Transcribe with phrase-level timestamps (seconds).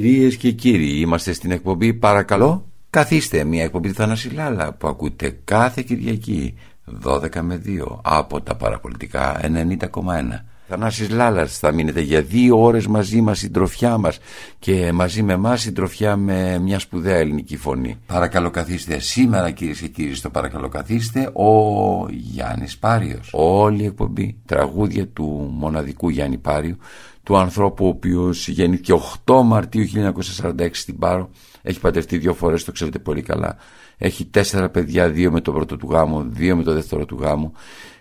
[0.00, 5.82] Κυρίες και κύριοι, είμαστε στην εκπομπή Παρακαλώ Καθίστε, μια εκπομπή Θανάση Λάλα που ακούτε κάθε
[5.82, 6.54] Κυριακή
[7.04, 10.44] 12 με 2 από τα παραπολιτικά 90,1.
[10.68, 14.18] Θανάσης Λάλας θα μείνετε για δύο ώρες μαζί μας στην τροφιά μας
[14.58, 17.96] και μαζί με εμάς στην τροφιά με μια σπουδαία ελληνική φωνή.
[18.06, 23.28] Παρακαλώ καθίστε σήμερα κυρίες και κύριοι στο παρακαλώ καθίστε ο Γιάννης Πάριος.
[23.32, 26.76] Όλη η εκπομπή τραγούδια του μοναδικού Γιάννη Πάριου
[27.28, 28.92] του ανθρώπου ο οποίος γεννήθηκε
[29.24, 29.84] 8 Μαρτίου
[30.40, 31.30] 1946 στην Πάρο.
[31.62, 33.56] Έχει παντρευτεί δύο φορές, το ξέρετε πολύ καλά.
[33.98, 37.52] Έχει τέσσερα παιδιά, δύο με το πρώτο του γάμου δύο με το δεύτερο του γάμου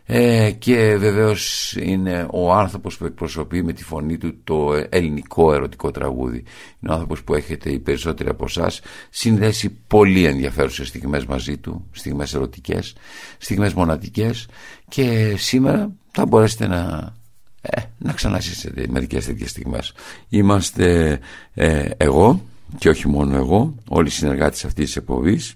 [0.05, 5.91] ε, και βεβαίως είναι ο άνθρωπος που εκπροσωπεί με τη φωνή του το ελληνικό ερωτικό
[5.91, 6.43] τραγούδι.
[6.79, 8.81] Είναι ο άνθρωπος που έχετε οι περισσότεροι από εσάς.
[9.09, 12.95] Συνδέσει πολύ ενδιαφέρουσες στιγμές μαζί του στιγμές ερωτικές,
[13.37, 14.47] στιγμές μοναδικές.
[14.87, 17.15] Και σήμερα θα μπορέσετε να
[17.61, 19.93] ε, να ξαναζήσετε μερικές τέτοιες στιγμές.
[20.29, 21.19] Είμαστε
[21.53, 22.41] ε, εγώ
[22.77, 25.55] και όχι μόνο εγώ, όλοι οι συνεργάτες αυτής της εκπομπής.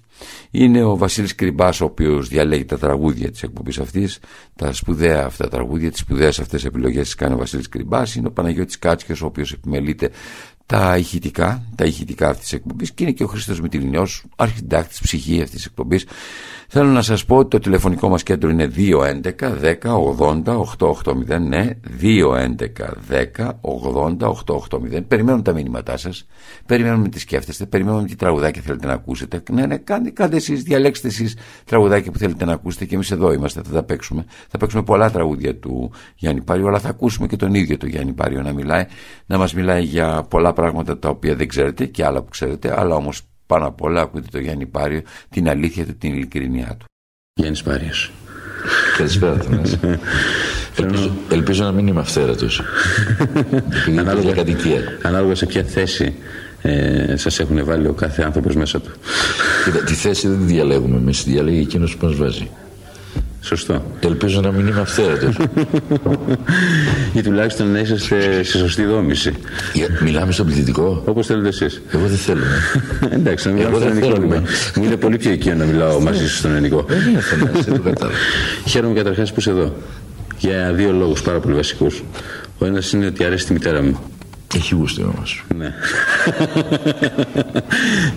[0.51, 4.19] Είναι ο Βασίλης Κρυμπάς ο οποίος διαλέγει τα τραγούδια της εκπομπής αυτής,
[4.55, 8.15] τα σπουδαία αυτά τραγούδια, τις σπουδαίες αυτές επιλογές τις κάνει ο Βασίλης Κρυμπάς.
[8.15, 10.09] Είναι ο Παναγιώτης Κάτσιος ο οποίος επιμελείται
[10.65, 15.41] τα ηχητικά, τα ηχητικά αυτής της εκπομπής και είναι και ο Χρήστος Μητυλινιός, αρχιντάκτης ψυχή
[15.41, 16.05] αυτής της εκπομπής
[16.73, 19.21] Θέλω να σας πω ότι το τηλεφωνικό μας κέντρο είναι 211
[19.61, 19.75] 10
[20.17, 20.43] 80
[20.79, 21.69] 880 ναι
[22.01, 22.55] 211
[23.11, 24.17] 10 80
[24.97, 26.27] 880 Περιμένουμε τα μήνυματά σας
[26.65, 29.43] Περιμένουμε τι σκέφτεστε Περιμένουμε τι τραγουδάκια θέλετε να ακούσετε.
[29.51, 33.33] Ναι ναι κάντε, κάντε εσείς διαλέξτε εσείς τραγουδάκια που θέλετε να ακούσετε Και εμείς εδώ
[33.33, 34.25] είμαστε θα τα παίξουμε.
[34.49, 38.13] Θα παίξουμε πολλά τραγούδια του Γιάννη Πάριο Αλλά θα ακούσουμε και τον ίδιο του Γιάννη
[38.13, 38.85] Πάριο να μιλάει
[39.25, 42.95] Να μας μιλάει για πολλά πράγματα τα οποία δεν ξέρετε Και άλλα που ξέρετε Αλλά
[42.95, 46.85] όμως πάνω απ' όλα ακούτε το Γιάννη Πάριο την αλήθεια του, την ειλικρινιά του.
[47.33, 48.11] Γιάννης Πάριος.
[48.97, 49.79] Καλησπέρα Θανάση.
[50.79, 52.61] ελπίζω, ελπίζω να μην είμαι αυθαίρετος.
[53.99, 54.81] ανάλογα, κατοικία.
[55.01, 56.15] ανάλογα σε ποια θέση
[56.61, 58.91] ε, σας έχουν βάλει ο κάθε άνθρωπος μέσα του.
[59.65, 62.49] Κοίτα, τη θέση δεν τη διαλέγουμε εμείς, τη διαλέγει εκείνος που μας βάζει.
[63.43, 63.83] Σωστό.
[63.99, 65.31] Ελπίζω να μην είμαι αυθαίρετο.
[67.15, 69.33] ή τουλάχιστον να είσαστε σε σωστή δόμηση.
[70.03, 71.01] μιλάμε στον πληθυντικό.
[71.05, 71.81] Όπως θέλετε εσείς.
[71.91, 72.43] Εγώ δεν θέλω.
[73.17, 74.41] Εντάξει, να μιλάω στον ελληνικό.
[74.75, 76.85] Μου είναι πολύ πιο οικείο να μιλάω μαζί σας στον ελληνικό.
[76.87, 78.17] Δεν είναι θέμα, δεν το κατάλαβα.
[78.69, 79.75] Χαίρομαι καταρχάς που είσαι εδώ.
[80.37, 82.03] Για δύο λόγους πάρα πολύ βασικούς.
[82.57, 83.99] Ο ένας είναι ότι αρέσει τη μητέρα μου.
[84.55, 85.23] Έχει γούστο όμω.
[85.57, 85.73] Ναι.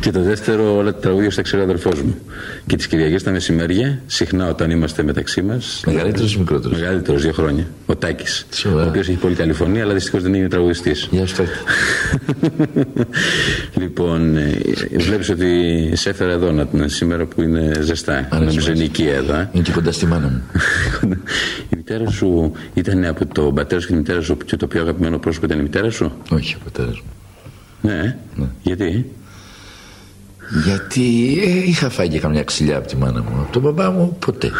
[0.00, 2.14] και το δεύτερο, όλα τα τραγούδια στα ξέρει ο αδερφός μου.
[2.66, 5.82] Και τις Κυριακές τα μεσημέρια, συχνά όταν είμαστε μεταξύ μας.
[5.86, 7.66] Μεγαλύτερος ή μικρότερος; Μεγαλύτερος, δύο χρόνια.
[7.86, 8.46] Ο Τάκης.
[8.66, 11.08] Ο οποίος έχει πολύ καλή φωνή, αλλά δυστυχώς δεν είναι τραγουδιστής.
[11.10, 11.36] Γεια σου,
[13.80, 14.60] Λοιπόν, ε,
[14.96, 18.28] βλέπεις ότι σε έφερα εδώ να, σήμερα που είναι ζεστά.
[18.32, 19.48] Νομίζω είναι οικία εδώ.
[19.52, 20.42] Είναι και κοντά στη μάνα μου.
[21.72, 24.80] η μητέρα σου ήταν από τον πατέρας σου και τη μητέρα σου και το πιο
[24.80, 27.02] αγαπημένο πρόσωπο ήταν η μητέρα σου; Όχι, ο πατέρα μου.
[27.80, 28.16] Ναι.
[28.36, 28.46] ναι.
[28.62, 29.10] Γιατί;
[30.64, 33.40] Γιατί ε, είχα φάει και καμιά ξυλιά από τη μάνα μου.
[33.40, 34.50] Από τον μπαμπά μου ποτέ.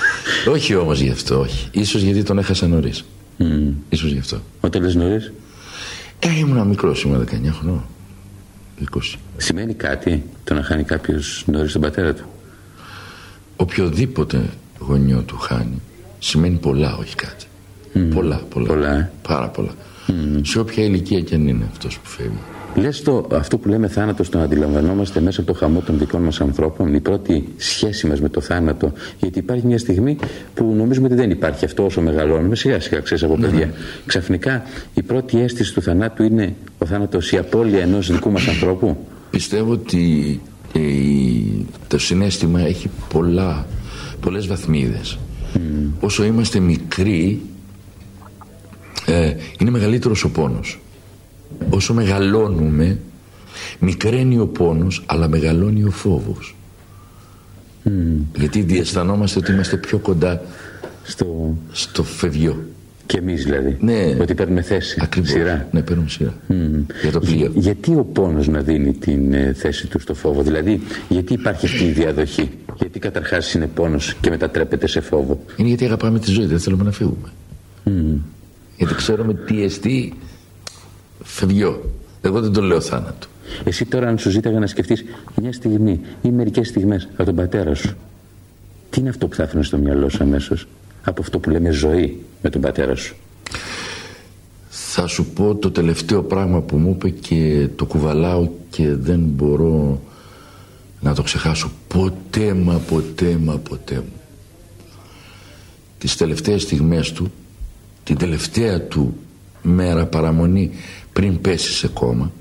[0.54, 1.68] όχι όμως γι' αυτό, όχι.
[1.70, 3.04] Ίσως γιατί τον έχασα νωρίς.
[3.38, 3.72] Mm.
[3.88, 4.42] Ίσως γι' αυτό.
[4.60, 5.32] Όταν λες νωρίς;
[6.18, 7.84] Ε, ήμουν μικρός, ήμουν 19 χρονών.
[8.80, 9.18] 20.
[9.36, 12.24] Σημαίνει κάτι το να χάνει κάποιος νωρίς τον πατέρα του;
[13.56, 15.82] Οποιοδήποτε γονιό του χάνει
[16.18, 17.46] σημαίνει πολλά, όχι κάτι.
[17.94, 18.14] Mm.
[18.14, 18.66] Πολλά, πολλά.
[18.66, 19.10] πολλά ε.
[19.22, 19.72] Πάρα πολλά.
[20.08, 20.12] Mm.
[20.42, 22.38] Σε όποια ηλικία και αν είναι αυτός που φεύγει.
[22.74, 26.40] Λες το, αυτό που λέμε θάνατο το αντιλαμβανόμαστε μέσα από το χαμό των δικών μας
[26.40, 30.16] ανθρώπων, η πρώτη σχέση μας με το θάνατο, γιατί υπάρχει μια στιγμή
[30.54, 33.66] που νομίζουμε ότι δεν υπάρχει αυτό όσο μεγαλώνουμε, σιγά σιγά ξέρεις από ναι, παιδιά.
[33.66, 33.72] Ναι.
[34.06, 34.62] Ξαφνικά
[34.94, 38.96] η πρώτη αίσθηση του θανάτου είναι ο θάνατος η απώλεια ενός δικού μας ανθρώπου.
[39.30, 40.40] Πιστεύω ότι
[40.72, 40.80] ε,
[41.88, 43.66] το συνέστημα έχει πολλά,
[44.20, 45.18] πολλές βαθμίδες.
[45.54, 45.58] Mm.
[46.00, 47.40] Όσο είμαστε μικροί
[49.06, 50.80] ε, είναι μεγαλύτερος ο πόνος
[51.70, 52.98] όσο μεγαλώνουμε
[53.78, 56.56] μικραίνει ο πόνος αλλά μεγαλώνει ο φόβος
[57.84, 57.90] mm.
[58.36, 60.42] γιατί διαισθανόμαστε ότι είμαστε πιο κοντά
[61.02, 62.62] στο, στο φευγιό
[63.12, 63.76] και εμείς δηλαδή.
[63.80, 64.16] Ναι.
[64.20, 64.98] Ότι παίρνουμε θέση.
[65.02, 65.30] Ακριβώς.
[65.30, 65.68] Σειρά.
[65.70, 66.34] Ναι, παίρνουμε σειρά.
[66.48, 66.54] Mm.
[67.02, 67.50] Για το πλοίο.
[67.54, 71.84] γιατί ο πόνος να δίνει την ε, θέση του στο φόβο, Δηλαδή, γιατί υπάρχει αυτή
[71.84, 76.46] η διαδοχή; Γιατί καταρχάς είναι πόνος και μετατρέπεται σε φόβο; Είναι γιατί αγαπάμε τη ζωή,
[76.46, 77.28] δεν θέλουμε να φύγουμε.
[77.86, 77.90] Mm.
[78.82, 80.12] Γιατί ξέρουμε τι εστί
[81.22, 81.90] φευγιό.
[82.20, 83.26] Εγώ δεν το λέω θάνατο.
[83.64, 85.04] Εσύ τώρα αν σου ζήταγα να σκεφτείς
[85.42, 87.96] μια στιγμή ή μερικές στιγμές από τον πατέρα σου
[88.90, 90.66] τι είναι αυτό που θα έφερε στο μυαλό σου αμέσως
[91.04, 93.16] από αυτό που λέμε ζωή με τον πατέρα σου;
[94.68, 100.00] Θα σου πω το τελευταίο πράγμα που μου είπε και το κουβαλάω και δεν μπορώ
[101.00, 104.12] να το ξεχάσω ποτέ μα ποτέ μα ποτέ μου.
[105.98, 107.32] Τις τελευταίες στιγμές του,
[108.04, 109.16] την τελευταία του
[109.62, 110.70] μέρα παραμονή
[111.12, 112.32] πριν πέσει σε κόμμα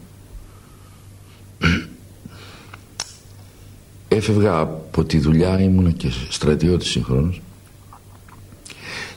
[4.15, 7.41] έφευγα από τη δουλειά ήμουν και στρατιώτης συγχρόνως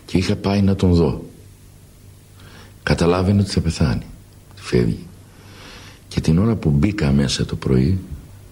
[0.06, 1.24] και είχα πάει να τον δω.
[2.82, 4.06] Καταλάβαινε ότι θα πεθάνει
[4.54, 5.06] φεύγει.
[6.08, 7.98] Και την ώρα που μπήκα μέσα το πρωί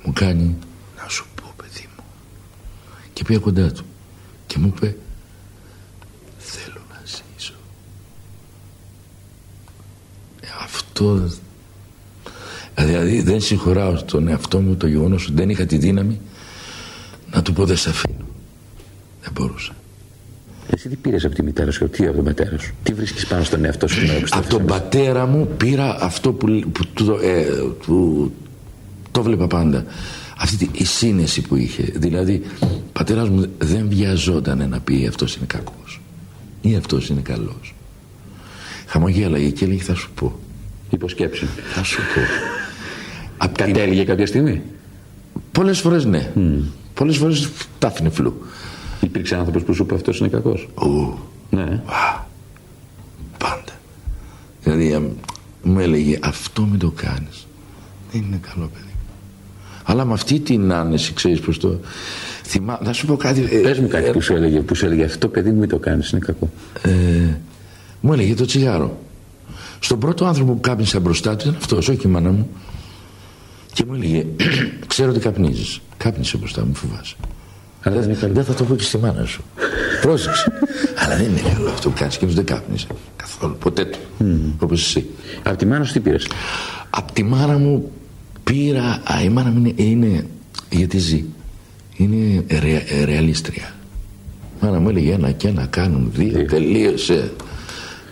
[0.04, 0.56] μου κάνει
[1.02, 2.04] να σου πω παιδί μου
[3.12, 3.84] και πήγα κοντά του
[4.46, 4.96] και μου είπε
[10.92, 11.38] αυτός
[12.74, 16.20] δηλαδή δεν συγχωράω στον εαυτό μου το γεγονός ότι δεν είχα τη δύναμη
[17.32, 18.26] να του πω δεν σε αφήνω
[19.22, 19.72] δεν μπορούσα
[20.70, 23.44] εσύ τι πήρες από τη μητέρα σου, τι από τον πατέρα σου, τι βρίσκεις πάνω
[23.44, 24.00] στον εαυτό σου.
[24.30, 27.44] από τον πατέρα μου πήρα αυτό που, που, που, ε,
[27.86, 28.30] που
[29.10, 29.84] το βλέπα πάντα.
[30.38, 31.82] Αυτή η σύνεση που είχε.
[31.82, 36.00] Δηλαδή, ο πατέρας μου δεν βιαζόταν να πει αυτός είναι κακός
[36.60, 37.74] ή αυτός είναι καλός.
[38.86, 40.40] Χαμογέλαγε και έλεγε θα σου πω.
[40.92, 41.48] Υποσκέψη.
[41.74, 42.20] Θα σου πω.
[43.36, 44.62] Απ Κατέληγε κάποια στιγμή.
[45.52, 46.30] Πολλές φορές ναι.
[46.36, 46.40] Mm.
[46.94, 47.48] Πολλές φορές
[47.78, 48.42] τα άφηνε φλού.
[49.00, 50.68] Υπήρξε άνθρωπος που σου είπε αυτός είναι κακός.
[51.50, 51.62] Ναι.
[51.86, 52.24] Α,
[53.38, 53.72] πάντα.
[54.62, 55.16] Δηλαδή
[55.62, 57.46] μου έλεγε αυτό μην το κάνεις.
[58.12, 58.86] Δεν είναι καλό παιδί.
[59.84, 61.80] Αλλά με αυτή την άνεση, ξέρεις πώς το.
[62.42, 62.78] Θυμά...
[62.82, 63.48] Να σου πω κάτι.
[63.50, 65.68] Ε, Πες μου κάτι ε, που, σου έλεγε, που σου έλεγε αυτό παιδί μου μην
[65.68, 66.50] το κάνεις, είναι κακό.
[66.82, 66.90] Ε,
[68.00, 68.98] μου έλεγε το τσιγάρο.
[69.82, 72.48] Στον πρώτο άνθρωπο που κάπνισε μπροστά του ήταν αυτός, όχι η μάνα μου.
[73.72, 74.26] Και μου έλεγε,
[74.86, 75.80] ξέρω ότι καπνίζεις.
[75.96, 77.16] Κάπνισε μπροστά μου, φοβάσαι.
[77.82, 79.42] Αλλά δεν, δεν θα το πω και στη μάνα σου.
[80.02, 80.52] Πρόσεξε.
[81.04, 82.86] Αλλά δεν είναι καλό αυτό που κάνεις και δεν κάπνιζε.
[83.16, 83.56] Καθόλου.
[83.56, 83.98] Ποτέ του.
[84.20, 84.52] Mm.
[84.58, 85.06] Όπως εσύ.
[85.42, 86.26] Από τη μάνα σου τι πήρες;
[86.90, 87.90] Από τη μάνα μου
[88.44, 89.02] πήρα.
[89.04, 90.26] Α, η μάνα μου είναι, είναι
[90.70, 91.24] γιατί ζει.
[91.96, 93.74] Είναι ρε, ρεαλίστρια.
[94.60, 96.44] Η μάνα μου έλεγε ένα και ένα κάνουν δύο.
[96.44, 97.32] Τελείωσε.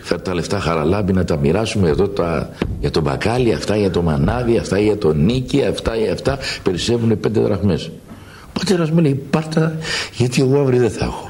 [0.01, 2.49] Φέρ τα λεφτά χαραλάμπη να τα μοιράσουμε εδώ τα,
[2.79, 6.37] για τον μπακάλι, αυτά για το μανάδι, αυτά για τον νίκη, αυτά για αυτά.
[6.63, 7.91] Περισσεύουν πέντε δραχμές.
[8.45, 9.75] Ο πατέρας μου λέει πάρτα
[10.13, 11.27] γιατί εγώ αύριο δεν θα έχω.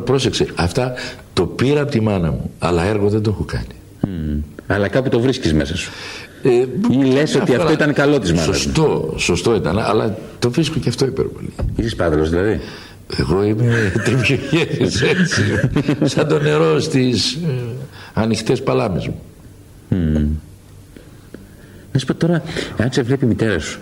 [0.04, 0.92] πρόσεξε, αυτά
[1.32, 3.66] το πήρα από τη μάνα μου, αλλά έργο δεν το έχω κάνει.
[4.06, 4.42] Mm.
[4.66, 5.90] Αλλά κάπου το βρίσκεις μέσα σου.
[6.42, 6.50] Ε,
[6.90, 10.88] Ή λες ότι αυτό ήταν καλό της μάνας Σωστό, σωστό ήταν, αλλά το βρίσκω και
[10.88, 11.52] αυτό υπερβολή.
[11.76, 12.60] Είσαι πάδελος δηλαδή.
[13.18, 15.42] Εγώ είμαι τριμιογέρης έτσι,
[16.04, 17.62] σαν το νερό στις ε,
[18.14, 19.20] ανοιχτές παλάμες μου.
[19.90, 20.26] Mm.
[21.92, 22.42] Να σου πω τώρα,
[22.76, 23.80] αν σε βλέπει η μητέρα σου,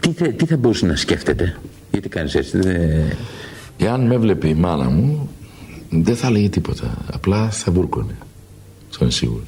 [0.00, 1.56] τι, τι θα μπορούσε να σκέφτεται,
[1.90, 2.58] γιατί κάνεις έτσι.
[2.58, 2.76] Δε...
[3.78, 5.28] Εάν με βλέπει η μάνα μου,
[5.90, 6.98] δεν θα έλεγε τίποτα.
[7.12, 8.14] Απλά θα βούρκωνε.
[8.90, 9.42] Αυτό είναι σίγουρο.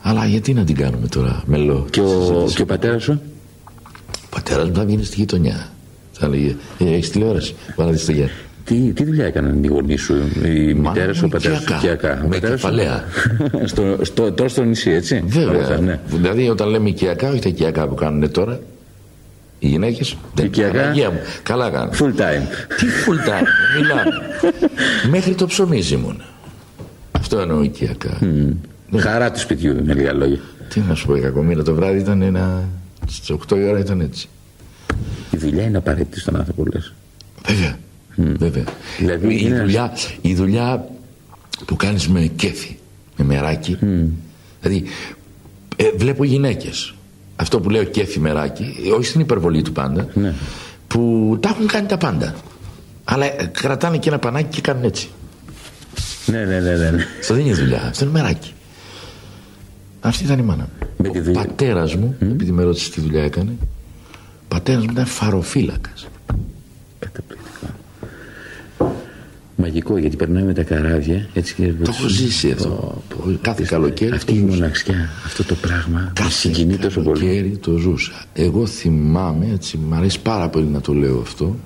[0.00, 3.20] Αλλά γιατί να την κάνουμε τώρα, μελό; Και ο, και ο πατέρας σου;
[4.24, 5.72] Ο πατέρας μου θα βγει στη γειτονιά.
[6.18, 8.30] Θα έλεγε, «Ε, έχεις τηλεόραση, βάλα τη στο γέρο.
[8.64, 12.26] Τι, τι δουλειά έκαναν οι γονείς σου, η μητέρα σου, ο πατέρας σου, οικιακά.
[12.28, 13.04] Με κεφαλαία.
[13.64, 15.78] στο, στο, τώρα στο νησί, έτσι; Βέβαια.
[15.78, 16.00] ναι.
[16.06, 18.60] Δηλαδή, όταν λέμε οικιακά, όχι τα οικιακά που κάνουν τώρα,
[19.58, 20.16] οι γυναίκες.
[20.42, 21.20] Οικιακά; Μου.
[21.42, 21.90] Καλά κάνουν.
[21.92, 22.42] Full time.
[22.76, 23.46] Τι full time,
[23.80, 24.02] μιλάμε.
[25.14, 26.22] Μέχρι το ψωμί ήμουν.
[27.12, 28.18] Αυτό εννοώ οικιακά.
[28.20, 28.54] Mm.
[28.90, 29.00] Ναι.
[29.00, 30.40] Χαρά του σπιτιού, με λίγα λόγια.
[30.68, 32.64] Τι να σου πω, η κακομοίρα το βράδυ ήταν ένα.
[33.06, 34.28] Στις 8 η ώρα ήταν έτσι.
[35.30, 36.92] Η δουλειά είναι απαραίτητη στον άνθρωπο, λες.
[37.46, 37.78] Βέβαια.
[38.16, 38.34] Mm.
[38.38, 38.64] Βέβαια.
[38.98, 40.88] Δηλαδή, η, δουλειά, η δουλειά
[41.64, 42.76] που κάνεις με κέφι,
[43.16, 44.08] με μεράκι, mm.
[44.60, 44.84] δηλαδή
[45.76, 46.94] ε, βλέπω γυναίκες,
[47.36, 50.34] αυτό που λέω κέφι μεράκι, όχι στην υπερβολή του πάντα, ναι.
[50.88, 52.34] που τα έχουν κάνει τα πάντα.
[53.04, 55.08] Αλλά ε, κρατάνε και ένα πανάκι και κάνουν έτσι.
[56.26, 56.76] Ναι, ναι, ναι.
[56.76, 57.04] ναι.
[57.20, 58.52] Αυτό δεν είναι δουλειά, αυτό είναι μεράκι.
[60.00, 61.10] Αυτή ήταν η μάνα μου.
[61.28, 62.22] Ο πατέρας μου, mm.
[62.22, 63.77] επειδή με ρώτησε τι δουλειά έκανε, ο
[64.48, 66.08] πατέρας μου ήταν φαροφύλακας.
[69.60, 71.28] Μαγικό γιατί περνάει με τα καράβια.
[71.32, 73.02] Έτσι και το έχω ζήσει αυτό.
[73.08, 74.14] Το, κάθε καλοκαίρι.
[74.14, 76.12] Αυτή η μοναξιά, αυτό το πράγμα.
[76.14, 77.58] Κάθε συγκινεί τόσο πολύ.
[77.62, 78.24] το ζούσα.
[78.32, 81.56] Εγώ θυμάμαι, έτσι, μου αρέσει πάρα πολύ να το λέω αυτό,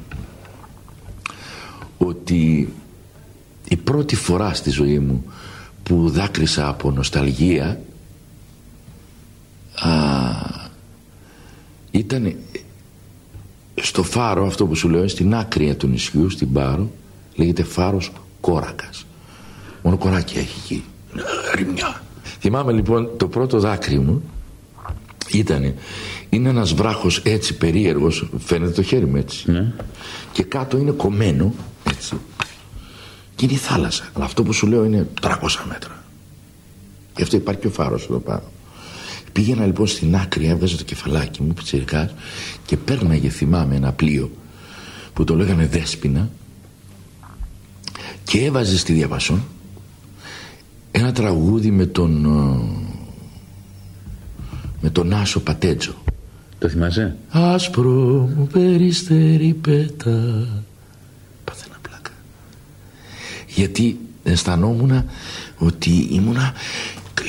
[1.99, 2.73] ότι
[3.69, 5.25] η πρώτη φορά στη ζωή μου
[5.83, 7.81] που δάκρυσα από νοσταλγία
[9.81, 9.91] α,
[11.91, 12.35] ήταν
[13.83, 16.91] στο φάρο αυτό που σου λέω στην άκρη του νησιού στην Πάρο
[17.35, 19.07] λέγεται φάρος κόρακας.
[19.83, 20.85] Μόνο κοράκια έχει εκεί.
[21.55, 22.03] Ρημιά.
[22.41, 24.23] Θυμάμαι λοιπόν το πρώτο δάκρυ μου
[25.33, 25.75] ήταν
[26.29, 29.51] είναι ένας βράχος έτσι περίεργος φαίνεται το χέρι μου έτσι.
[29.51, 29.73] Ναι.
[30.33, 31.55] και κάτω είναι κομμένο
[31.91, 32.17] έτσι
[33.35, 34.09] και είναι η θάλασσα.
[34.13, 35.31] Αλλά αυτό που σου λέω είναι 300
[35.69, 36.05] μέτρα.
[37.17, 38.43] Γι' αυτό υπάρχει και ο φάρος εδώ πάνω
[39.33, 42.15] πήγαινα λοιπόν στην άκρη έβγαζα το κεφαλάκι μου πιτσιρικάς
[42.67, 44.31] και πέρναγε θυμάμαι ένα πλοίο
[45.13, 46.31] που το λέγανε Δέσποινα
[48.25, 49.45] και έβαζε στη διαβασόν
[50.91, 52.27] ένα τραγούδι με τον
[54.83, 55.95] με τον Άσο Πατέτζο.
[56.59, 60.47] Το θυμάσαι; Άσπρο μου περιστερή πέτα.
[61.45, 62.11] Πάθαινα πλάκα.
[63.47, 65.05] Γιατί αισθανόμουν
[65.59, 66.53] ότι ήμουνα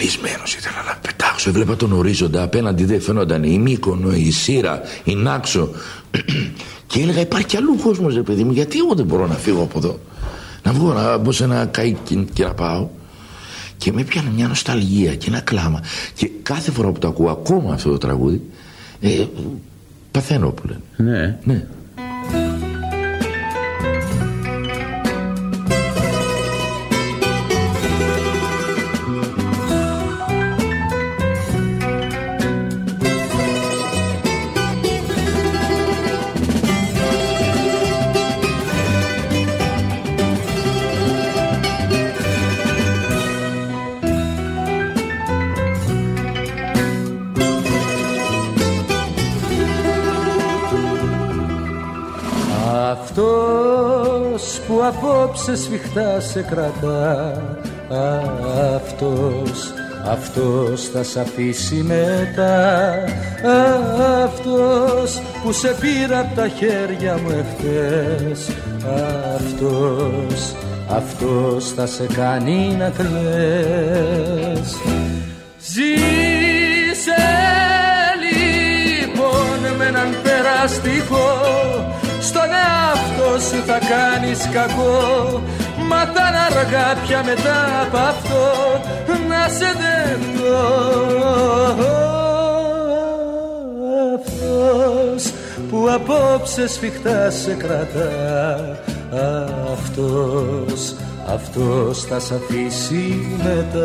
[0.03, 1.50] κλεισμένο ήθελα να πετάξω.
[1.50, 2.43] Έβλεπα τον ορίζοντα.
[2.43, 5.69] Απέναντι δεν φαίνονταν η Μύκονο, η Σύρα, η Νάξο.
[6.88, 8.51] και έλεγα: Υπάρχει κι αλλού κόσμος, ρε παιδί μου.
[8.51, 10.00] Γιατί εγώ δεν μπορώ να φύγω από εδώ;
[10.63, 12.88] Να βγω να μπω σε ένα καίκι και να πάω.
[13.77, 15.79] Και με έπιανε μια νοσταλγία και ένα κλάμα.
[16.13, 18.41] Και κάθε φορά που το ακούω ακόμα αυτό το τραγούδι,
[19.01, 19.25] ε,
[20.12, 20.81] παθαίνω που λένε.
[21.17, 21.38] Ναι.
[21.43, 21.67] Ναι.
[55.93, 57.33] Απόψε σφιχτά σε κρατά.
[58.75, 59.73] Αυτός,
[60.05, 62.93] αυτός θα σ' αφήσει μετά.
[64.23, 68.50] Αυτός που σε πήρα από τα χέρια μου εχθές.
[69.35, 70.55] Αυτός,
[70.89, 74.75] αυτός θα σε κάνει να κλαις
[75.59, 77.23] Ζήσε
[78.23, 81.27] λοιπόν με έναν περαστικό.
[82.19, 85.41] Στον εαυτό σου θα κάνεις κακό
[85.89, 88.43] Μα θα είναι αργά πια μετά από αυτό
[89.29, 90.63] να σε δεχτώ.
[94.15, 95.33] Αυτός
[95.69, 98.77] που απόψε σφιχτά σε κρατά.
[99.73, 100.95] Αυτός,
[101.33, 103.83] αυτός θα σ' αφήσει μετά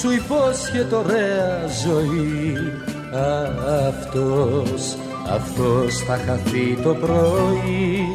[0.00, 2.56] σου υπόσχεται ωραία ζωή.
[3.88, 4.96] Αυτός,
[5.34, 8.06] αυτός θα χαθεί το πρωί.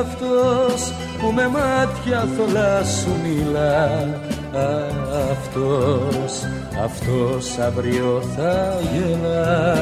[0.00, 4.08] Αυτός που με μάτια θολά σου μιλά.
[5.30, 6.32] Αυτός,
[6.84, 9.76] αυτός αύριο θα γελά.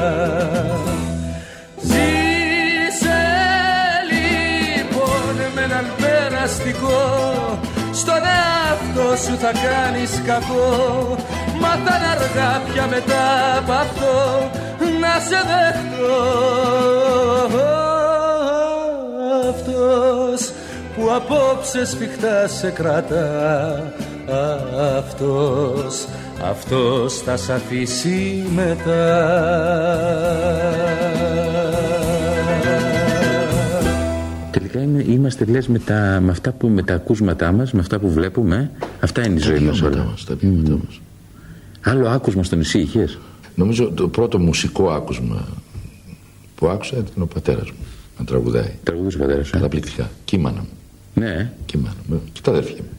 [1.81, 3.21] Ζήσε
[4.11, 7.29] λοιπόν με έναν περαστικό
[7.63, 7.68] στον
[8.99, 11.15] εαυτό σου θα κάνεις κακό.
[11.59, 14.49] Μα θα είναι αργά πια μετά από αυτό
[14.99, 16.17] να σε δεχτώ.
[19.49, 20.51] Αυτός
[20.95, 23.83] που απόψε σφιχτά σε κρατά.
[24.97, 26.07] Αυτός,
[26.49, 29.09] αυτός θα σ' αφήσει μετά
[34.71, 37.99] Τελικά είναι, είμαστε λες με, τα, με αυτά που με τα ακούσματά μας, με αυτά
[37.99, 40.09] που βλέπουμε, αυτά είναι η ζωή μας βιώματά όλα.
[40.09, 41.01] μας, τα βιώματά μας.
[41.81, 43.17] Άλλο άκουσμα στο νησί είχες;
[43.55, 45.47] Νομίζω το πρώτο μουσικό άκουσμα
[46.55, 47.77] που άκουσα ήταν ο πατέρας μου
[48.19, 48.71] να τραγουδάει.
[48.83, 49.55] Τραγουδούσε ο πατέρας σου.
[49.55, 50.09] ε; Καταπληκτικά.
[50.25, 50.67] Κείμανα μου.
[51.13, 51.51] Ναι.
[51.65, 52.21] Κείμανα μου.
[52.33, 52.89] Και τα αδέρφια μου.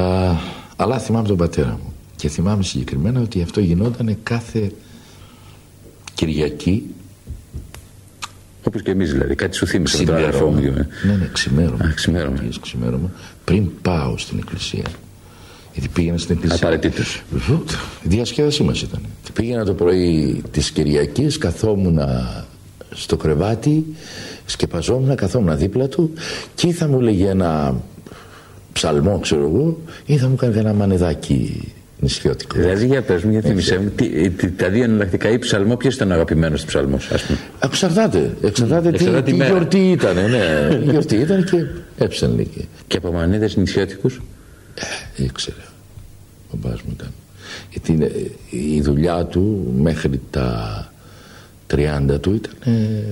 [0.00, 0.36] Α,
[0.76, 1.92] αλλά θυμάμαι τον πατέρα μου.
[2.16, 4.72] Και θυμάμαι συγκεκριμένα ότι αυτό γινόταν κάθε
[6.14, 6.82] Κυριακή
[8.68, 9.34] Όπως και εμείς δηλαδή.
[9.34, 10.54] Κάτι σου θύμισε με τον αδερφό μου.
[10.54, 10.86] ξημέρωμα.
[11.02, 11.84] Ναι, ναι, ξημέρωμα.
[11.84, 12.36] Α, ξημέρωμα.
[12.38, 13.10] Πήγες ξημέρωμα.
[13.44, 14.84] Πριν πάω στην εκκλησία.
[15.72, 16.66] Γιατί πήγαινα στην εκκλησία.
[16.66, 17.22] Απαραίτητος.
[17.30, 17.60] Βεβαίως,
[18.02, 19.00] Η διασκέδασή μας ήταν.
[19.22, 21.98] Και Πήγαινα το πρωί τη Κυριακή, καθόμουν
[22.90, 23.86] στο κρεβάτι,
[24.46, 26.12] σκεπαζόμουν, καθόμουν δίπλα του
[26.54, 27.80] και ή θα μου λέγε ένα
[28.72, 32.56] ψαλμό, ξέρω εγώ, ή θα μου κάνει ένα μανεδάκι νησιώτικο.
[32.58, 35.94] Δηλαδή για πες μου, για θύμισέ μου, τι- τι- τα δύο εναλλακτικά ή ψαλμό, ποιος
[35.94, 38.36] ήταν ο αγαπημένος του ψαλμός, ας πούμε; Εξαρτάται.
[38.42, 39.50] Εξαρτάται τι, Εξαρτάται τι τη μέρα.
[39.50, 40.14] γιορτή ήταν.
[40.30, 41.64] Ναι, η γιορτή ήταν και
[42.04, 44.20] έψανε και Και από μανίδες νησιώτικους;
[45.16, 45.56] ήξερε.
[46.50, 47.08] Ο μπάς μου ήταν.
[47.70, 48.12] Γιατί είναι-
[48.50, 50.92] η δουλειά του μέχρι τα
[51.66, 53.02] 30 του ήταν ε,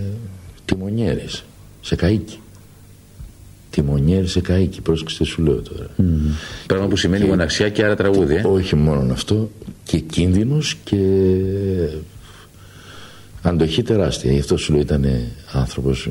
[0.65, 1.45] τιμονιέρης
[1.81, 2.39] σε καΐκι.
[3.77, 4.83] Τιμονιέρης σε καΐκι.
[4.83, 5.87] Πρόσεξε τι σου λέω τώρα.
[6.67, 8.35] Πράγμα που σημαίνει μοναξιά και άρα τραγούδι.
[8.35, 8.43] Ε.
[8.47, 9.51] Όχι μόνο αυτό
[9.85, 10.99] και κίνδυνος και
[13.43, 14.33] αντοχή τεράστια.
[14.33, 15.07] Γι' αυτό σου λέω ήταν
[15.53, 16.11] άνθρωπος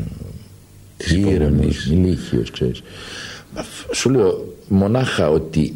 [0.98, 2.82] της ήρεμος, ηλίχιος, ξέρεις.
[3.94, 5.76] Σου λέω μονάχα ότι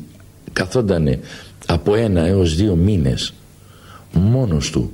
[0.53, 1.19] καθόταν
[1.67, 3.33] από ένα έως δύο μήνες
[4.13, 4.91] μόνος του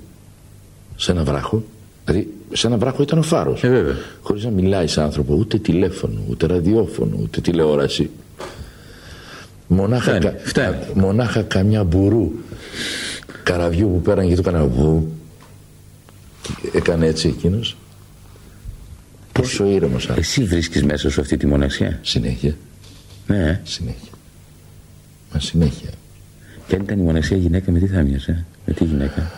[0.96, 1.64] σε ένα βράχο
[2.06, 3.64] δηλαδή σε ένα βράχο ήταν ο φάρος.
[3.64, 8.10] Ε, χωρίς να μιλάει σε άνθρωπο ούτε τηλέφωνο ούτε ραδιόφωνο ούτε τηλεόραση.
[9.68, 12.32] Μονάχα, φτάνει, μονάχα καμιά μπουρού
[13.44, 15.12] καραβιού που πέραν και το έκανα βου.
[16.74, 17.78] Έκανε έτσι εκείνος.
[19.32, 22.56] Πόσο ήρεμος Εσύ βρίσκεις μέσα σου αυτή τη μοναξιά; Συνέχεια.
[23.28, 24.12] Ναι Συνέχεια.
[25.34, 25.90] Μα συνέχεια.
[26.68, 29.32] Και αν ήταν η μοναξιά γυναίκα με τι θα μοιάζε Με τι γυναίκα;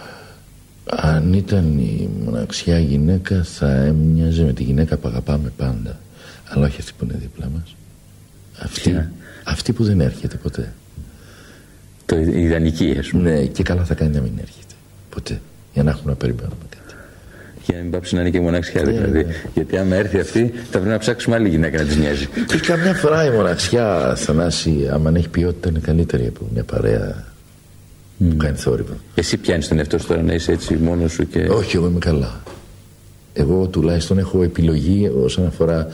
[0.89, 6.00] Αν ήταν η μοναξιά γυναίκα θα έμοιαζε με τη γυναίκα που αγαπάμε πάντα.
[6.46, 7.75] Αλλά όχι αυτή που είναι δίπλα μας.
[8.60, 9.10] Αυτή,
[9.44, 10.74] αυτή που δεν έρχεται ποτέ.
[12.06, 13.29] Το ιδανική ας πούμε.
[13.29, 14.74] Ναι και καλά θα κάνει να μην έρχεται.
[15.10, 15.41] Ποτέ.
[15.74, 16.56] Για να έχουμε να περιμένουμε
[17.67, 19.25] για να μην πάψει να είναι και μοναξιά yeah, δηλαδή.
[19.29, 19.50] Yeah.
[19.53, 22.27] Γιατί άμα έρθει αυτή, θα πρέπει να ψάξουμε άλλη γυναίκα να της νοιάζει.
[22.48, 27.25] Και καμιά φορά η μοναξιά, Θανάση, άμα έχει ποιότητα, είναι καλύτερη από μια παρέα
[28.19, 28.29] mm.
[28.29, 28.93] που κάνεις θόρυβο.
[29.15, 31.39] Εσύ πιάνεις τον εαυτό σου τώρα να είσαι έτσι μόνος σου και.
[31.39, 32.43] Όχι, εγώ είμαι καλά.
[33.33, 35.88] Εγώ τουλάχιστον έχω επιλογή όσον αφορά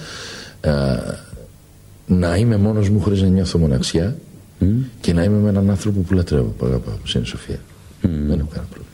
[0.61, 0.71] α,
[2.07, 4.15] να είμαι μόνος μου χωρίς να νιώθω μοναξιά
[4.61, 4.65] mm.
[5.01, 7.55] και να είμαι με έναν άνθρωπο που λατρεύω, που αγαπάω, που είναι η Σοφία.
[7.55, 7.59] Mm.
[8.01, 8.91] Δεν έχω κανένα πρόβλημα.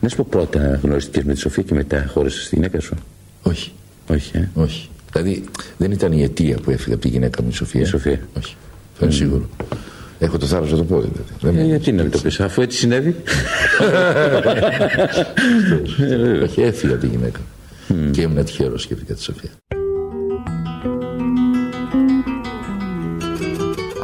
[0.00, 2.94] Να σου πω πρώτα γνωριστήκες με τη Σοφία και μετά χώρισες τη γυναίκα σου;
[3.42, 3.72] Όχι.
[4.10, 4.88] Όχι, ε; Όχι.
[5.12, 5.44] Δηλαδή
[5.78, 7.80] δεν ήταν η αιτία που έφυγε από τη γυναίκα μου η Σοφία.
[7.80, 8.20] Η Σοφία.
[8.38, 8.56] Όχι.
[8.94, 9.18] Θα είναι mm.
[9.18, 9.48] σίγουρο.
[10.22, 11.60] Έχω το θάρρος να το πω δηλαδή.
[11.60, 13.16] Ε, γιατί να το πεις, αφού έτσι συνέβη.
[16.42, 17.40] Όχι, έφυγε από τη γυναίκα.
[17.88, 18.10] Mm.
[18.10, 19.50] Και ήμουν τυχερός και έφυγε τη Σοφία.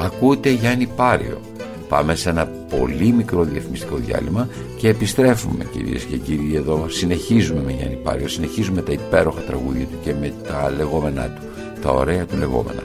[0.00, 1.40] Ακούτε Γιάννη Πάριο
[1.88, 6.86] Πάμε σε ένα πολύ μικρό διαφημιστικό διάλειμμα και επιστρέφουμε κυρίες και κύριοι εδώ.
[6.88, 11.42] Συνεχίζουμε με Γιάννη Πάριο, συνεχίζουμε τα υπέροχα τραγούδια του και με τα λεγόμενά του,
[11.82, 12.82] τα ωραία του λεγόμενα.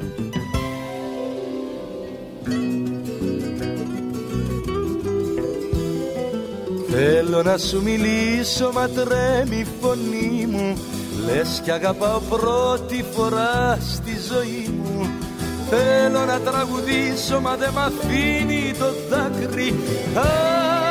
[6.94, 10.78] Θέλω να σου μιλήσω μα τρέμει η φωνή μου.
[11.26, 15.10] Λες κι αγαπάω πρώτη φορά στη ζωή μου.
[15.70, 19.76] Θέλω να τραγουδήσω μα δεν μ' αφήνει το δάκρυ.
[20.16, 20.91] Αχ,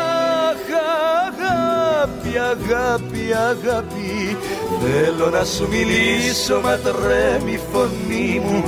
[2.00, 4.36] αγάπη, αγάπη, αγάπη.
[4.82, 8.64] Θέλω να σου μιλήσω μα τρέμει η φωνή μου.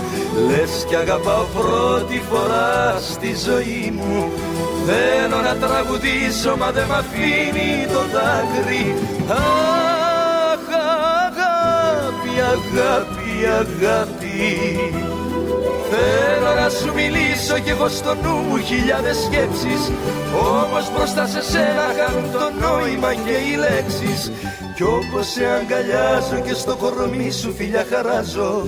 [0.49, 4.31] Λες κι αγαπάω πρώτη φορά στη ζωή μου.
[4.87, 8.95] Θέλω να τραγουδήσω μα δεν μ' αφήνει το δάκρυ.
[9.29, 10.67] Αχ,
[11.27, 15.12] αγάπη, αγάπη, αγάπη
[15.95, 19.83] Θέλω να σου μιλήσω κι εγώ στο νου μου χιλιάδες σκέψεις.
[20.35, 24.33] Όμως μπροστά σε σένα χάνουν το νόημα και οι λέξεις.
[24.75, 28.67] Κι όπως σε αγκαλιάζω και στο κορμί σου φιλιά χαράζω.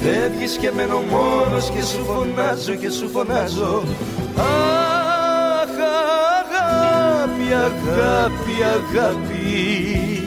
[0.00, 3.82] Φεύγεις και μένω μόνος και σου φωνάζω και σου φωνάζω.
[4.36, 5.74] Αχ
[6.40, 10.19] αγάπη, αγάπη, αγάπη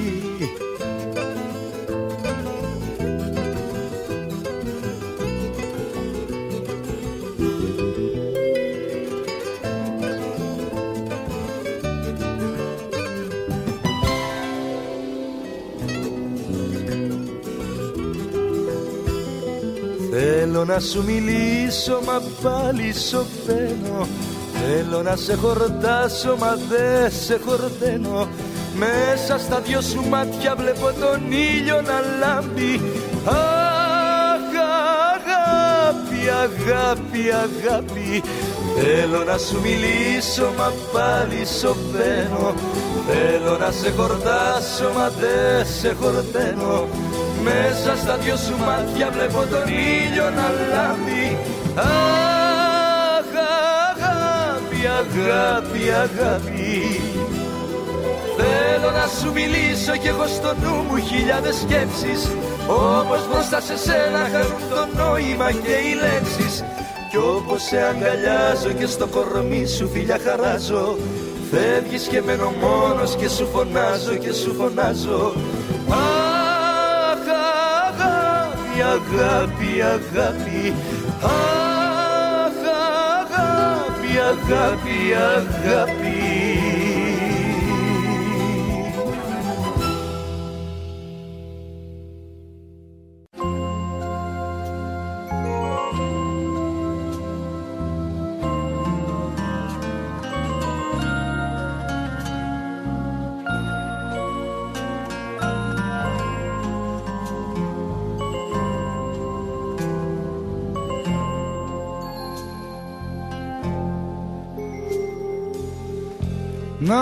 [20.66, 24.08] Θέλω να σου μιλήσω μα πάλι σωπαίνω
[24.54, 28.28] Θέλω να σε χορτάσω μα δεν σε χορταίνω.
[28.76, 32.82] Μέσα στα δυο σου μάτια βλέπω τον ήλιο να λάμπει.
[33.26, 34.54] Αχ,
[35.16, 38.24] αγάπη, αγάπη, αγάπη.
[38.76, 42.54] Θέλω να σου μιλήσω μα πάλι σωπαίνω
[43.08, 46.88] Θέλω να σε χορτάσω μα δεν σε χορταίνω
[47.44, 51.26] μέσα στα δυο σου μάτια βλέπω τον ήλιο να λάμπει.
[51.76, 53.30] Αχ,
[53.92, 56.76] αγάπη, αγάπη, αγάπη.
[58.38, 62.22] Θέλω να σου μιλήσω κι έχω στο νου μου χιλιάδες σκέψεις.
[62.68, 66.64] Όπως μπροστά σε σένα χάνουν το νόημα και οι λέξεις.
[67.10, 70.98] Κι όπως σε αγκαλιάζω και στο κορμί σου φιλιά χαράζω.
[71.52, 75.34] Φεύγεις και μένω μόνος και σου φωνάζω και σου φωνάζω
[78.94, 80.74] αγάπη, αγάπη.
[81.24, 82.60] Αχ,
[83.20, 86.83] αγάπη, αγάπη, αγάπη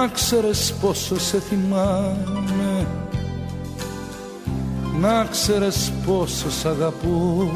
[0.01, 2.87] να ξέρεις πόσο σε θυμάμαι.
[4.99, 7.51] Να ξέρεις πόσο σ' αγαπώ.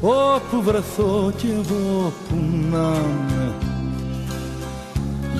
[0.00, 2.34] Όπου βρεθώ κι εγώ που
[2.70, 2.88] να
[3.28, 3.54] με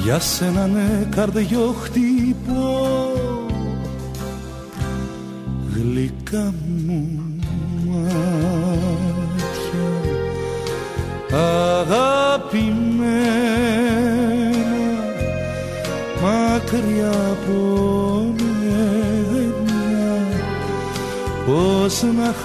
[0.03, 3.13] για σένα ναι καρδιό χτυπώ.
[5.75, 6.68] Γλυκά μου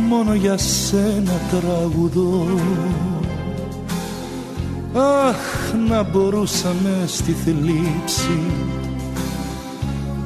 [0.08, 2.46] μόνο για σένα τραγουδώ.
[5.28, 8.40] Αχ να μπορούσαμε στη θλίψη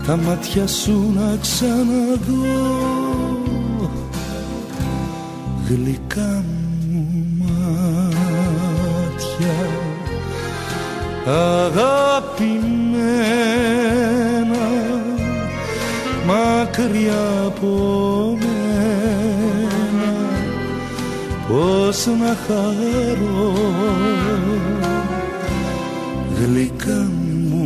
[0.08, 2.84] τα μάτια σου να ξαναδώ.
[5.68, 6.44] Γλυκά
[6.90, 7.96] μου μάτια
[11.26, 12.76] αγαπημένα
[16.28, 20.14] μακριά από μένα.
[21.48, 23.54] Πως να χαρώ.
[26.40, 27.10] Γλυκά
[27.54, 27.66] μου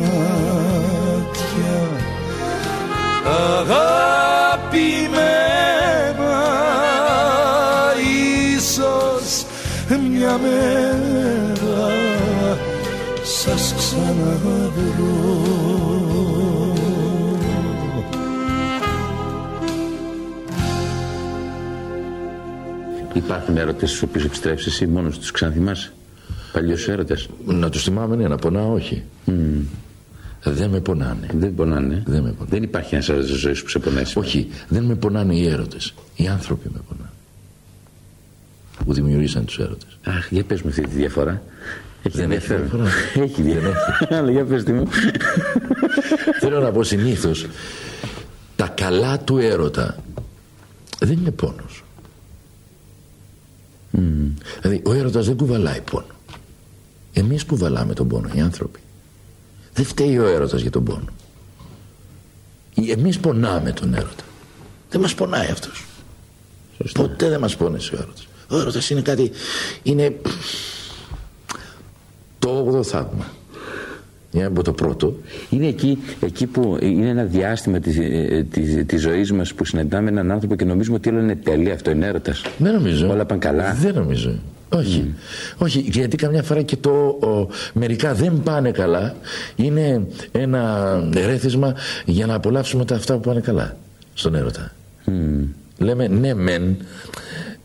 [0.00, 1.78] μάτια.
[3.58, 4.80] Αγαπημένα
[8.56, 9.28] ίσως
[10.10, 11.88] μια μέρα.
[13.22, 15.30] Σας ξαναβρω
[23.30, 25.92] Υπάρχουν έρωτε στου οποίου επιστρέψεις εσύ μόνος τους ξανθυμάσαι.
[26.52, 27.28] Παλιούς έρωτες.
[27.46, 29.02] Να τους θυμάμαι, ναι, να πονάω, όχι.
[29.26, 29.32] Mm.
[30.44, 31.26] Δεν με πονάνε.
[31.34, 32.02] Δεν πονάνε.
[32.06, 32.50] Δεν, με πονάνε.
[32.50, 34.04] δεν υπάρχει ένας έρωτας ζωή που σε πονάει.
[34.14, 35.94] Όχι, δεν με πονάνε οι έρωτες.
[36.16, 37.10] Οι άνθρωποι με πονάνε.
[38.84, 39.98] Που δημιουργήσαν τους έρωτες.
[40.04, 41.42] Αχ, για πες μου αυτή τη διαφορά.
[42.02, 42.84] Έχει δεν έχει διαφορά.
[43.24, 43.98] έχει διαφορά.
[44.18, 44.88] Αλλά για πες μου.
[46.40, 47.46] Θέλω να πω συνήθως
[48.56, 49.96] τα καλά του έρωτα
[50.98, 51.79] δεν είναι πόνος.
[53.92, 54.00] Mm.
[54.60, 56.14] Δηλαδή ο έρωτας δεν κουβαλάει πόνο.
[57.12, 58.80] Εμείς κουβαλάμε τον πόνο, οι άνθρωποι.
[59.72, 61.08] Δεν φταίει ο έρωτας για τον πόνο.
[62.74, 64.24] Εμείς πονάμε τον έρωτα.
[64.90, 65.84] Δεν μας πονάει αυτός.
[66.76, 67.00] Σωστά.
[67.02, 68.28] Ποτέ δεν μας πόνεσε ο έρωτας.
[68.48, 69.30] Ο έρωτας είναι κάτι,
[69.82, 70.20] είναι
[72.38, 73.26] το 8ο θαύμα.
[74.32, 75.16] Για από το πρώτο.
[75.50, 80.08] Είναι εκεί, εκεί που είναι ένα διάστημα της, ε, της, της ζωής μας που συναντάμε
[80.08, 81.74] έναν άνθρωπο και νομίζουμε ότι όλα είναι τέλεια.
[81.74, 82.42] Αυτό είναι έρωτας.
[82.58, 83.10] Δεν νομίζω.
[83.10, 83.74] Όλα πάνε καλά.
[83.74, 84.38] Δεν νομίζω.
[84.68, 85.04] Όχι.
[85.06, 85.62] Mm.
[85.62, 89.14] Όχι, γιατί καμιά φορά και το ο, μερικά δεν πάνε καλά.
[89.56, 90.94] Είναι ένα
[91.26, 93.76] ρέθισμα για να απολαύσουμε τα αυτά που πάνε καλά
[94.14, 94.72] στον έρωτα.
[95.06, 95.10] Mm.
[95.78, 96.76] Λέμε ναι μεν,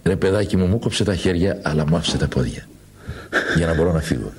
[0.04, 2.68] ρε παιδάκι μου μου κόψε τα χέρια αλλά μου άφησε τα πόδια
[3.56, 4.32] για να μπορώ να φύγω.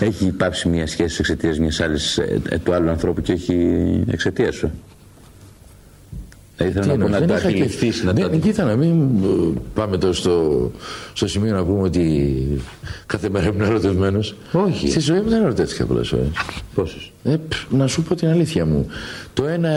[0.00, 3.56] Έχει υπάψει μια σχέση εξαιτίας μιας άλλης ε, του άλλου ανθρώπου και όχι
[4.10, 4.70] εξαιτίας σου;
[6.56, 7.90] Θα ήθελα να πω να το αντιληφθεί.
[7.90, 10.70] Δεν, κοίτα να μην ε, πάμε τώρα στο,
[11.12, 12.62] στο σημείο να πούμε ότι
[13.06, 14.36] κάθε μέρα ήμουν ερωτευμένος.
[14.52, 14.90] Όχι.
[14.90, 16.28] Στη ζωή μου δεν ερωτεύτηκα πολλές φορές.
[16.74, 17.36] Πόσες; Ε,
[17.70, 18.86] να σου πω την αλήθεια μου.
[19.34, 19.70] Το ένα.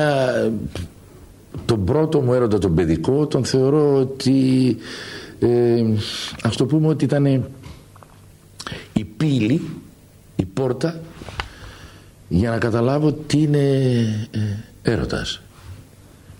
[1.65, 4.77] Τον πρώτο μου έρωτα, τον παιδικό, τον θεωρώ ότι
[5.41, 5.83] ε,
[6.41, 7.25] ας το πούμε ότι ήταν
[8.93, 9.61] η πύλη,
[10.35, 10.99] η πόρτα
[12.27, 13.59] για να καταλάβω τι είναι
[14.31, 15.41] ε, έρωτας.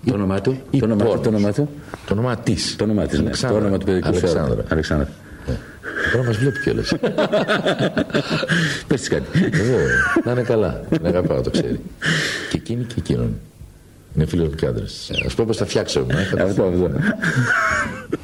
[0.06, 1.70] Το όνομά του, το όνομά, το όνομά του,
[2.06, 2.76] το όνομά της.
[2.76, 3.30] Το όνομά της, ναι.
[3.30, 4.64] το όνομα του παιδικού Αλεξάνδρα.
[4.70, 5.10] Αλεξάνδρα.
[5.48, 5.52] Ε,
[6.12, 6.94] τώρα μας βλέπει κιόλας.
[8.88, 9.50] Πες κάτι.
[9.52, 9.78] Εγώ,
[10.24, 10.84] να είναι καλά.
[11.02, 11.80] Να αγαπάω, το ξέρει.
[12.50, 13.36] Και εκείνη και εκείνον.
[14.16, 15.12] Είναι φίλος μου και άντρας.
[15.12, 16.06] Α πως πώ θα φτιάξω.
[16.38, 16.92] Αυτό, αυτό.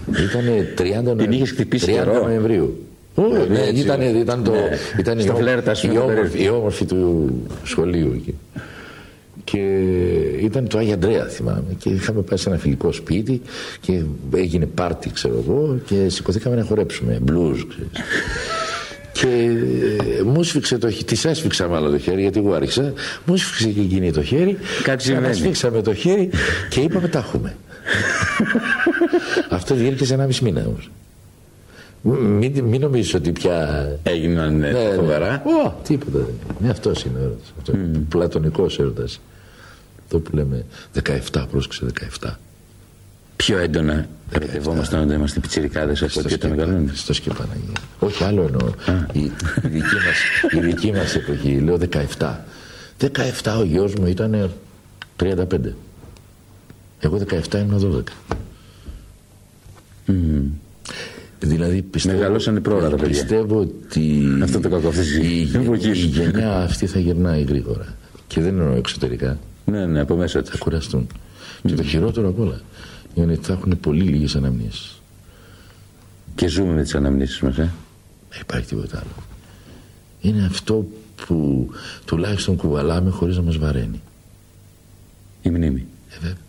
[0.10, 0.43] Ήταν
[0.78, 1.15] 30, Νοε...
[1.15, 2.82] Την είχες χτυπήσει 30 Νοεμβρίου.
[3.15, 4.78] Oh, ναι, ήταν, ήταν, το, ναι.
[5.00, 7.30] ήταν η, όμορφη, η, όμορφη, η όμορφη του
[7.63, 8.36] σχολείου εκεί.
[9.43, 9.58] και
[10.41, 13.41] ήταν το Άγια Αντρέα θυμάμαι και είχαμε πάει σε ένα φιλικό σπίτι
[13.82, 14.04] και
[14.36, 17.89] έγινε πάρτι ξέρω εγώ και σηκωθήκαμε να χορέψουμε blues ξέρεις.
[19.19, 19.27] Και
[20.17, 22.93] ε, μου σφίξε το χέρι, της έσφιξα μάλλον το χέρι γιατί εγώ άρχισα
[23.25, 26.30] μου σφίξε και εκείνη το χέρι Κάτι σφίξαμε το χέρι
[26.69, 27.56] και είπαμε τα έχουμε
[29.49, 30.89] αυτό διήρκησε ένα μισή μήνα όμως
[32.01, 35.32] μην, μην νομίζεις ότι πια έγιναν ναι, ναι, φοβερά.
[35.32, 35.71] Ναι.
[35.84, 36.25] τίποτα.
[36.60, 37.53] Ναι, αυτός είναι ο έρωτας.
[37.60, 37.99] Αυτό mm.
[38.10, 39.21] Πλατωνικός έρωτας.
[40.03, 40.65] Αυτό που λέμε
[41.34, 41.86] 17, πρόσεξε
[42.21, 42.30] 17.
[43.38, 46.91] Πιο έντονα ερωτευόμασταν όταν είμαστε πιτσιρικάδες από ό,τι όταν μεγαλώνουμε.
[46.95, 47.73] Στο σκεπαναγία.
[48.00, 48.73] Όχι άλλο εννοώ.
[49.12, 49.32] Η, η,
[49.69, 51.80] δική μας, η δική μας εποχή, λέω
[52.19, 52.36] 17.
[53.43, 54.52] 17 ο γιος μου ήταν
[55.19, 55.36] 35.
[57.00, 58.04] Εγώ 17 ήμουν
[60.08, 60.12] 12.
[60.12, 60.13] Mm.
[61.39, 63.08] Δηλαδή πιστεύω, Μεγαλώσανε πρόωρα τα παιδιά.
[63.08, 65.50] Πιστεύω ότι Αυτό το κακό, η, η,
[65.84, 67.95] η γενιά αυτή θα γερνάει γρήγορα.
[68.28, 69.38] Και δεν εννοώ εξωτερικά.
[69.65, 71.08] Ναι, ναι, από μέσα Θα κουραστούν.
[71.65, 72.62] Και το χειρότερο απ' όλα
[73.21, 75.01] είναι ότι θα έχουν πολύ λίγες αναμνήσεις.
[76.36, 77.73] Και ζούμε με τις αναμνήσεις μας, ε.
[78.30, 79.23] Δεν υπάρχει τίποτα άλλο.
[80.21, 80.88] Είναι αυτό
[81.25, 81.69] που
[82.06, 84.01] τουλάχιστον κουβαλάμε χωρίς να μας βαραίνει.
[85.41, 85.86] Η μνήμη.
[86.10, 86.46] Ε, βέβαια.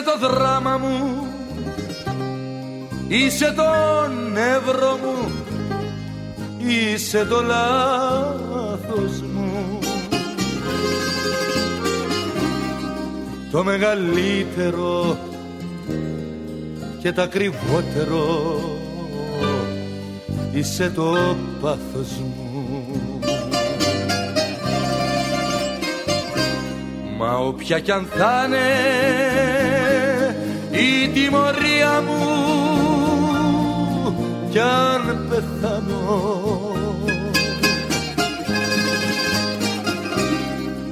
[0.00, 1.26] Είσαι το δράμα μου.
[3.08, 3.62] Είσαι το
[4.32, 5.32] νεύρο μου.
[6.58, 9.78] Είσαι το λάθος μου.
[13.50, 15.18] Το μεγαλύτερο
[17.02, 18.60] και τα κρυβότερο
[20.52, 23.20] Είσαι το πάθος μου.
[27.18, 29.59] Μα όποια κι αν θα είναι
[30.80, 32.20] η τιμωρία μου
[34.50, 36.38] κι αν πεθάνω.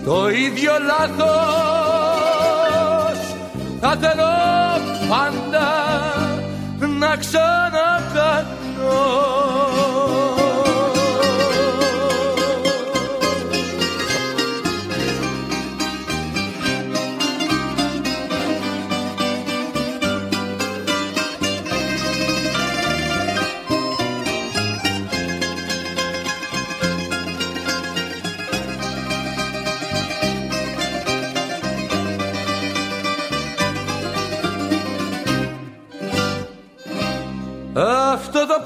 [0.05, 1.19] Το ίδιο λάθος
[3.81, 4.33] θα θέλω
[5.09, 5.69] πάντα
[6.99, 7.68] να ξανακάνω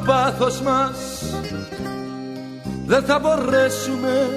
[0.06, 0.96] πάθος μας.
[2.86, 4.28] Δεν θα μπορέσουμε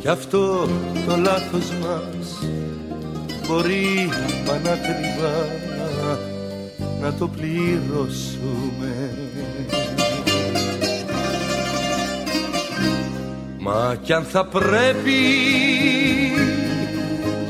[0.01, 0.69] Κι αυτό
[1.07, 2.39] το λάθος μας
[3.47, 4.09] μπορεί
[4.47, 5.47] πανάκριβα
[7.01, 9.11] να το πληρώσουμε.
[13.59, 15.13] Μα κι αν θα πρέπει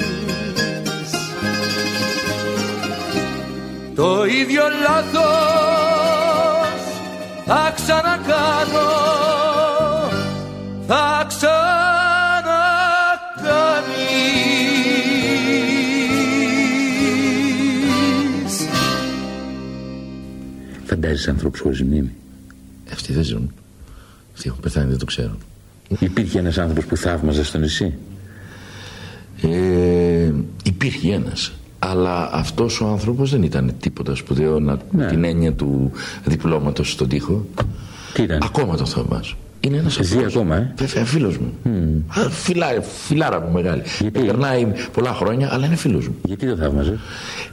[3.96, 5.24] το ίδιο λάθος
[7.46, 8.90] θα ξανακάνω
[10.88, 11.64] θα ξανακάνεις
[20.86, 22.14] Φαντάζεσαι ανθρώπους χωρίς μνήμη.
[22.92, 23.53] Αυτοί δεν ζουν.
[24.44, 25.38] Αυτοί έχουν πεθάνει, δεν το ξέρουν.
[26.00, 27.94] Υπήρχε ένας άνθρωπος που θαύμαζε στο νησί;
[29.42, 30.32] Ε,
[30.64, 31.52] υπήρχε ένας.
[31.80, 35.06] Αλλά αυτός ο άνθρωπος δεν ήταν τίποτα σπουδαίο να, Ναι.
[35.06, 35.92] την έννοια του
[36.26, 37.46] διπλώματος στον τοίχο.
[38.14, 39.36] Τι ήταν; Ακόμα τον θαυμάζω.
[39.60, 41.54] Είναι ένας Ζει απλός- ακόμα, ε; Βέβαια, φίλος μου.
[42.08, 43.82] Α, φιλά- φιλάρα μου μεγάλη.
[44.00, 46.16] Γιατί; Περνάει πολλά χρόνια, αλλά είναι φίλος μου.
[46.26, 47.00] Γιατί το θαύμαζε;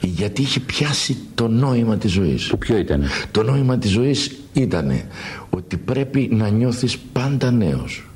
[0.01, 2.47] Γιατί είχε πιάσει το νόημα της ζωής.
[2.47, 3.03] Το ποιο ήταν.
[3.31, 4.91] Το νόημα της ζωής ήταν
[5.71, 8.07] ότι πρέπει να νιώθεις πάντα νέος.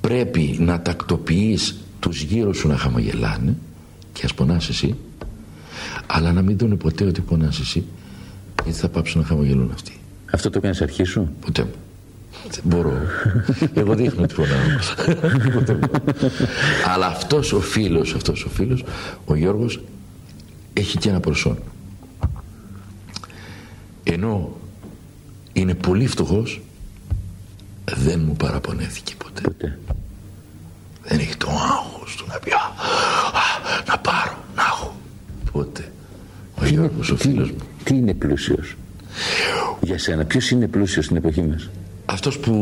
[0.00, 3.56] Πρέπει να τακτοποιείς τους γύρω σου να χαμογελάνε
[4.12, 4.96] και ας πονάς εσύ,
[6.06, 7.84] αλλά να μην δουν ποτέ ότι πονάς εσύ,
[8.64, 9.92] γιατί θα πάψουν να χαμογελούν αυτοί.
[10.32, 11.66] Αυτό το έκανες αρχή σου; Ποτέ.
[12.50, 12.92] Δεν μπορώ.
[13.74, 14.60] Εγώ δείχνω ότι πονάω.
[15.54, 16.02] Ποτέ μπορώ.
[16.94, 18.84] Αλλά αυτός ο φίλος, αυτός ο φίλος,
[19.24, 19.80] ο Γιώργος,
[20.72, 21.58] έχει και ένα προσόν.
[24.02, 24.56] Ενώ
[25.52, 26.60] είναι πολύ φτωχός
[27.84, 29.40] δεν μου παραπονέθηκε ποτέ.
[29.42, 29.78] Ποτέ.
[31.04, 32.58] Δεν έχει το άγχος του να πει «Α,
[33.88, 34.96] να πάρω, να έχω.
[35.52, 35.92] Ποτέ.
[36.60, 37.58] Ο Γιώργος ο φίλος μου.
[37.84, 38.76] Τι είναι πλούσιος;
[39.80, 41.70] Για σένα, ποιος είναι πλούσιος στην εποχή μας;
[42.04, 42.52] Αυτός που,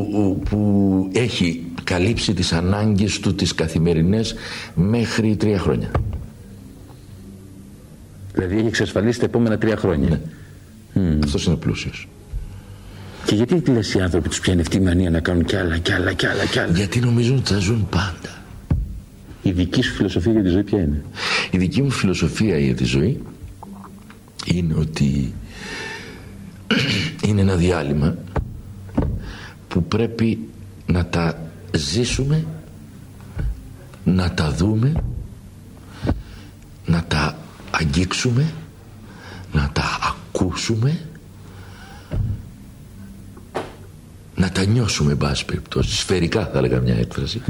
[0.51, 4.35] που έχει καλύψει τις ανάγκες του τις καθημερινές
[4.75, 5.91] μέχρι τρία χρόνια.
[8.33, 10.21] Δηλαδή έχει εξασφαλίσει τα επόμενα τρία χρόνια.
[10.93, 11.19] Ναι.
[11.25, 12.09] Αυτός είναι πλούσιος.
[13.25, 15.93] Και γιατί λες οι άνθρωποι τους πιάνει αυτή η μανία να κάνουν κι άλλα κι
[15.93, 18.43] άλλα κι άλλα κι άλλα; Γιατί νομίζουν ότι θα ζουν πάντα.
[19.43, 21.05] Η δική σου φιλοσοφία για τη ζωή ποια είναι;
[21.51, 23.21] Η δική μου φιλοσοφία για τη ζωή
[24.45, 25.35] είναι ότι
[27.27, 28.17] είναι ένα διάλειμμα
[29.69, 30.49] που πρέπει
[30.87, 32.45] να τα ζήσουμε
[34.05, 34.93] να τα δούμε
[36.87, 37.39] να τα
[37.71, 38.53] αγγίξουμε
[39.53, 41.01] να τα ακούσουμε
[44.41, 45.97] να τα νιώσουμε μπας περιπτώσει.
[45.97, 47.43] Σφαιρικά θα έλεγα μια έκφραση.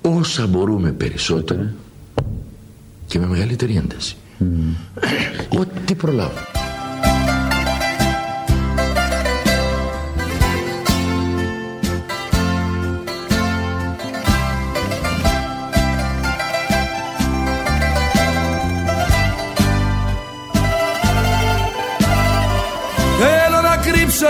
[0.00, 1.66] Όσα μπορούμε περισσότερο
[3.06, 4.16] και με μεγαλύτερη ένταση.
[5.58, 6.59] Ό,τι προλάβουμε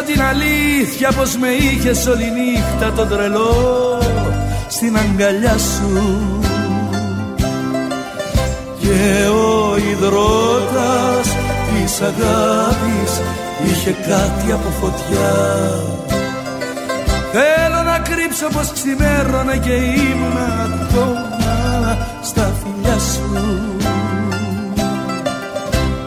[0.00, 3.98] να κρύψω την αλήθεια πως με είχες όλη νύχτα τον τρελό
[4.68, 6.18] στην αγκαλιά σου.
[8.80, 11.36] Και ο υδρότας
[11.68, 13.12] της αγάπης
[13.64, 15.34] είχε κάτι από φωτιά.
[17.32, 20.36] Θέλω να κρύψω πως ξημέρωνα και ήμουν
[20.82, 23.58] ακόμα στα φιλιά σου.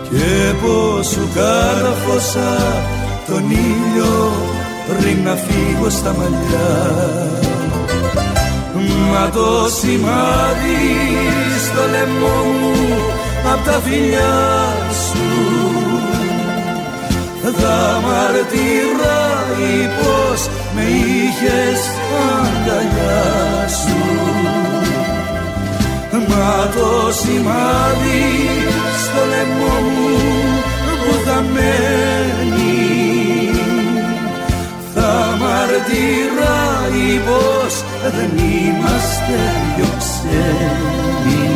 [0.10, 4.32] Και πως σου κάρφωσα τον ήλιο
[4.88, 6.92] πριν να φύγω στα μαλλιά.
[9.12, 10.84] Μα το σημάδι
[11.66, 12.74] στο λαιμό μου
[13.54, 14.68] απ' τα φιλιά
[15.06, 15.28] σου.
[17.42, 21.82] Θα μαρτυράει πως με είχες
[22.30, 24.02] αγκαλιά σου.
[26.28, 28.24] Μα το σημάδι
[29.04, 30.34] στο λαιμό μου
[31.04, 33.13] που θα μένει θα
[35.40, 37.74] μαρτυράει πως
[38.16, 39.40] δεν είμαστε
[39.76, 41.53] δυο ξένοι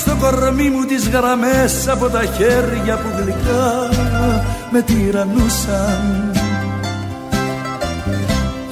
[0.00, 3.88] στο κορμί μου τις γραμμές από τα χέρια που γλυκά
[4.70, 6.30] με τυραννούσαν.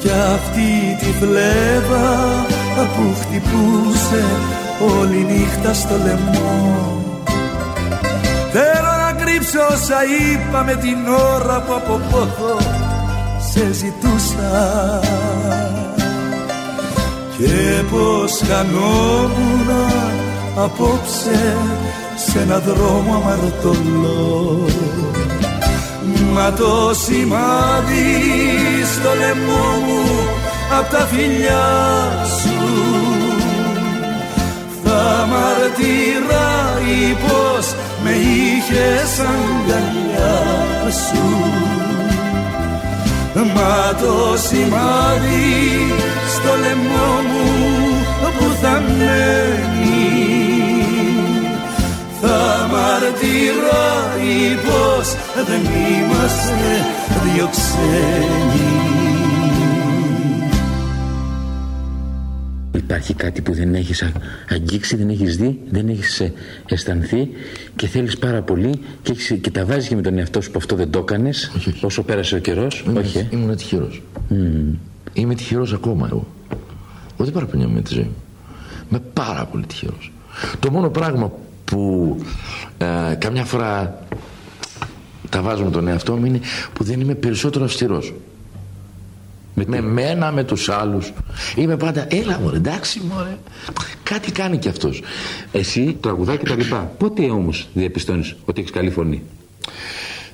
[0.01, 2.09] Κι αυτή τη φλέβα
[2.75, 4.25] που χτυπούσε
[4.99, 7.03] όλη νύχτα στο λαιμό.
[8.53, 10.99] Θέλω να κρύψω όσα είπα με την
[11.35, 12.57] ώρα που από πόθο
[13.51, 15.01] σε ζητούσα.
[17.39, 19.98] Και πως χανόμουν
[20.65, 21.57] απόψε
[22.27, 24.67] σε ένα δρόμο αμαρτωλό.
[26.33, 28.17] Μα το σημάδι
[28.95, 30.03] στο λαιμό μου
[30.79, 31.67] απ' τα φιλιά
[32.41, 32.59] σου
[34.85, 40.39] θα μαρτυράει πως με είχες αγκαλιά
[41.07, 41.27] σου.
[43.55, 45.47] Μα το σημάδι
[46.35, 47.88] στο λαιμό μου
[48.39, 50.17] που θα μένει
[52.21, 55.09] θα μαρτυράει πως
[55.47, 56.87] δεν είμαστε
[57.35, 58.67] δυο ξένοι
[62.73, 64.13] Υπάρχει κάτι που δεν έχεις α-
[64.51, 66.33] αγγίξει, δεν έχεις δει, δεν έχεις ε,
[66.69, 67.29] αισθανθεί
[67.77, 70.59] και θέλεις πάρα πολύ και, έχεις, και τα βάζεις και με τον εαυτό σου που
[70.59, 71.85] αυτό δεν το έκανες Όχι, όχι.
[71.85, 72.85] όσο πέρασε ο καιρός.
[72.97, 73.19] Όχι.
[73.19, 73.27] ε.
[73.31, 74.03] Ήμουν τυχερός.
[75.13, 76.27] Είμαι τυχερός ακόμα εγώ.
[77.15, 78.15] Εγώ δεν παραπονιάμαι με τη ζωή μου.
[78.91, 80.13] Είμαι πάρα πολύ τυχερός.
[80.59, 81.33] Το μόνο πράγμα
[81.65, 82.17] που
[82.79, 84.03] ε, καμιά φορά
[85.29, 86.41] τα βάζω με τον εαυτό μου είναι
[86.73, 88.15] που δεν είμαι περισσότερο αυστηρός.
[89.55, 91.13] Με, με μένα, με τους άλλους.
[91.57, 93.37] Είμαι πάντα, έλα μωρέ, εντάξει μωρέ.
[94.03, 95.03] Κάτι κάνει κι αυτός.
[95.53, 96.93] Εσύ τραγουδά και τα λοιπά.
[96.99, 99.23] Πότε όμως διαπιστώνεις ότι έχεις καλή φωνή;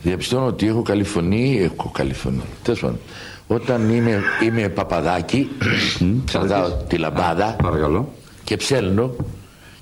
[0.02, 2.42] Διαπιστώνω ότι έχω καλή φωνή, έχω καλή φωνή.
[2.62, 2.98] Τέλος πάντων,
[3.46, 5.48] όταν είμαι, είμαι παπαδάκι,
[6.30, 8.12] κρατάω τη λαμπάδα Παρακαλώ.
[8.44, 9.14] Και ψέλνω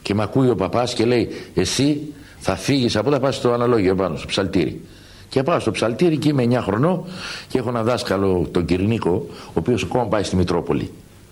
[0.03, 3.95] και με ακούει ο παπάς και λέει εσύ θα φύγεις από τα πας στο αναλόγιο
[3.95, 4.81] πάνω στο ψαλτήρι
[5.29, 7.05] και πάω στο ψαλτήρι και είμαι 9 χρονών
[7.49, 10.91] και έχω ένα δάσκαλο τον Κυρνίκο ο οποίος ακόμα πάει στη Μητρόπολη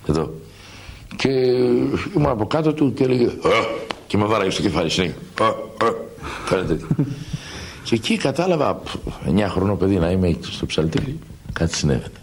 [0.08, 0.34] εδώ.
[1.16, 1.28] Και
[2.16, 3.28] ήμουν από κάτω του και έλεγε
[4.06, 5.16] και με βάραγε στο κεφάλι συνέχεια
[6.44, 6.80] φαίνεται
[7.84, 8.80] και εκεί κατάλαβα
[9.26, 11.18] 9 χρονών παιδί να είμαι στο ψαλτήρι
[11.52, 12.19] κάτι συνέβαινε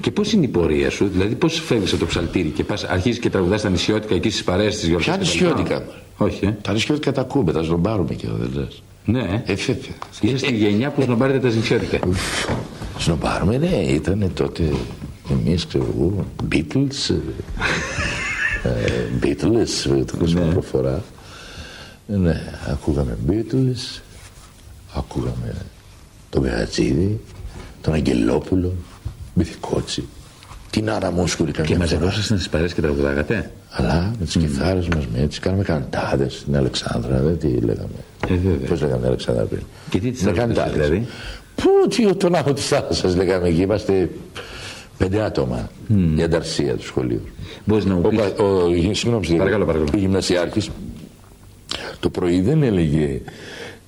[0.00, 3.18] Και πώς είναι η πορεία σου, δηλαδή πώς φεύγεις από το ψαλτήρι και πας, αρχίζεις
[3.18, 5.04] και τραγουδάς τα νησιώτικα εκεί στις παρέες της γιορτή.
[5.04, 5.84] Ποια νησιώτικα;
[6.16, 6.56] Όχι, ε.
[6.62, 8.82] Τα νησιώτικα τα ακούμε, τα σνομπάρουμε και δεν λες.
[9.04, 9.52] Ναι, ε.
[9.52, 9.76] Ε, βέβαια.
[10.20, 11.98] Είσαι στη γενιά που σνομπάρετε τα νησιώτικα.
[12.98, 14.70] Σνομπάρουμε, ναι, ήταν τότε
[15.30, 17.14] εμείς, ξέρω εγώ, Beatles,
[18.64, 21.02] ε, ε, Beatles, το ακούσαμε προφορά.
[22.08, 22.40] Ε, Ναι,
[22.70, 24.00] ακούγαμε Beatles,
[24.94, 25.56] ακούγαμε
[26.30, 27.20] τον Γατζίδη,
[27.82, 28.72] τον Αγγελόπουλο,
[29.34, 30.04] Μπιθικότσι,
[30.70, 31.84] την Άρα Μούσκουλη Και καμιά φορά.
[31.98, 36.56] μαζευόσασταν στι παρέε και τραγουδάγατε; Αλλά με τις κιθάρες μας, με έτσι, κάναμε καντάδες στην
[36.56, 37.88] Αλεξάνδρα, δεν τι λέγαμε.
[38.28, 38.68] Ε, βέβαια.
[38.68, 39.62] Πώς λέγαμε Αλεξάνδρα πριν.
[39.90, 40.88] Και τι τις Με τραγουδούσες, καντάδες.
[40.88, 41.06] δηλαδή;
[41.54, 44.10] Πού, τι, τον άμμο της θάλασσας λέγαμε εκεί, είμαστε
[44.98, 45.70] πέντε άτομα
[46.16, 47.20] η ανταρσία του σχολείου.
[47.64, 48.18] Μπορείς να μου Ο, πεις.
[48.18, 49.90] πα- ο, ο, συγγνώμη, κύριε, Παρακαλώ, παρακαλώ.
[49.94, 50.70] ο γυμνασιάρχης
[52.00, 53.20] το πρωί δεν έλεγε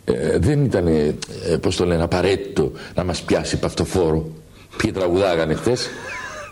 [0.05, 1.14] ε, δεν ήταν, ε,
[1.61, 4.30] πώς το λένε, απαραίτητο να μας πιάσει παυτοφόρο.
[4.77, 5.89] Ποιοι τραγουδάγανε χτες.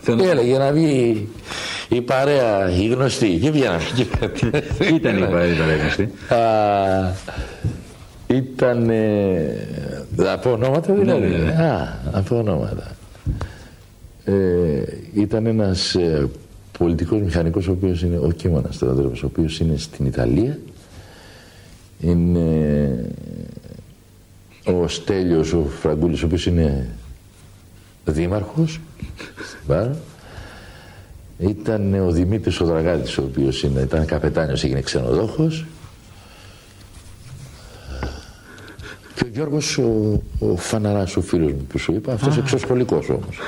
[0.01, 1.27] Θέλω- Έλεγε να βγει
[1.89, 3.37] η παρέα, η γνωστή.
[3.41, 3.81] Και βγαίναμε.
[4.95, 6.09] Ήταν η παρέμβαση.
[6.29, 7.13] Α,
[8.27, 8.89] Ήταν.
[8.89, 9.67] Ε,
[10.15, 11.27] θα πω ονόματα δηλαδή.
[11.27, 11.51] ναι, ναι.
[11.51, 12.91] Α, θα πω ονόματα.
[14.25, 14.33] Ε,
[15.13, 16.27] ήταν ένας ε,
[16.79, 20.57] πολιτικός μηχανικός ο οποίος είναι ο Κίμωνας Στρατόπουλος, ο οποίος είναι στην Ιταλία.
[21.99, 22.39] Είναι
[24.65, 26.87] ο Στέλιος ο Φραγκούλης, ο οποίος είναι
[28.05, 28.79] δήμαρχος
[29.45, 29.95] στην Πάρα.
[31.37, 35.65] Ήταν ο Δημήτρης ο Δραγάτης, ο οποίος είναι, ήταν καπετάνιος, έγινε ξενοδόχος.
[39.15, 43.39] Και ο Γιώργος ο, ο Φαναράς, ο φίλος μου που σου είπα, αυτός εξωσχολικός όμως.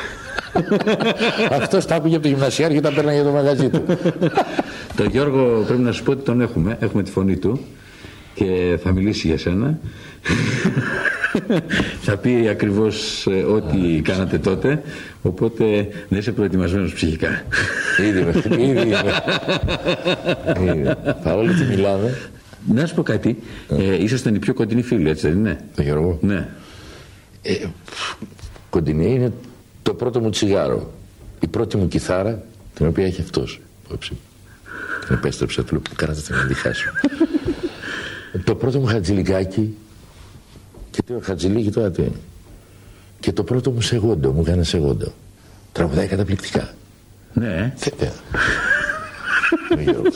[1.61, 3.83] αυτός τα άκουγε από το γυμνασιάρι και τα παίρναγε για το μαγαζί του.
[4.95, 6.77] Το Γιώργο πρέπει να σου πω ότι τον έχουμε.
[6.79, 7.59] Έχουμε τη φωνή του
[8.33, 9.79] και θα μιλήσει για σένα.
[12.01, 14.81] Θα πει ακριβώς ε, ό,τι κάνατε τότε.
[15.21, 17.41] Οπότε δεν είσαι προετοιμασμένος ψυχικά.
[18.07, 18.31] ήδη με,
[18.65, 19.13] ήδη είμαι.
[20.71, 20.93] Ήδη.
[21.23, 22.17] Παρόλο που μιλάμε,
[22.73, 23.37] Να σου πω κάτι.
[23.69, 26.47] Ε, ήσασταν οι πιο κοντινοί φίλοι, έτσι δεν είναι; το Γιώργο, Ναι.
[27.41, 27.53] ε,
[28.69, 29.31] κοντινή είναι
[29.83, 30.91] το πρώτο μου τσιγάρο.
[31.39, 32.43] Η πρώτη μου κιθάρα,
[32.73, 34.17] την οποία έχει αυτός υπόψη.
[35.05, 36.89] Την επέστρεψε του που κάνατε την αντιχάσω.
[38.43, 39.75] το πρώτο μου χατζηλικάκι
[40.97, 42.11] και το χατζηλίκι τώρα τι; Είναι.
[43.19, 45.13] Και το πρώτο μου σεγόντο, μου έκανε σεγόντο.
[45.71, 46.69] Τραγουδάει καταπληκτικά.
[47.33, 47.73] Ναι.
[47.77, 48.13] Βέβαια.
[49.77, 50.15] Ο Γιώργος.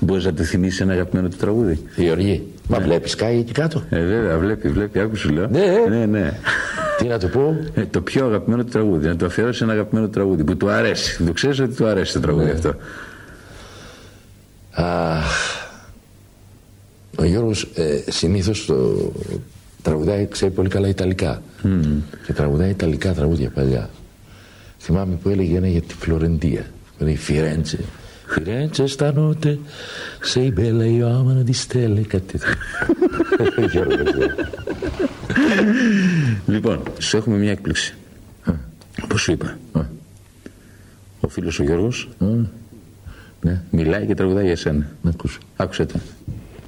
[0.00, 4.04] Μπορείς να τη θυμίσεις ένα αγαπημένο του τραγούδι; Γεωργή, μα βλέπεις κάει εκεί κάτω; Ε,
[4.04, 5.46] βέβαια, βλέπει, βλέπει, άκου σου λέω.
[5.46, 5.88] Ναι, ε.
[5.88, 6.06] ναι.
[6.06, 6.38] ναι.
[6.98, 9.06] Τι να το πω, Ε, το πιο αγαπημένο του τραγούδι.
[9.06, 11.24] Να το αφιερώσει σε ένα αγαπημένο του τραγούδι που του αρέσει.
[11.24, 12.74] Το ξέρεις ότι του αρέσει το τραγούδι αυτό;
[14.70, 15.26] Αχ,
[17.18, 18.74] ο Γιώργος ε, συνήθως το
[19.82, 21.42] τραγουδάει, ξέρει πολύ καλά Ιταλικά.
[22.26, 23.90] Και τραγουδάει Ιταλικά τραγούδια παλιά.
[24.78, 26.66] Θυμάμαι που έλεγε ένα για τη Φλωρεντία.
[26.98, 27.78] Δηλαδή Φιρέντζε.
[28.26, 29.56] Φιρέντζε stanotte
[30.32, 32.54] sei bella io amano di stelle κάτι τέτοιο.
[33.58, 34.34] Ο Γιώργος, ε.
[36.46, 37.94] Λοιπόν, σου έχουμε μια έκπληξη.
[39.08, 39.58] Πώς σου είπα;
[41.20, 42.08] Ο φίλος ο Γιώργος
[43.40, 44.86] Ναι, μιλάει και τραγουδάει για σένα.
[45.02, 45.38] να ακούσω.
[45.56, 45.98] Άκουσε το.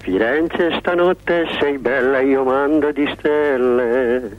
[0.02, 4.36] Firenze stanotte sei bella, io mando di stelle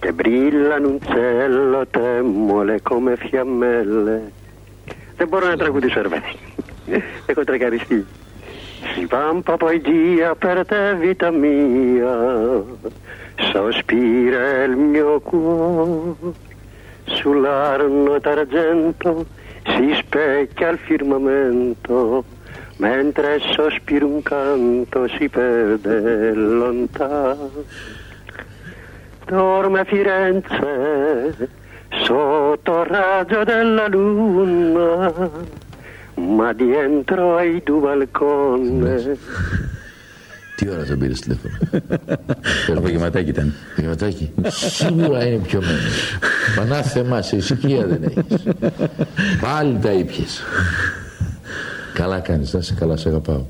[0.00, 4.32] che brillano un cielo temmole come fiammelle.
[5.16, 6.36] E buona tragu di cervelli.
[7.24, 8.04] e contro caristi.
[8.94, 12.62] Si vampa poi dia per te vita mia,
[13.52, 16.32] sospira il mio cuore,
[17.04, 19.24] sull'arno d'argento
[19.66, 22.24] si specchia il firmamento
[22.76, 27.50] mentre sospira un canto si perde lontano.
[29.26, 31.48] Dorme Firenze
[32.04, 35.30] sotto il raggio della luna,
[36.14, 39.18] ma dietro ai due balconi
[40.56, 41.54] Τι ώρα τον πήρες τηλέφωνο;
[42.78, 43.54] Απογευματάκι ήταν.
[43.76, 46.18] Γεματάκι, σίγουρα είναι πιωμένος.
[46.58, 48.42] Μανά θεμάς, σε ησυχία δεν έχεις.
[49.44, 50.42] Πάλι τα ήπιες.
[51.96, 53.44] Καλά κάνεις, να είσαι καλά, σε αγαπάω.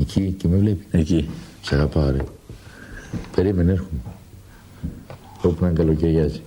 [0.00, 0.86] Εκεί και με βλέπει.
[0.90, 1.30] Εκεί.
[1.62, 2.18] Σε αγαπάω ρε.
[3.34, 4.00] Περίμενε, έρχομαι.
[5.42, 6.42] Όπου να καλοκαιριάζει.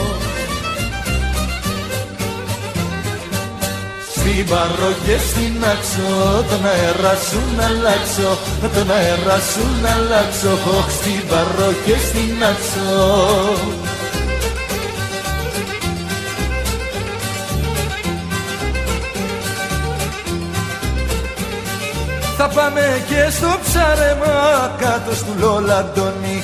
[4.11, 8.37] Στην Παρό και στην Αξό τον αέρα σου να αλλάξω
[8.73, 10.57] τον αέρα σου να αλλάξω.
[10.89, 13.55] Στην Παρό και στην Αξό
[22.37, 26.43] Θα πάμε και στο ψάρεμα κάτω στο Λολαντώνι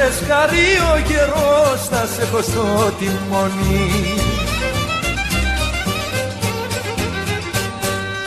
[0.00, 4.14] Κι όταν φρεσκάρει ο καιρός θα σε έχω στο τιμόνι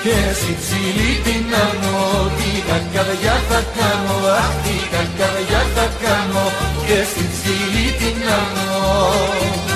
[0.03, 6.45] Και στη ψηλή την άμμο τι κακαδιά θα κάνω Αχ τι κακαδιά θα κάνω.
[6.85, 9.72] Και στη ψηλή την άμμο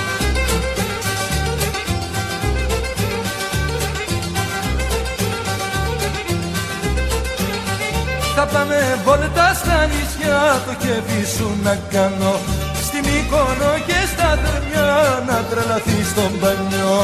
[8.40, 10.62] Θα πάμε βόλτα στα νησιά.
[10.66, 12.34] Το κέφι σου να κάνω
[12.86, 17.00] Στη Μύκονο και στα Δερμιά να τρελαθεί στον μπανιό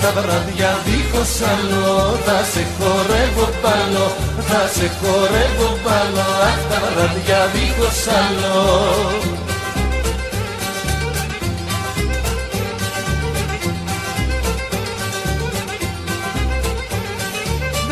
[0.00, 4.06] Τα βράδια δίχως άλλο θα σε χορεύω πάλι
[4.48, 6.24] Θα σε χορεύω πάλι.
[6.48, 9.45] Αχ τα βράδια δίχως άλλο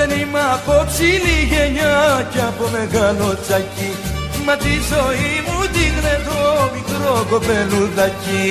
[0.06, 3.92] δεν είμαι από ψηλή γενιά και από μεγάλο τσακί.
[4.46, 5.94] Μα τη ζωή μου την
[6.26, 6.40] το
[6.74, 8.46] μικρό κοπελουδάκι.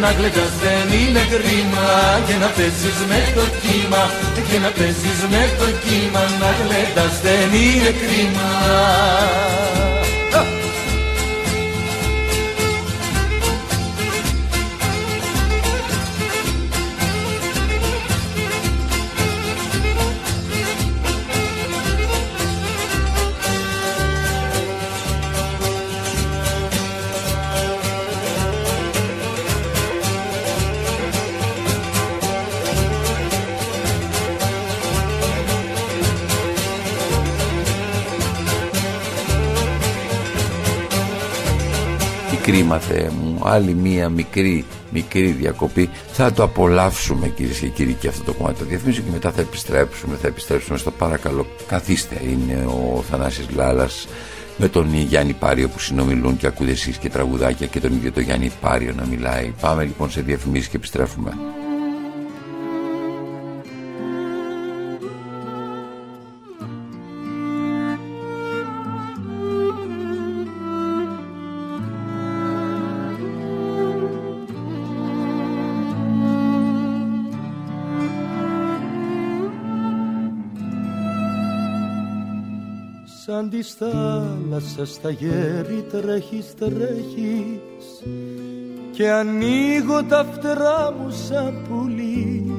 [0.00, 1.88] Να γλεντάς δεν είναι κρίμα
[2.26, 4.02] και να παίζεις με το κύμα.
[4.48, 8.50] Και να παίζεις με το κύμα να γλεντάς δεν είναι κρίμα
[42.44, 45.90] κρίμα Θεέ μου άλλη μία μικρή μικρή διακοπή.
[46.12, 49.40] Θα το απολαύσουμε κυρίες και κύριοι και αυτό το κομμάτι το διαφήμιση και μετά θα
[49.40, 54.06] επιστρέψουμε θα επιστρέψουμε στο παρακαλώ καθίστε είναι ο Θανάσης Λάλας
[54.56, 58.22] με τον Γιάννη Πάριο που συνομιλούν και ακούτε εσείς και τραγουδάκια και τον ίδιο τον
[58.22, 59.52] Γιάννη Πάριο να μιλάει.
[59.60, 61.32] Πάμε λοιπόν σε διαφημίσεις και επιστρέφουμε
[83.64, 87.86] σαν της θάλασσας στα γέρι τρέχεις τρέχεις.
[88.92, 92.52] Και ανοίγω τα φτερά μου σαν πουλί.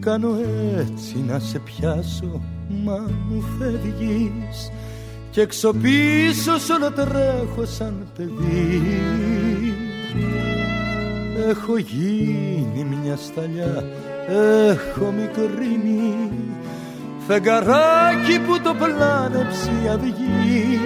[0.00, 0.36] Κάνω
[0.78, 2.40] έτσι να σε πιάσω
[2.84, 4.70] μα μου φεύγεις.
[5.30, 8.82] Και έξω πίσω σ' όλο τρέχω σαν παιδί.
[11.48, 13.84] Έχω γίνει μια σταλιά,
[14.68, 16.14] έχω μικρύνει
[17.28, 20.80] φεγγαράκι που το πλάνεψε η αυγή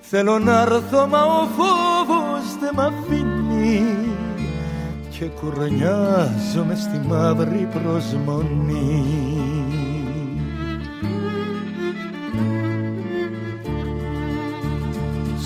[0.00, 3.82] Θέλω να έρθω μα ο φόβος δεν μ' αφήνει.
[5.10, 9.04] Και κουρνιάζομαι στη μαύρη προσμονή.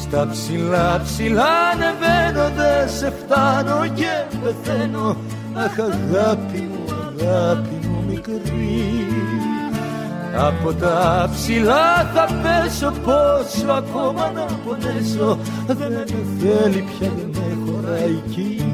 [0.01, 5.17] Στα ψηλά ψηλά ανεβαίνω δεν σε φτάνω και πεθαίνω.
[5.55, 9.14] Αχ αγάπη μου αγάπη μου μικρή
[10.37, 15.39] από τα ψηλά θα πέσω πόσο ακόμα να πονέσω.
[15.67, 16.05] Δεν με
[16.39, 18.74] θέλει πια δεν με χωράει εκεί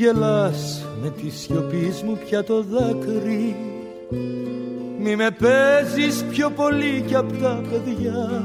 [0.00, 3.56] γελάς με τη σιωπή μου πια το δάκρυ.
[5.02, 8.44] Μη με παίζεις πιο πολύ κι απ' τα παιδιά.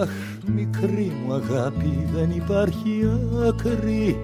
[0.00, 0.10] Αχ
[0.46, 3.10] μικρή μου αγάπη δεν υπάρχει
[3.48, 4.16] άκρη.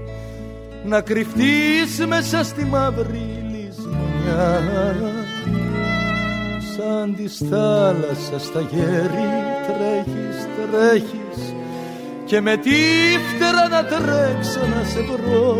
[0.84, 4.60] Να κρυφτείς μέσα στη μαύρη λησμονιά.
[6.76, 9.28] Σαν της θάλασσας στα γέρη
[9.66, 11.54] τρέχεις, τρέχεις
[12.29, 12.76] και με τη
[13.29, 15.57] φτερά να τρέξω να σε βρω.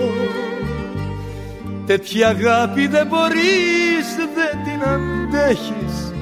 [1.87, 6.13] Τέτοια αγάπη δεν μπορείς, δεν την αντέχεις.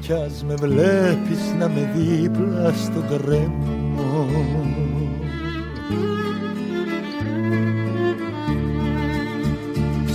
[0.00, 4.28] Κι ας με βλέπεις να με δίπλα στον κρέμο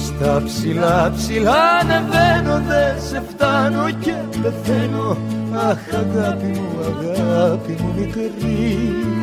[0.06, 5.18] Στα ψηλά ψηλά ανεβαίνω δεν σε φτάνω και πεθαίνω.
[5.56, 9.21] Αχ αγάπη μου αγάπη μου μικρή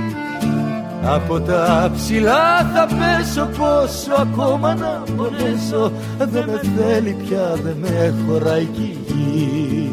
[1.15, 5.93] από τα ψηλά θα πέσω πόσο ακόμα να πονέσω.
[6.19, 9.91] Δεν με θέλει πια δεν με χωράει η γη.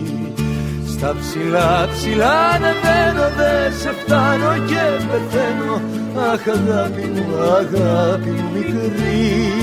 [0.87, 5.81] Στα ψηλά ψηλά ανεβαίνω δεν σε φτάνω και πεθαίνω.
[6.31, 9.53] Αχ αγάπη μου αγάπη μου μικρή.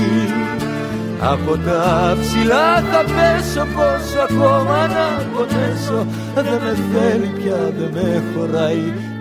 [1.19, 6.05] Από τα ψηλά θα πέσω πόσο ακόμα να πονέσω.
[6.35, 9.12] Δεν με θέλει πια δεν με χωράει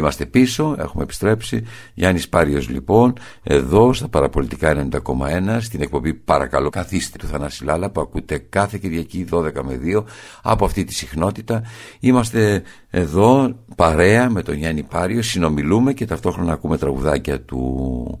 [0.00, 1.62] Είμαστε πίσω, έχουμε επιστρέψει.
[1.94, 8.00] Γιάννης Πάριος λοιπόν, εδώ στα παραπολιτικά 90,1 στην εκπομπή Παρακαλώ καθίστε του Θανάση Λάλα που
[8.00, 10.04] ακούτε κάθε Κυριακή 12 με 2
[10.42, 11.62] από αυτή τη συχνότητα.
[12.00, 18.20] Είμαστε εδώ παρέα με τον Γιάννη Πάριος, συνομιλούμε και ταυτόχρονα ακούμε τραγουδάκια του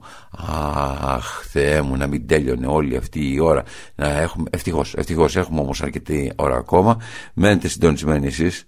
[1.00, 3.62] Αχ Θεέ μου να μην τέλειωνε όλη αυτή η ώρα.
[3.94, 6.96] Να έχουμε, ευτυχώς, ευτυχώς έχουμε όμως αρκετή ώρα ακόμα.
[7.34, 8.64] Μένετε συντονισμένοι εσείς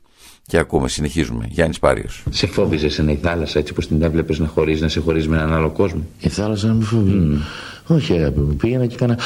[0.47, 1.47] και ακούμε, συνεχίζουμε.
[1.51, 2.23] Γιάννης Πάριος.
[2.31, 5.53] Σε φόβιζε η θάλασσα έτσι όπω την έβλεπες να χωρίζεις, να σε χωρίζεις με έναν
[5.53, 7.13] άλλο κόσμο; Η θάλασσα να με φοβεί.
[7.15, 7.39] Mm.
[7.87, 8.57] Όχι, αγάπη μου.
[8.57, 9.19] Πήγαινα και έκανα.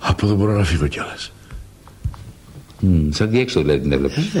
[0.00, 1.32] Από εδώ μπορώ να φύγω κιόλας.
[2.82, 3.08] Mm.
[3.10, 4.34] Σαν διέξοδο δηλαδή την έβλεπες.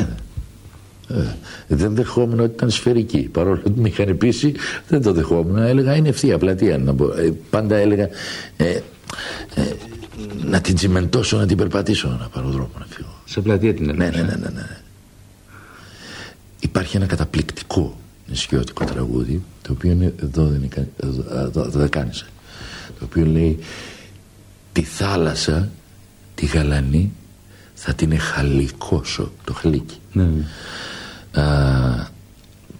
[1.08, 1.34] Ε,
[1.66, 3.18] δεν δεχόμουν ότι ήταν σφαιρική.
[3.18, 4.54] Παρόλο που με είχαν πείσει,
[4.88, 5.56] δεν το δεχόμουν.
[5.56, 6.78] Έλεγα είναι ευθεία πλατεία.
[6.78, 8.08] Να ε, πάντα έλεγα
[8.56, 8.82] ε, ε,
[10.44, 13.20] να την τσιμεντώσω, να την περπατήσω, να πάρω δρόμο να φύγω.
[13.24, 14.10] Σε πλατεία την έλεγα.
[14.10, 14.80] Ναι, ναι, ναι, ναι, ναι.
[16.60, 17.96] Υπάρχει ένα καταπληκτικό
[18.26, 21.90] νησιώτικο τραγούδι το οποίο είναι εδώ δεν είναι εδώ, δεν
[22.98, 23.58] το οποίο λέει
[24.72, 25.68] τη θάλασσα
[26.34, 27.12] τη γαλανή
[27.74, 30.24] θα την εχαλικώσω το χαλίκι ναι.
[31.32, 32.10] Α,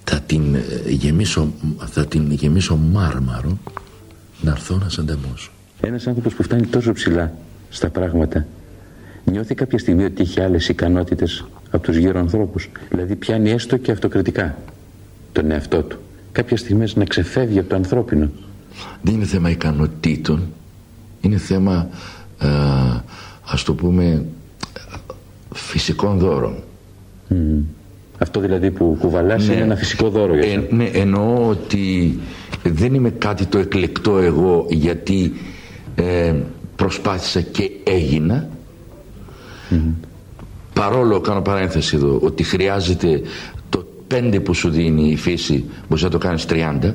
[0.05, 1.53] θα την ε, γεμίσω
[1.87, 3.59] θα την γεμίσω μάρμαρο
[4.41, 5.51] να έρθω να σε ανταμώσω.
[5.81, 7.33] Ένας άνθρωπος που φτάνει τόσο ψηλά
[7.69, 8.47] στα πράγματα
[9.25, 11.45] νιώθει κάποια στιγμή ότι έχει άλλες ικανότητες
[11.77, 12.69] από τους γύρω ανθρώπους.
[12.91, 14.57] Δηλαδή πιάνει έστω και αυτοκριτικά
[15.33, 15.99] τον εαυτό του.
[16.33, 18.31] Κάποια στιγμές να ξεφεύγει από το ανθρώπινο.
[19.03, 20.43] Δεν είναι θέμα ικανοτήτων.
[21.21, 21.89] Είναι θέμα,
[22.39, 22.49] α,
[23.45, 24.25] ας το πούμε,
[25.53, 26.55] φυσικών δώρων.
[28.19, 29.53] Αυτό δηλαδή που κουβαλάς ναι.
[29.53, 32.19] είναι ένα φυσικό δώρο για ε, Ναι, εννοώ ότι
[32.63, 35.33] δεν είμαι κάτι το εκλεκτό εγώ γιατί
[35.95, 36.35] ε,
[36.77, 38.49] προσπάθησα και έγινα
[40.81, 43.21] παρόλο κάνω παρένθεση εδώ ότι χρειάζεται
[43.69, 46.93] το 5 που σου δίνει η φύση μπορείς να το κάνεις 30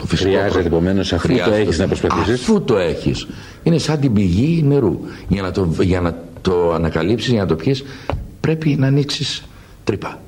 [0.00, 2.40] το χρειάζεται επομένως αφού το έχεις να προσπαθήσεις.
[2.40, 3.26] Αφού το έχεις.
[3.62, 5.00] Είναι σαν την πηγή νερού.
[5.28, 7.84] Για να το, για να το ανακαλύψεις για να το πιεις
[8.40, 9.44] πρέπει να ανοίξεις
[9.84, 10.20] τρύπα.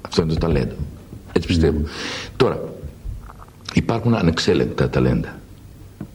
[0.00, 0.74] Αυτό είναι το ταλέντο.
[1.32, 1.80] Έτσι πιστεύω.
[2.36, 2.60] Τώρα
[3.74, 5.38] υπάρχουν ανεξέλεγκτα ταλέντα.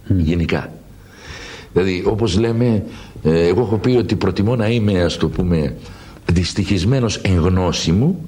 [0.08, 0.72] Γενικά.
[1.74, 2.84] Δηλαδή όπως λέμε ε,
[3.26, 5.76] εγώ έχω πει ότι προτιμώ να είμαι ας το πούμε
[6.32, 8.26] δυστυχισμένος εν γνώση μου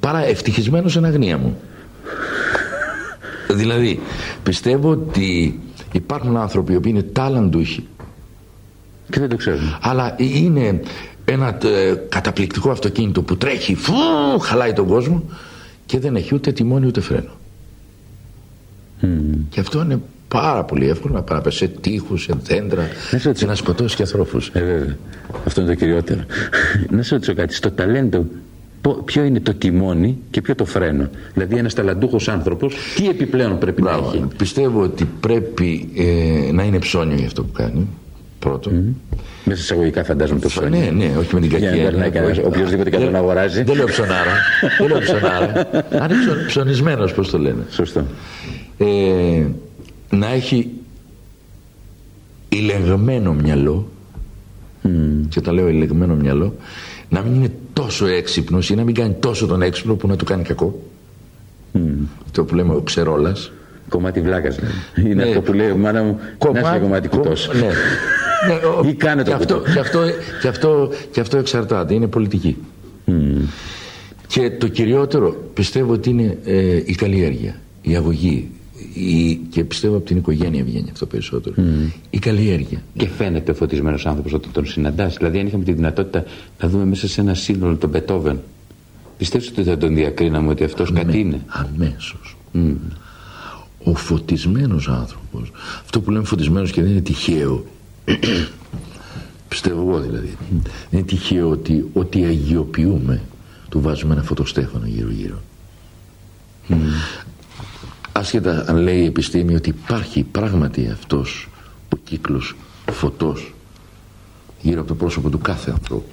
[0.00, 1.56] παρά ευτυχισμένος εν αγνία μου.
[3.50, 4.00] Δηλαδή
[4.42, 5.60] πιστεύω ότι
[5.92, 7.86] υπάρχουν άνθρωποι που είναι τάλαντούχοι.
[9.10, 9.78] Και δεν το ξέρουν.
[9.80, 10.80] Αλλά είναι
[11.24, 13.94] ένα ε, καταπληκτικό αυτοκίνητο που τρέχει φου,
[14.40, 15.22] χαλάει τον κόσμο
[15.86, 17.30] και δεν έχει ούτε τιμόνι ούτε φρένο.
[19.02, 19.06] Mm.
[19.48, 20.00] και αυτό είναι
[20.32, 22.88] πάρα πολύ εύκολο να πάει σε τείχους, σε δέντρα
[23.24, 24.50] να και να σκοτώσεις και ανθρώπους.
[24.52, 24.96] Ε, βέβαια.
[25.46, 26.20] Αυτό είναι το κυριότερο.
[26.90, 27.54] να σε ρωτήσω κάτι.
[27.54, 28.26] Στο ταλέντο,
[29.04, 33.82] ποιο είναι το τιμόνι και ποιο το φρένο; Δηλαδή, ένας ταλαντούχος άνθρωπος, τι επιπλέον πρέπει
[33.82, 37.88] να έχει; Πιστεύω ότι πρέπει ε, να είναι ψώνιο για αυτό που κάνει.
[38.38, 38.96] Πρώτον.
[39.12, 39.16] Mm.
[39.44, 40.80] Μέσα εισαγωγικά φαντάζομαι το ψώνιο.
[40.80, 41.92] Ναι, ναι, όχι με την κακία.
[42.44, 43.62] Οποιοδήποτε και τον αγοράζει.
[43.62, 44.32] Δεν λέω ψωνάρα.
[44.78, 45.68] Δεν λέω ψωνάρα.
[46.02, 47.64] Αν είναι ψωνισμένος, πώς το λένε.
[47.70, 48.04] Σωστό.
[48.78, 49.44] Ε,
[50.16, 50.70] να έχει
[52.48, 53.88] ηλεγμένο μυαλό
[54.84, 54.88] mm.
[55.28, 56.54] και όταν λέω ηλεγμένο μυαλό
[57.08, 60.24] να μην είναι τόσο έξυπνος ή να μην κάνει τόσο τον έξυπνο που να του
[60.24, 60.82] κάνει κακό
[61.74, 61.78] mm.
[62.32, 63.52] το που λέμε ο ξερόλας
[63.88, 64.74] Κομμάτι βλάκας δηλαδή.
[65.10, 65.28] Είναι Ναι.
[65.28, 66.18] αυτό που λέει η μάνα μου.
[66.52, 67.50] Να είσαι κομμάτι κουτός.
[67.54, 67.60] Ναι.
[67.60, 69.72] ναι ο- Ή κάνε το και αυτό, κουτό.
[69.72, 70.00] και, αυτό,
[70.42, 72.56] και, αυτό, και αυτό εξαρτάται, είναι πολιτική.
[74.26, 78.50] Και το κυριότερο πιστεύω ότι είναι ε, η καλλιέργεια, η αγωγή.
[78.94, 81.54] Η, και πιστεύω από την οικογένεια βγαίνει αυτό περισσότερο.
[82.10, 82.82] Η καλλιέργεια.
[82.96, 85.16] Και φαίνεται ο φωτισμένος άνθρωπος όταν τον συναντάς.
[85.16, 86.24] Δηλαδή, αν είχαμε τη δυνατότητα
[86.60, 88.40] να δούμε μέσα σε ένα σύνολο τον Μπετόβεν,
[89.18, 92.36] πιστεύεις ότι θα τον διακρίναμε ότι αυτός κάτι είναι; Αμέσως.
[93.84, 97.64] Ο φωτισμένος άνθρωπος, αυτό που λέμε φωτισμένος και δεν είναι τυχαίο,
[99.48, 100.36] πιστεύω εγώ δηλαδή,
[100.90, 103.20] δεν είναι τυχαίο ότι ό,τι αγιοποιούμε
[103.68, 105.42] του βάζουμε ένα φωτοστέφανο γύρω γύρω.
[108.22, 111.48] Άσχετα αν λέει η επιστήμη ότι υπάρχει πράγματι αυτός
[111.94, 112.56] ο κύκλος
[112.92, 113.54] φωτός
[114.60, 116.10] γύρω από το πρόσωπο του κάθε ανθρώπου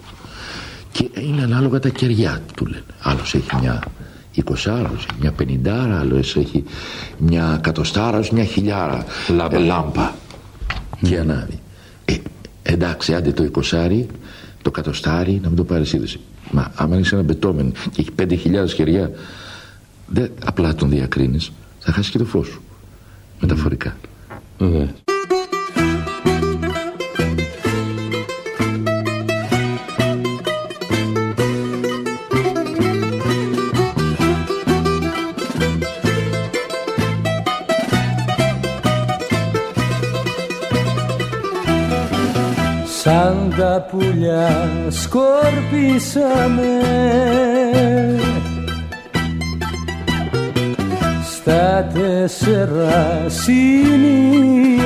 [0.91, 2.84] και είναι ανάλογα τα κεριά του λένε.
[3.01, 3.84] Άλλος έχει μια
[4.36, 6.64] 20 άλλος έχει μια 50 άλλος έχει
[7.18, 9.05] μια κατοστάρα, άλλος μια χιλιάρα
[9.36, 9.55] Λάμπα.
[9.55, 10.12] ε, λάμπα
[11.01, 11.60] και ανάβει.
[12.05, 12.16] Ε,
[12.64, 14.05] εντάξει, άντε το 20
[14.62, 16.20] το κατοστάρι να μην το πάρει σύνδεση.
[16.51, 19.12] Μα άμα είσαι ένα μπετόμεν και έχει 5.000 χεριά,
[20.07, 22.61] δεν απλά τον διακρίνεις, θα χάσει και το φως σου.
[23.39, 23.97] Μεταφορικά.
[24.57, 24.88] Βέβαια.
[43.01, 46.67] Σαν τα πουλιά σκορπίσαμε
[51.42, 54.80] Στα τέσσερα σημεία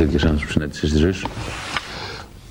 [0.00, 1.28] Υπάρχει ένα τέτοιο άνθρωπο που συνάντησε στη ζωής σου.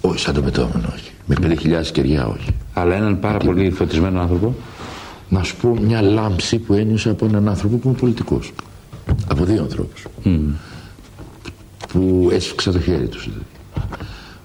[0.02, 1.12] Όχι σαν το πετώμενο, όχι.
[1.26, 2.56] Με 5.000 κεριά, όχι.
[2.74, 4.56] Αλλά έναν πάρα πολύ φωτισμένο άνθρωπο.
[5.30, 8.54] Να σου πω μια λάμψη που ένιωσα από έναν άνθρωπο που είναι πολιτικός.
[9.28, 10.06] Από δύο ανθρώπους.
[11.88, 13.24] Που έσφιξα το χέρι τους.
[13.24, 13.46] δηλαδή.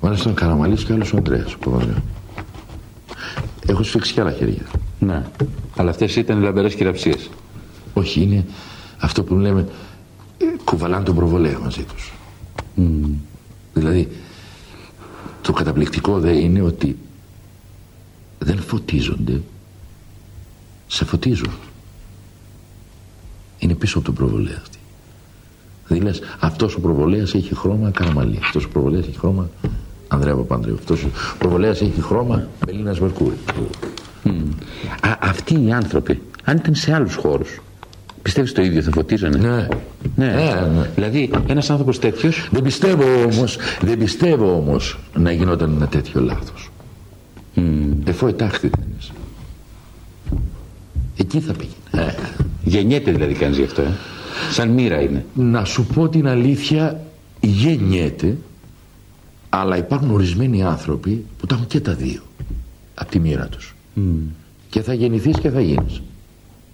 [0.01, 1.57] Ο ένας ήταν Καραμαλής και ο άλλος ο Αντρέας.
[3.67, 4.63] Έχω σφίξει και άλλα χέρια.
[4.99, 5.23] Ναι.
[5.77, 7.31] Αλλά αυτές ήταν λαμπερές κυραψίες.
[7.95, 8.45] Όχι, είναι
[8.99, 9.67] αυτό που λέμε
[10.39, 12.13] ε, κουβαλάνε τον προβολέα μαζί τους.
[13.75, 14.09] Δηλαδή,
[15.43, 16.97] το καταπληκτικό δε είναι ότι
[18.39, 19.43] δεν φωτίζονται,
[20.87, 21.53] σε φωτίζουν.
[23.59, 24.79] Είναι πίσω από τον προβολέα αυτή.
[25.87, 29.51] Δηλαδή λες, αυτός ο προβολέας έχει χρώμα καραμαλή, αυτός ο προβολέας έχει χρώμα
[30.09, 31.09] Ανδρέα Παπανδρέου, αυτός ο
[31.39, 33.37] προβολέας έχει χρώμα Μπελίνας Μερκούρη.
[35.01, 37.61] Α, αυτοί οι άνθρωποι, αν ήταν σε άλλους χώρους,
[38.23, 39.39] πιστεύεις το ίδιο θα φωτίζανε.
[39.39, 39.69] Ναι.
[40.17, 40.33] Ναι.
[40.33, 40.91] Ναι, ναι.
[40.95, 46.71] Δηλαδή, ένας άνθρωπος τέτοιος, Δεν πιστεύω όμως, δεν πιστεύω όμως να γινόταν ένα τέτοιο λάθος.
[48.05, 49.13] Εφού ετάχθη δεν είσαι.
[51.17, 52.09] Εκεί θα πήγαινε.
[52.09, 52.15] Ε,
[52.65, 53.93] γεννιέται δηλαδή κανείς γι' αυτό, ε.
[54.51, 55.25] Σαν μοίρα είναι.
[55.35, 57.01] να σου πω την αλήθεια,
[57.41, 58.37] γεννιέται,
[59.49, 62.21] αλλά υπάρχουν ορισμένοι άνθρωποι που τα έχουν και τα δύο
[62.95, 63.75] από τη μοίρα τους.
[64.69, 66.03] Και θα γεννηθείς και θα γίνεις.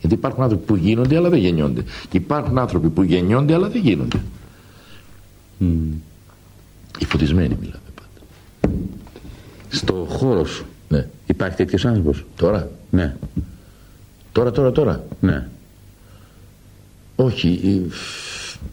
[0.01, 1.83] Γιατί υπάρχουν άνθρωποι που γίνονται αλλά δεν γεννιόνται.
[2.09, 4.21] Και υπάρχουν άνθρωποι που γεννιόνται αλλά δεν γίνονται.
[6.99, 8.75] Οι φωτισμένοι μιλάμε πάντα.
[9.69, 11.07] Στο χώρο σου Ναι.
[11.27, 13.17] υπάρχει τέτοιος άνθρωπος; Τώρα, Ναι,
[14.33, 15.49] τώρα, τώρα, τώρα; ναι.
[17.17, 17.83] Όχι,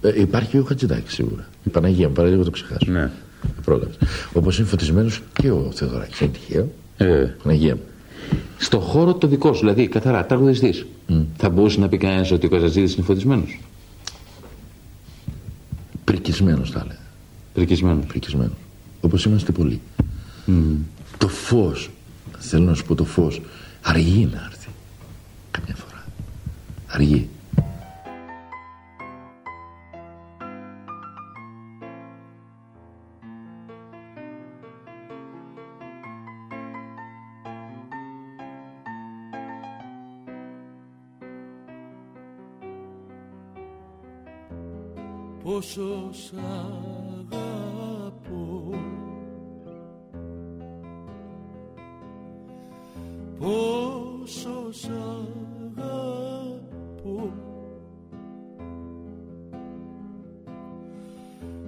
[0.02, 1.48] ε, ε, υπάρχει ο Χατζηδάκης σίγουρα.
[1.64, 2.92] Η Παναγία μου, παραλίγο το ξεχάσω.
[2.92, 3.12] Ναι.
[3.66, 3.98] Πρόλαβες.
[4.34, 6.20] Όπως είναι φωτισμένος και ο Θεοδωράκης.
[6.20, 6.72] Είναι τυχαίο.
[6.98, 7.06] Ε,
[7.44, 7.82] Παναγία μου.
[8.58, 10.86] Στο χώρο το δικό σου, δηλαδή καθαρά τραγουδιστής.
[11.38, 13.60] Θα μπορούσε να πει κανένας ότι ο Καζατζίδης είναι φωτισμένος;
[16.04, 17.00] Πρικισμένος θα έλεγα.
[17.54, 18.06] Πρικισμένος.
[18.06, 18.56] Πρικισμένος.
[19.02, 19.82] Όπως είμαστε πολλοί.
[21.18, 21.90] Το φως,
[22.38, 23.42] θέλω να σου πω το φως,
[23.82, 24.68] αργεί να έρθει.
[25.52, 26.06] Καμιά φορά.
[26.88, 27.30] Αργεί.
[45.56, 46.34] Πόσο σ'
[47.24, 48.04] αγαπώ.
[53.40, 54.90] Πόσο σ'
[55.66, 56.38] αγαπώ.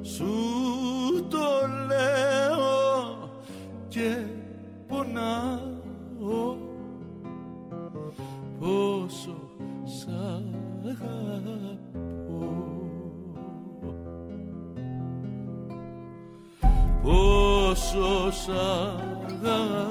[0.02, 0.34] Σου
[1.30, 1.48] το
[1.88, 3.30] λέω
[3.88, 4.26] και
[4.88, 6.56] πονάω.
[8.60, 9.38] Πόσο
[9.84, 11.97] σ' αγαπώ
[17.94, 18.50] πόσο σ'
[19.28, 19.84] αγαπώ.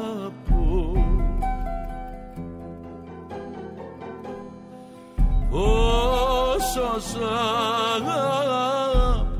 [5.51, 7.16] Πόσο σ'
[7.97, 9.36] αγαπώ.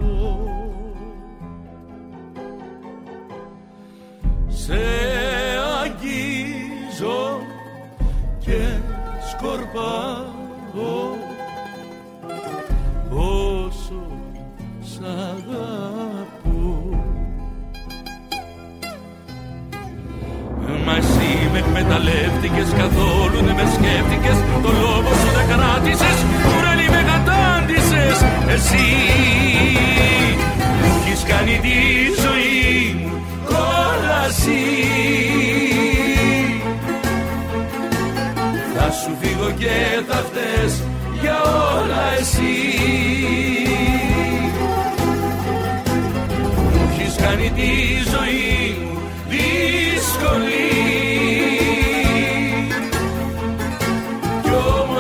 [4.47, 5.06] Σε
[21.79, 28.19] εκμεταλλεύτηκες καθόλου δεν με σκέφτηκες Το λόγο σου δεν κράτησες Κουρέλι με κατάντησες
[28.55, 28.87] Εσύ
[30.81, 31.79] μου έχεις κάνει τη
[32.25, 34.65] ζωή μου κόλαση.
[38.77, 39.77] Θα σου φύγω και
[40.09, 40.83] θα φταίς
[41.21, 42.57] για όλα εσύ.
[46.73, 47.71] Μου έχεις κάνει τη
[48.13, 50.76] ζωή μου δύσκολη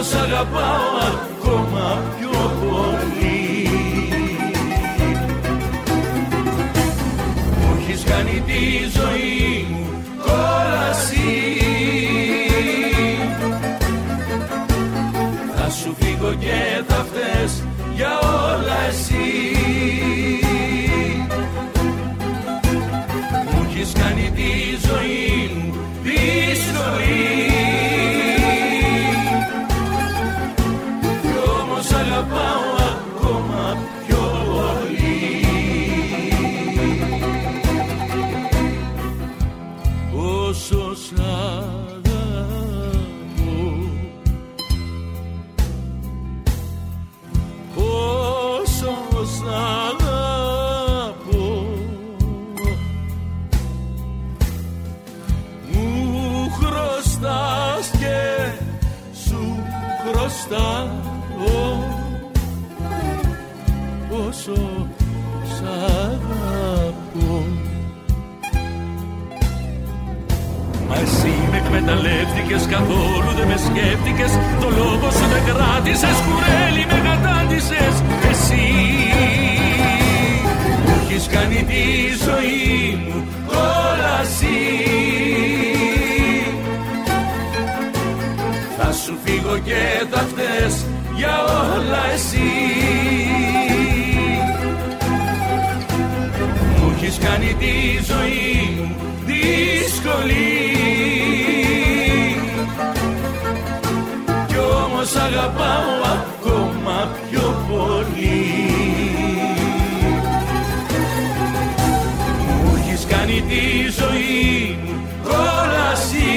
[0.06, 2.30] όμως αγαπάω ακόμα πιο
[2.60, 3.68] πολύ.
[7.60, 11.58] Μου έχεις κάνει τη ζωή μου κόλαση.
[15.56, 17.55] Θα σου φύγω και θα φταίς
[72.56, 77.94] σκέφτηκες καθόλου δεν με σκέφτηκες Το λόγο σου δεν κράτησες κουρέλι με κατάντησες
[78.30, 78.68] Εσύ
[80.84, 81.84] μου έχεις κάνει τη
[82.24, 84.62] ζωή μου κόλαση.
[88.78, 90.84] Θα σου φύγω και θα φταίς
[91.16, 92.52] για όλα εσύ.
[96.78, 98.96] Μου έχεις κάνει τη ζωή μου
[99.26, 100.75] δύσκολη
[105.06, 108.44] Κι όμως αγαπάω ακόμα πιο πολύ.
[112.64, 116.34] Μου έχεις κάνει τη ζωή μου κόλαση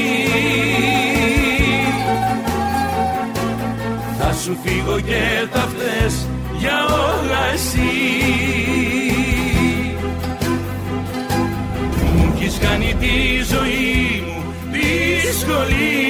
[4.20, 7.92] Θα σου φύγω και θα φταίς για όλα εσύ.
[12.16, 16.09] Μου έχεις κάνει τη ζωή μου δύσκολη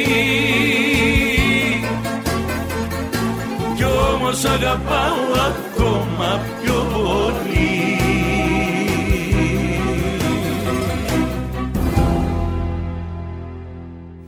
[4.29, 7.67] όμως αγαπάω ακόμα πιο πολύ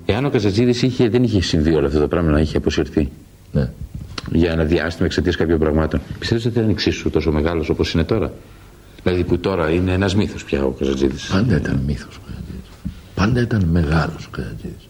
[0.05, 3.11] Εάν ο Καζατζίδη είχε, δεν είχε συμβεί όλο αυτό το πράγμα να είχε αποσυρθεί;
[3.51, 3.69] Ναι.
[4.31, 8.33] για ένα διάστημα εξαιτίας κάποιων πραγμάτων, πιστεύετε ότι ήταν εξίσου τόσο μεγάλος όπως είναι τώρα;
[9.03, 11.15] Δηλαδή που τώρα είναι ένας μύθος πια ο Καζατζίδη.
[11.31, 12.69] Πάντα ήταν μύθος ο Καζατζίδης.
[13.15, 14.89] Πάντα ήταν μεγάλος ο Καζατζίδης.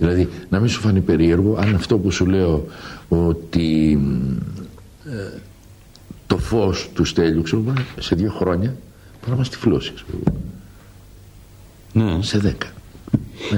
[0.00, 2.66] Δηλαδή, να μην σου φανεί περίεργο, αν αυτό που σου λέω
[3.08, 3.98] ότι
[5.06, 5.38] ε,
[6.26, 8.74] το φως του Στέλιου, ξέρω, μπορεί σε δύο χρόνια,
[9.20, 9.92] μπορεί να μας τυφλώσει.
[9.94, 10.38] ας πούμε.
[11.92, 12.22] Ναι.
[12.22, 12.66] Σε δέκα.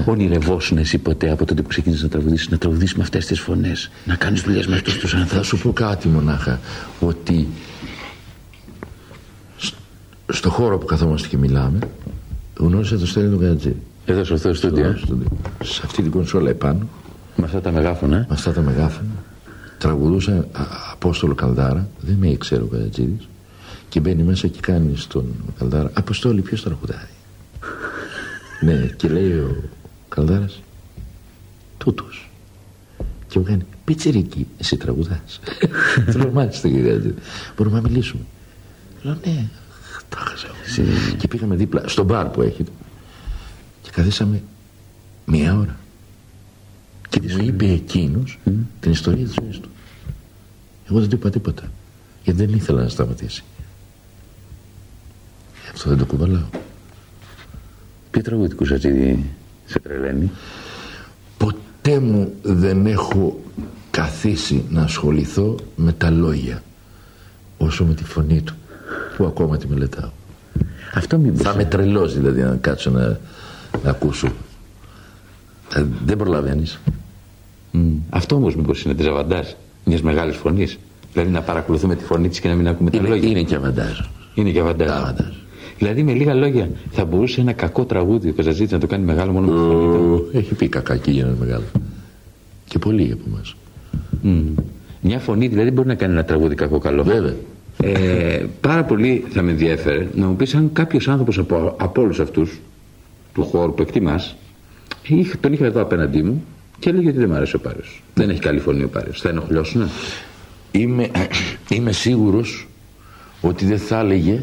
[0.06, 3.90] Ονειρευόσουν εσύ ποτέ από τότε που ξεκίνησες να τραγουδήσεις, να τραγουδήσεις με αυτές τις φωνές,
[4.04, 5.44] να κάνεις δουλειές με αυτούς τους Θα άνθρωπου.
[5.44, 6.60] σου πω κάτι μονάχα,
[7.00, 7.48] ότι
[9.58, 9.74] σ-
[10.28, 11.78] στο χώρο που καθόμαστε και μιλάμε,
[12.56, 13.82] γνώρισα το Στέλιο τον Καζατζίδη.
[14.06, 15.18] Εδώ σε αυτό το Στο- στούντιο, στο-
[15.64, 16.88] Σε αυτή την κονσόλα επάνω,
[17.36, 18.16] με αυτά τα μεγάφωνα.
[18.16, 19.10] με αυτά τα μεγάφωνα,
[19.78, 23.28] τραγουδούσα α, Απόστολο Καλδάρα, δεν με ήξερε ο Καζατζίδης,
[23.88, 25.24] και μπαίνει μέσα και κάνει στον
[25.58, 27.08] Καλδάρα, Αποστόλη ποιος τραγουδάει;
[28.60, 29.56] ναι, και λέει ο
[30.08, 30.62] Καλδάρας,
[31.78, 32.30] τούτος.
[33.28, 35.40] Και μου κάνει, πιτσιρίκι, εσύ τραγουδάς.
[36.12, 37.14] Του λέω, μάλιστα κύριε Καζατζίδη,
[37.56, 38.22] μπορούμε να μιλήσουμε;
[39.02, 39.48] Λέω, ναι,
[40.08, 40.48] τα χάσα.
[41.18, 42.70] Και πήγαμε δίπλα, στο μπαρ που έχετε,
[43.92, 44.42] και καθίσαμε
[45.26, 45.76] μία ώρα.
[47.08, 48.38] Και μου είπε εκείνος
[48.80, 49.68] την ιστορία της ζωής του.
[50.88, 51.62] Εγώ δεν του είπα τίποτα.
[52.24, 53.44] Γιατί δεν ήθελα να σταματήσει.
[55.72, 56.46] Αυτό δεν το κουβαλάω.
[58.10, 59.30] Ποιο τραγούδι του Καζατζίδη
[59.66, 60.30] σε τρελαίνει;
[61.36, 63.40] Ποτέ μου δεν έχω
[63.90, 66.62] καθίσει να ασχοληθώ με τα λόγια
[67.58, 68.54] όσο με τη φωνή του
[69.16, 70.10] που ακόμα τη μελετάω.
[70.94, 73.18] Αυτό μήπως Θα με τρελώσει δηλαδή να κάτσω να,
[73.84, 74.28] να ακούσω.
[75.74, 76.80] Ε, δεν προλαβαίνεις.
[77.70, 77.92] Μμ.
[78.10, 79.44] Αυτό όμως μήπως είναι τη ζαβαντά
[79.84, 80.78] μιας μεγάλης φωνής.
[81.12, 83.28] Δηλαδή να παρακολουθούμε τη φωνή της και να μην ακούμε τα Είναι, λόγια.
[83.28, 83.98] είναι και αβαντάζ.
[84.34, 84.88] Είναι και αβαντάζ.
[84.90, 85.34] Αβαντάζ.
[85.78, 89.32] Δηλαδή με λίγα λόγια θα μπορούσε ένα κακό τραγούδι ο Καζατζίδη να το κάνει μεγάλο
[89.32, 91.64] μόνο με τη φωνή του; Έχει πει κακά και γίνανε μεγάλο.
[92.64, 93.54] Και πολλοί από εμάς.
[94.22, 94.54] Μμ.
[95.00, 97.02] Μια φωνή δηλαδή μπορεί να κάνει ένα τραγούδι κακό καλό.
[97.02, 97.34] Βέβαια.
[97.82, 102.20] Ε, πάρα πολύ θα με ενδιέφερε να μου πεις αν κάποιος άνθρωπος από, από όλους
[102.20, 102.60] αυτούς
[103.34, 104.36] του χώρου που εκτιμάς,
[105.40, 106.44] τον είχα εδώ απέναντί μου
[106.78, 108.02] και έλεγε ότι δεν μου αρέσει ο Πάριος.
[108.14, 109.20] Δεν έχει καλή φωνή ο Πάριος.
[109.20, 109.88] Θα ενοχλώσουν.
[110.70, 111.10] Είμαι,
[111.68, 112.68] είμαι σίγουρος
[113.40, 114.42] ότι δεν θα έλεγε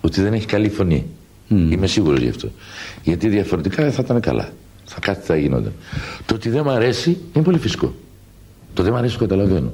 [0.00, 1.06] ότι δεν έχει καλή φωνή.
[1.48, 2.48] Είμαι σίγουρος γι' αυτό.
[3.02, 4.52] Γιατί διαφορετικά θα ήταν καλά.
[4.84, 5.72] Θα κάτι θα γινόταν.
[6.26, 7.94] Το ότι δεν μ' αρέσει είναι πολύ φυσικό.
[8.74, 9.72] Το δεν μ' αρέσει το καταλαβαίνω.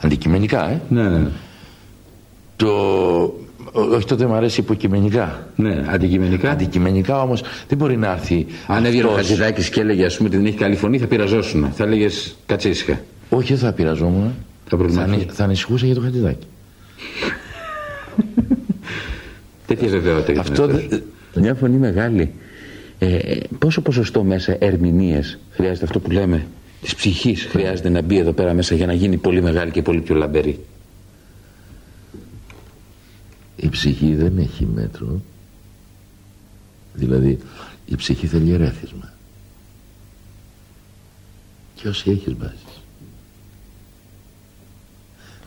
[0.00, 0.80] Αντικειμενικά, ε.
[0.88, 1.26] Ναι, ναι.
[2.56, 2.68] Το...
[3.72, 5.46] ό- Όχι το δεν μ' αρέσει υποκειμενικά.
[5.56, 6.50] Ναι, αντικειμενικά.
[6.50, 10.28] Αντικειμενικά όμως δεν μπορεί να έρθει Αν έβγαινε ο αυτός- Χατζηδάκης και έλεγε ας πούμε
[10.28, 11.70] ότι δεν έχει καλή φωνή, θα πειραζόσουν.
[11.74, 13.00] Θα έλεγες κάτσε ήσυχα.
[13.30, 14.22] Όχι, δεν θα πειραζόμουν.
[14.22, 15.22] Θα Θα, προβληματίζεις.
[15.22, 16.46] ανη- θα ανησυχούσα για το χατζηδάκι.
[19.66, 21.40] Τέτοια βεβαιότητα για Αυτό τον δε- εαυτό σου.
[21.40, 22.30] Μια φωνή μεγάλη.
[22.98, 23.18] Ε,
[23.58, 26.46] πόσο ποσοστό μέσα ερμηνείε χρειάζεται αυτό που λέμε
[26.80, 30.00] της ψυχής χρειάζεται να μπει εδώ πέρα μέσα για να γίνει πολύ μεγάλη και πολύ
[30.00, 30.58] πιο λαμπερή;
[33.60, 35.22] Η ψυχή δεν έχει μέτρο.
[36.94, 37.38] Δηλαδή,
[37.86, 39.12] η ψυχή θέλει ερέθισμα.
[41.74, 42.80] Και όσοι έχεις βάζεις.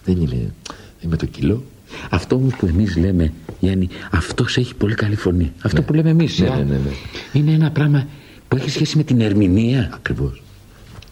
[0.05, 0.53] Δεν είναι,
[1.01, 1.63] είμαι το κιλό.
[2.09, 5.51] Αυτό όμως που εμείς λέμε, Γιάννη, αυτός έχει πολύ καλή φωνή.
[5.61, 6.39] Αυτό που λέμε εμείς.
[6.39, 6.91] Ναι, ναι, ναι, ναι.
[7.33, 8.07] Είναι ένα πράγμα
[8.47, 9.89] που έχει σχέση με την ερμηνεία.
[9.93, 10.41] Ακριβώς.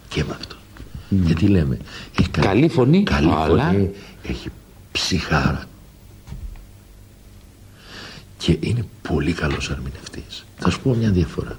[0.08, 0.56] Και με αυτό.
[1.10, 1.78] Γιατί λέμε,
[2.18, 3.90] έχει Καλή φωνή, καλή αλλά- φωνή,
[4.28, 4.48] έχει
[4.92, 5.64] ψυχάρα.
[8.40, 10.44] Και είναι πολύ καλός ερμηνευτής.
[10.56, 11.58] Θα σου πω μια διαφορά.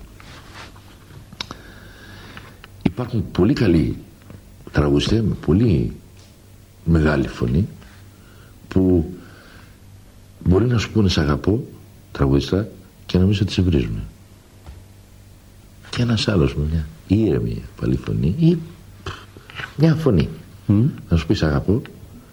[2.84, 3.98] υπάρχουν πολύ καλοί
[4.72, 5.92] τραγουδιστές με πολύ
[6.84, 7.68] μεγάλη φωνή
[8.68, 9.14] που
[10.46, 11.66] μπορεί να σου πούνε σε αγαπώ
[12.12, 12.68] τραγουδιστά
[13.06, 14.00] και νομίζω ότι σε βρίζουν
[15.90, 18.58] και ένας άλλος με μια ήρεμη πάλι φωνή ή
[19.78, 20.30] μια φωνή.
[21.10, 21.82] Να σου πει σε αγαπώ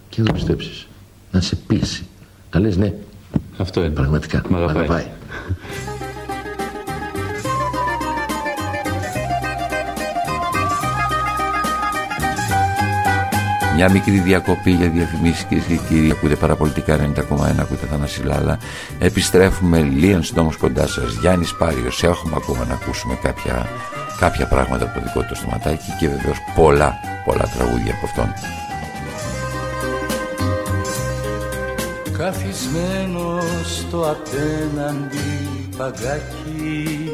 [0.09, 0.87] και να το πιστέψεις
[1.31, 2.05] να σε πείσει.
[2.53, 2.93] Να λες ναι
[3.57, 3.93] αυτό είναι.
[3.93, 4.41] Πραγματικά.
[4.49, 5.05] Μ' αγαπάει.
[13.75, 16.11] Μια μικρή διακοπή για διαφημίσεις κυρίες και κύριοι.
[16.11, 18.57] Ακούτε παραπολιτικά 90,1 Ακούτε Θανάση Λάλα.
[18.99, 21.13] Επιστρέφουμε λίγο συντόμως κοντά σας.
[21.13, 23.69] Γιάννης Πάριος Έχουμε ακόμα να ακούσουμε κάποια,
[24.19, 26.99] κάποια πράγματα από το δικό του στοματάκι Και βεβαίως πολλά
[27.29, 28.33] πολλά τραγούδια από αυτόν
[32.19, 37.11] Καθισμένο στο απέναντι παγκάκι.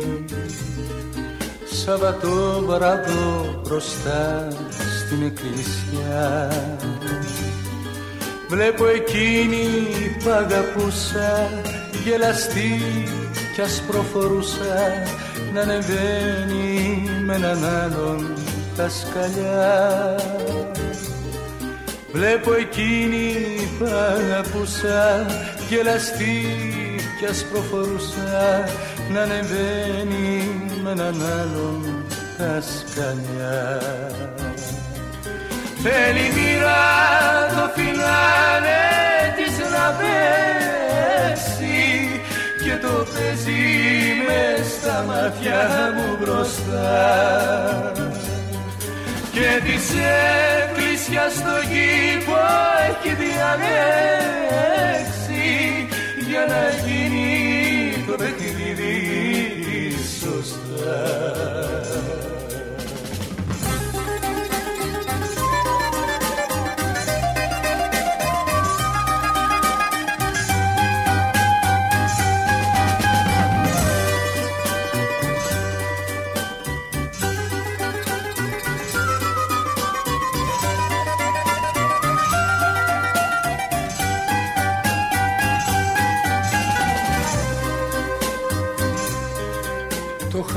[1.66, 6.52] Σαββατόβραδο μπροστά στην εκκλησιά.
[8.50, 9.68] Βλέπω εκείνη
[10.24, 11.50] που αγαπούσα
[12.04, 12.82] γελαστή
[13.54, 15.04] κι ας προφορούσα
[15.54, 18.34] να ανεβαίνει με έναν άλλον
[18.78, 20.16] τα σκαλιά
[22.16, 23.34] Βλέπω εκείνη
[23.80, 25.26] που αγαπούσα
[25.70, 26.46] γελαστή
[27.20, 28.64] κι ας προφορούσα
[29.14, 32.06] να ανεβαίνει με έναν άλλον
[32.38, 33.82] τα σκαλιά
[35.84, 36.84] Θέλει μοίρα
[37.50, 38.86] το φινάλε
[39.36, 41.80] της να πέσει
[42.64, 43.64] και το παίζει
[44.28, 47.92] μες στα μάτια μου μπροστά.
[49.32, 49.90] Και της
[50.62, 52.05] εκκλησιάς στο κήπο
[53.62, 54.35] έχει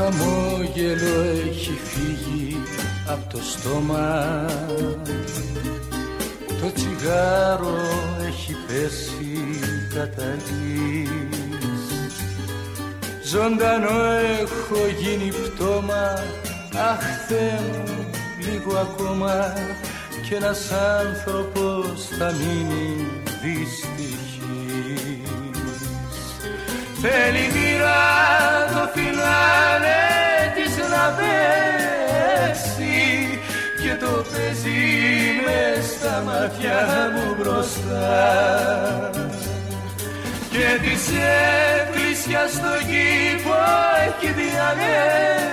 [0.08, 2.56] χαμόγελο έχει φύγει
[3.06, 4.46] από το στόμα.
[6.60, 7.78] Το τσιγάρο
[8.26, 9.58] έχει πέσει
[9.94, 11.08] καταλύς
[13.24, 14.04] Ζωντανό
[14.40, 16.24] έχω γίνει πτώμα
[16.90, 19.52] Αχ Θεέ μου λίγο ακόμα.
[20.22, 23.06] Κι ένας άνθρωπος θα μείνει
[23.42, 24.07] δυστυχής
[27.02, 28.04] Θέλει μοίρα
[28.72, 30.04] το φινάλε
[30.54, 32.98] της να πέσει
[33.82, 34.82] και το παίζει
[35.44, 36.80] μες στα μάτια
[37.14, 38.20] μου μπροστά.
[40.50, 41.04] Και της
[41.78, 43.58] εκκλησιάς στο κήπο
[44.06, 45.46] έχει διαλέξει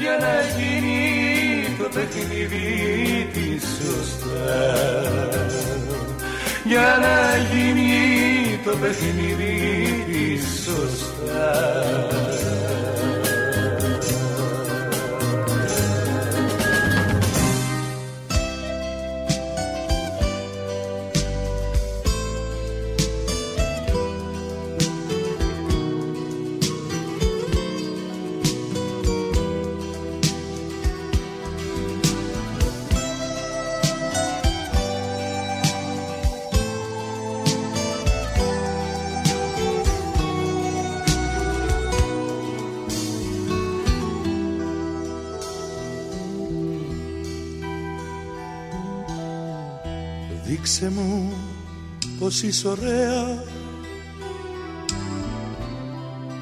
[0.00, 1.00] για να γίνει
[1.78, 2.70] το παιχνίδι
[3.32, 4.62] της σωστά.
[6.64, 7.16] Για να
[7.50, 12.02] γίνει το παιχνίδι της σωστάς.
[50.82, 51.32] Δείξε μου
[52.18, 53.44] πως είσαι ωραία.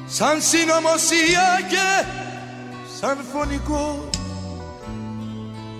[0.05, 2.07] Σαν συνωμοσία και
[2.99, 4.09] σαν φωνικό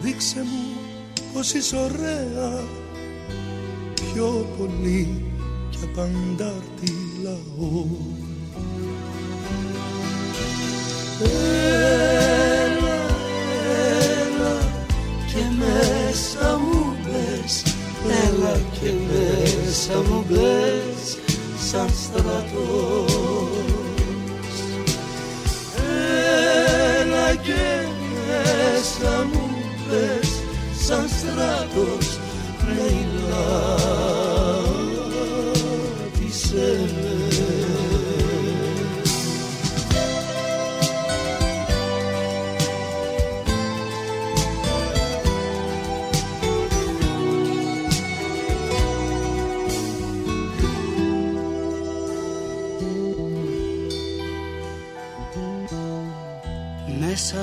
[0.02, 0.78] Δείξε μου
[1.34, 2.64] πως είσαι ωραία.
[3.94, 5.32] Πιο πολύ
[5.70, 6.94] κι απαντάρτη
[7.24, 7.86] λαό.
[11.24, 12.01] Έλα,
[19.92, 21.18] μέσα μου μπες
[21.70, 23.12] σαν στρατός.
[27.02, 27.88] Έλα και
[28.28, 29.46] μέσα μου
[29.88, 30.30] μπες
[30.86, 32.08] σαν στρατός.
[32.68, 33.50] Λαϊλάτισε
[37.02, 37.11] με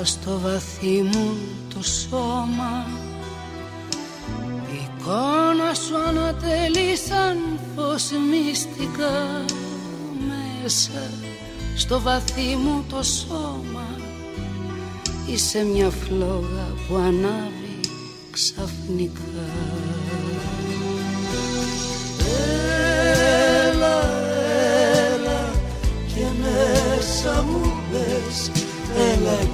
[0.08, 1.36] στο βαθύ μου
[1.74, 2.86] το σώμα.
[4.72, 7.38] Εικόνα σου ανατελεί σαν
[7.74, 9.44] φως μυστικά
[10.28, 11.10] μέσα.
[11.76, 13.86] Στο βαθύ μου το σώμα
[15.26, 17.80] είσαι μια φλόγα που ανάβει
[18.30, 19.37] ξαφνικά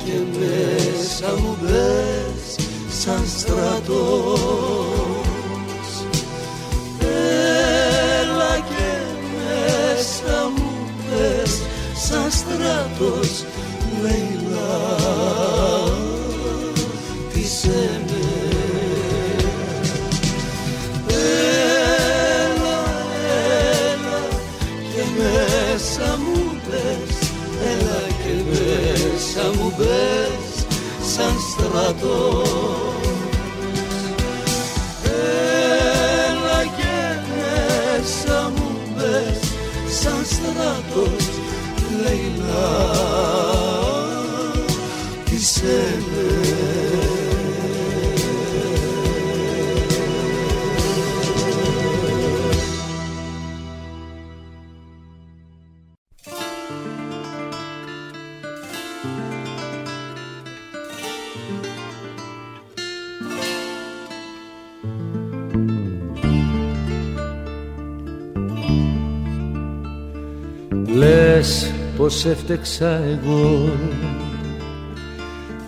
[0.05, 2.67] και μέσα μου μπες
[3.01, 4.85] σαν στρατός.
[8.21, 8.93] Έλα και
[9.35, 11.61] μέσα μου μπες
[11.95, 13.45] σαν στρατός
[14.03, 15.24] Λέιλα
[29.77, 30.67] μπες
[31.15, 32.95] σαν στρατός.
[35.05, 36.97] Έλα και
[37.35, 39.41] μέσα μου μπες
[40.01, 41.25] σαν στρατός
[42.03, 43.44] Λέιλα
[72.05, 73.69] πως έφτεξα εγώ.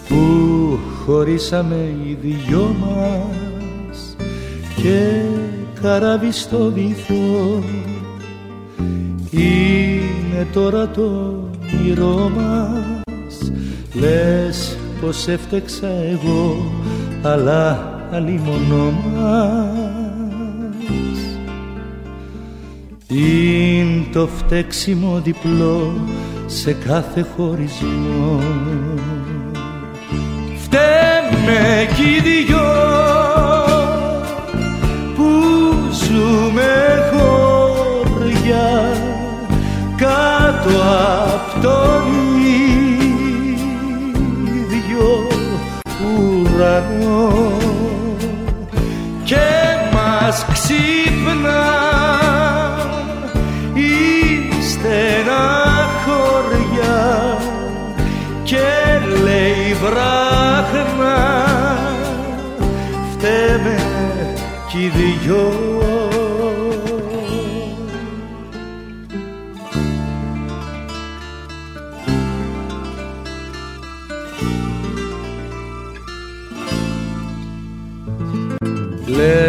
[0.09, 4.17] Που χωρίσαμε οι δυο μας
[4.77, 5.21] και
[5.83, 7.63] καράβι στο βυθό.
[9.31, 11.35] Είναι τώρα το
[11.73, 13.53] όνειρό μας.
[13.95, 16.73] Λες πως έφτεξα εγώ
[17.23, 19.67] αλλά αλλήμωνο μας.
[23.09, 25.93] Είναι το φταίξιμο διπλό
[26.47, 28.43] σε κάθε χωρισμό.
[30.63, 32.73] Φταίμε κι οι δυο
[35.17, 35.29] που
[35.93, 36.73] ζούμε
[37.13, 38.93] χωριά
[39.97, 40.71] κάτω
[41.25, 42.03] απ' τον
[44.67, 45.27] ίδιο
[46.03, 47.53] ουρανό.
[49.25, 49.37] Και
[49.93, 51.76] μας ξύπνα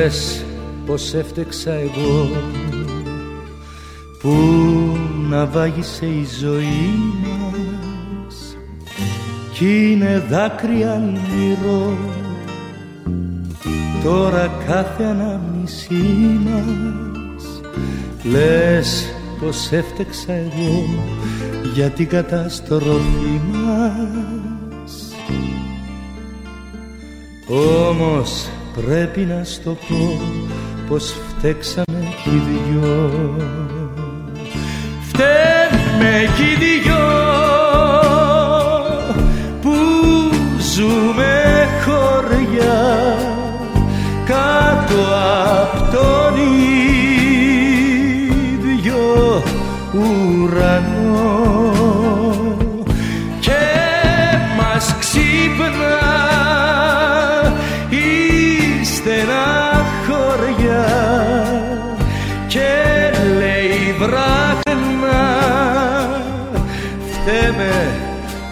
[0.08, 0.46] Λες
[0.86, 2.30] πως έφτεξα εγώ.
[4.22, 4.34] Που
[5.30, 8.58] να βάγισε η ζωή μας
[9.54, 11.98] κι είναι δάκρυα αλμυρό
[14.04, 17.62] τώρα κάθε ανάμνησή μας
[18.24, 19.06] λες
[19.40, 20.86] πως έφτεξα εγώ
[21.74, 25.14] για την καταστροφή μας.
[27.88, 28.50] Όμως
[28.86, 30.22] πρέπει να στο πω
[30.88, 33.36] πως φταίξαμε κι οι δυο.
[35.08, 37.08] Φταίμε κι οι δυο
[39.62, 39.76] που
[40.76, 43.16] ζούμε χωριά
[44.26, 45.02] κάτω
[45.62, 46.34] απ' τον
[48.54, 49.04] ίδιο
[49.94, 50.97] ουρανό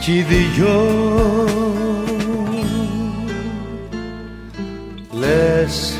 [0.05, 0.81] κι οι δυο
[5.19, 5.99] λες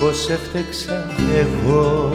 [0.00, 2.10] πως έφτεξα εγώ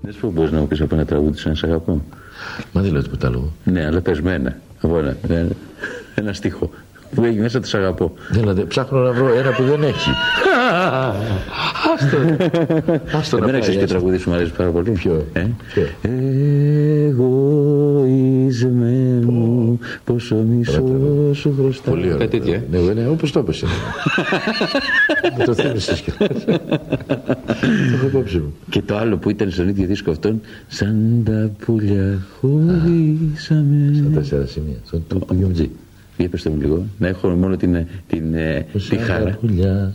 [0.00, 2.04] Δεν σου μπορείς να μου πεις από ένα τραγούδι σαν σ' αγαπώ.
[2.72, 3.52] Μα δεν λέω τίποτα άλλο.
[3.64, 4.58] Ναι, αλλά πες με ένα.
[4.80, 5.48] Από ένα, ένα,
[6.14, 6.70] ένα στίχο
[7.14, 8.12] που έχει μέσα το σ' αγαπώ.
[8.30, 10.10] Δεν, δεν, ψάχνω να βρω ένα που δεν έχει.
[11.94, 12.16] Άστο.
[13.18, 13.86] Άστο να Εμένα πάει, ξέρεις και άστο.
[13.86, 15.86] τραγούδι σου μου αρέσει πάρα πολύ; Ποιο; Ε; Ποιο;
[17.08, 21.90] Εγωισμός κλεισμένο πόσο μισό σου χρωστά.
[21.90, 22.16] Πολύ ωραία.
[22.16, 22.62] Κάτι τέτοιο, ε.
[22.70, 23.64] Ναι, ναι, όπως το είπες.
[25.38, 26.24] Με το θύμισες και Το
[27.94, 28.54] έχω υπόψη μου.
[28.70, 33.92] Και το άλλο που ήταν στον ίδιο δίσκο αυτόν, σαν τα πουλιά χωρίσαμε.
[33.94, 34.76] Στα τέσσερα σημεία.
[34.86, 35.70] Στον του του Γιωμτζή.
[36.16, 39.30] Για πες το μου λίγο, να έχω μόνο την, την, ε, τη Σαν τα χαρά.
[39.40, 39.94] πουλιά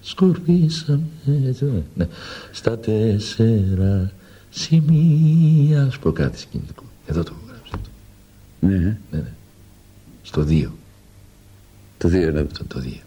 [0.00, 1.00] σκορπίσαμε.
[1.48, 1.82] έτσι, ναι.
[1.94, 2.06] Ναι.
[2.52, 4.10] Στα τέσσερα
[4.50, 5.82] σημεία.
[5.84, 6.82] Ας πω κάτι συγκινητικό.
[7.06, 7.88] Εδώ το έχω γράψει αυτό.
[8.60, 9.22] Ναι, Ναι, ναι.
[10.22, 10.72] Στο δύο.
[11.98, 13.00] το δύο είναι Αυτό το δύο.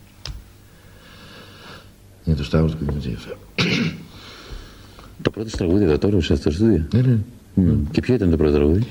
[2.26, 3.36] Είναι το Σταύρος του Γιωμτζή αυτό.
[5.22, 6.86] Το πρώτο σου τραγούδι εδώ τώρα σε αυτό το στούντιο.
[6.94, 7.18] Ναι, ναι.
[7.54, 7.84] Μμ.
[7.92, 8.88] Και ποιο ήταν το πρώτο τραγούδι;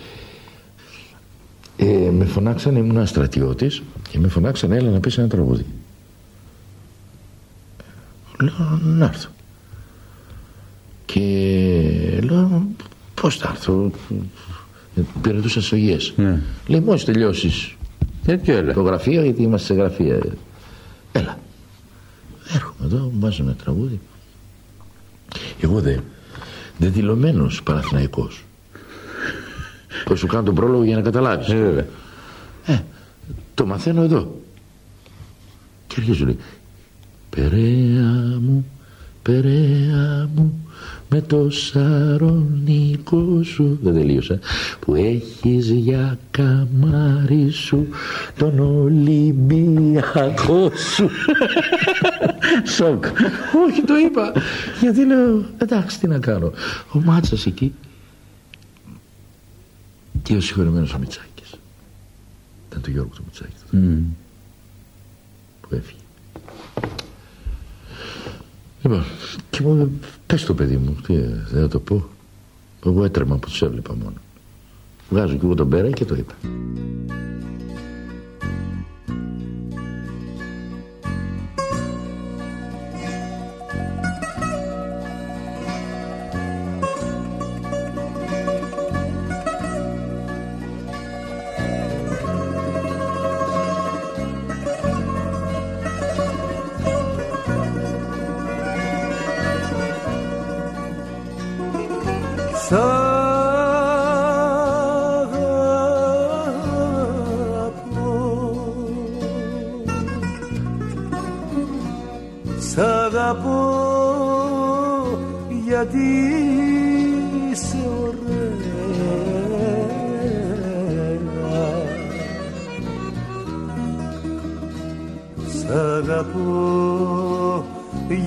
[1.77, 5.65] Ε, με φωνάξανε, ήμουν στρατιώτης και με φωνάξανε έλα να πεις ένα τραγούδι.
[8.41, 9.29] Λέω να έρθω.
[11.05, 11.21] Και
[12.23, 12.67] λέω
[13.15, 13.91] πώς θα έρθω.
[14.97, 16.13] Ε, Πήρα τους ασογιές.
[16.17, 16.43] Ναι.
[16.67, 17.75] Λέει μόλις τελειώσεις
[18.25, 18.73] Τέτοιο έλα.
[18.73, 20.19] το γραφείο γιατί είμαστε σε γραφεία.
[21.13, 21.39] Έλα.
[22.55, 24.01] Έρχομαι εδώ, μου βάζω ένα τραγούδι.
[25.61, 25.97] Εγώ δε,
[26.79, 27.63] δεν δηλωμένος
[30.07, 30.09] Παναθηναϊκός.
[30.09, 31.49] Πώς σου κάνω τον πρόλογο για να καταλάβεις.
[31.49, 31.85] Ε, βέβαια.
[32.67, 32.79] Ε,
[33.55, 34.41] το μαθαίνω εδώ.
[35.87, 36.39] Και αρχίζω λέει,
[37.31, 38.67] Περαία μου,
[39.23, 40.67] Περαία μου,
[41.09, 44.39] με το σαρονικό σου δεν τελείωσα
[44.81, 47.89] που έχεις για καμάρι σου
[48.37, 51.11] τον Ολυμπιακό σου
[52.77, 53.05] σοκ
[53.67, 54.33] όχι το είπα
[54.81, 56.53] γιατί λέω εντάξει τι να κάνω
[56.93, 57.75] ο Μάτσας εκεί
[60.27, 61.55] και ο συγχωρεμένος ο Μητσάκης
[62.69, 64.03] ήταν το Γιώργο του Μητσάκη τότε, Μμ.
[65.61, 66.01] που έφυγε
[68.83, 69.05] Λοιπόν,
[69.51, 72.09] και μου είπε, πες το παιδί μου, τι, ε, δεν θα το πω.
[72.87, 74.15] Εγώ έτρεμα που τους έβλεπα μόνο.
[75.11, 76.35] Βγάζω και εγώ τον πέρα και το είπα.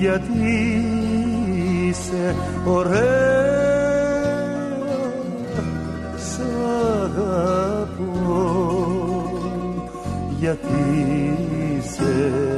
[0.00, 0.84] Γιατί
[1.88, 3.50] είσαι ωραία
[6.16, 6.40] Σ'
[7.04, 8.10] αγαπώ.
[10.38, 10.82] Γιατί
[11.78, 12.49] είσαι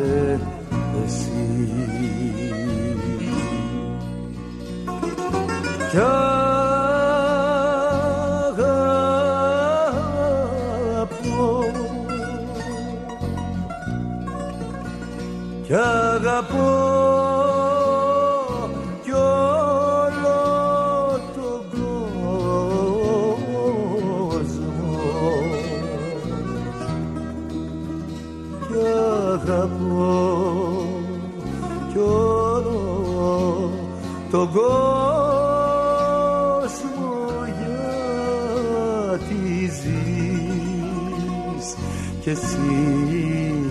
[42.32, 43.70] εσύ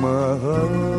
[0.00, 0.95] μαζί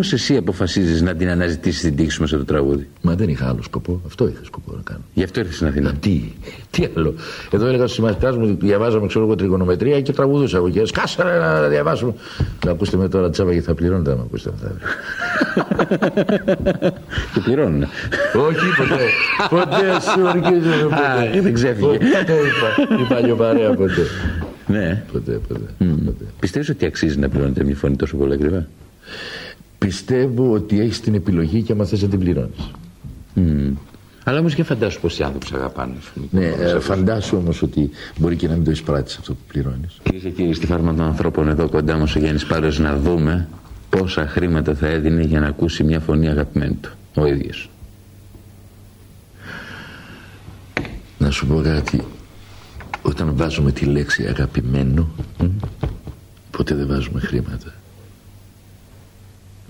[0.00, 3.48] Πώς εσύ αποφασίζεις να την αναζητήσεις την τύχη σου μέσα στο τραγούδι; Μα δεν είχα
[3.48, 4.00] άλλο σκοπό.
[4.06, 5.00] Αυτό είχα σκοπό να κάνω.
[5.14, 5.92] Γι' αυτό ήρθες στην Αθήνα.
[5.92, 6.22] Τι,
[6.70, 7.14] τι άλλο.
[7.50, 10.70] Εδώ έλεγα στους συμμαθητές μου, διαβάζαμε ξέρω εγώ τριγωνομετρία και τραγουδούσα εγώ.
[10.70, 12.14] Και σκάσα να διαβάσουμε.
[12.64, 14.72] Να ακούστε με τώρα τσάβα και θα πληρώνετε άμα ακούσετε αυτά.
[17.34, 17.82] και πληρώνουν.
[18.34, 19.06] Όχι ποτέ.
[19.48, 21.40] Ποτέ σου ορκίζομαι ποτέ.
[21.40, 21.86] δεν ξέφυγε.
[21.86, 23.02] Ποτέ είπα.
[23.02, 24.02] Η παλιοπαρέα ποτέ.
[24.66, 25.02] Ναι.
[25.12, 25.60] Ποτέ, ποτέ.
[25.78, 26.24] ποτέ.
[26.40, 28.66] Πιστεύεις ότι αξίζει να πληρώνετε μια φωνή τόσο πολύ ακριβά;
[29.90, 32.70] Πιστεύω ότι έχεις την επιλογή και άμα θες να την πληρώνεις.
[33.36, 33.72] Mm.
[34.24, 35.94] Αλλά όμως και φαντάσου πόσοι άνθρωποι σε αγαπάνε.
[36.30, 39.98] Ναι, ε, φαντάσου όμως ότι μπορεί και να μην το εισπράττει αυτό που πληρώνεις.
[40.02, 43.48] Κυρίε και κύριοι, στη φάρμα των ανθρώπων εδώ κοντά μα ο Γιάννης Πάρος να δούμε
[43.90, 46.90] πόσα χρήματα θα έδινε για να ακούσει μια φωνή αγαπημένη του.
[47.14, 47.70] Ο ίδιος.
[51.18, 52.04] Να σου πω κάτι.
[53.02, 55.08] Όταν βάζουμε τη λέξη αγαπημένο,
[55.40, 55.48] mm.
[56.50, 57.79] ποτέ δεν βάζουμε χρήματα.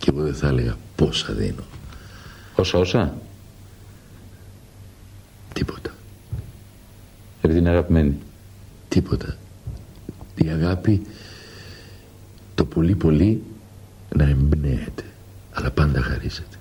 [0.01, 1.63] Και εγώ δεν θα έλεγα πόσα δίνω.
[2.55, 3.15] Όσα όσα;
[5.53, 5.91] Τίποτα.
[7.41, 8.19] Επειδή είναι αγαπημένη.
[8.89, 9.37] Τίποτα.
[10.35, 11.03] Η αγάπη
[12.55, 13.43] το πολύ πολύ
[14.17, 15.05] να εμπνέεται.
[15.53, 16.57] Αλλά πάντα χαρίζεται.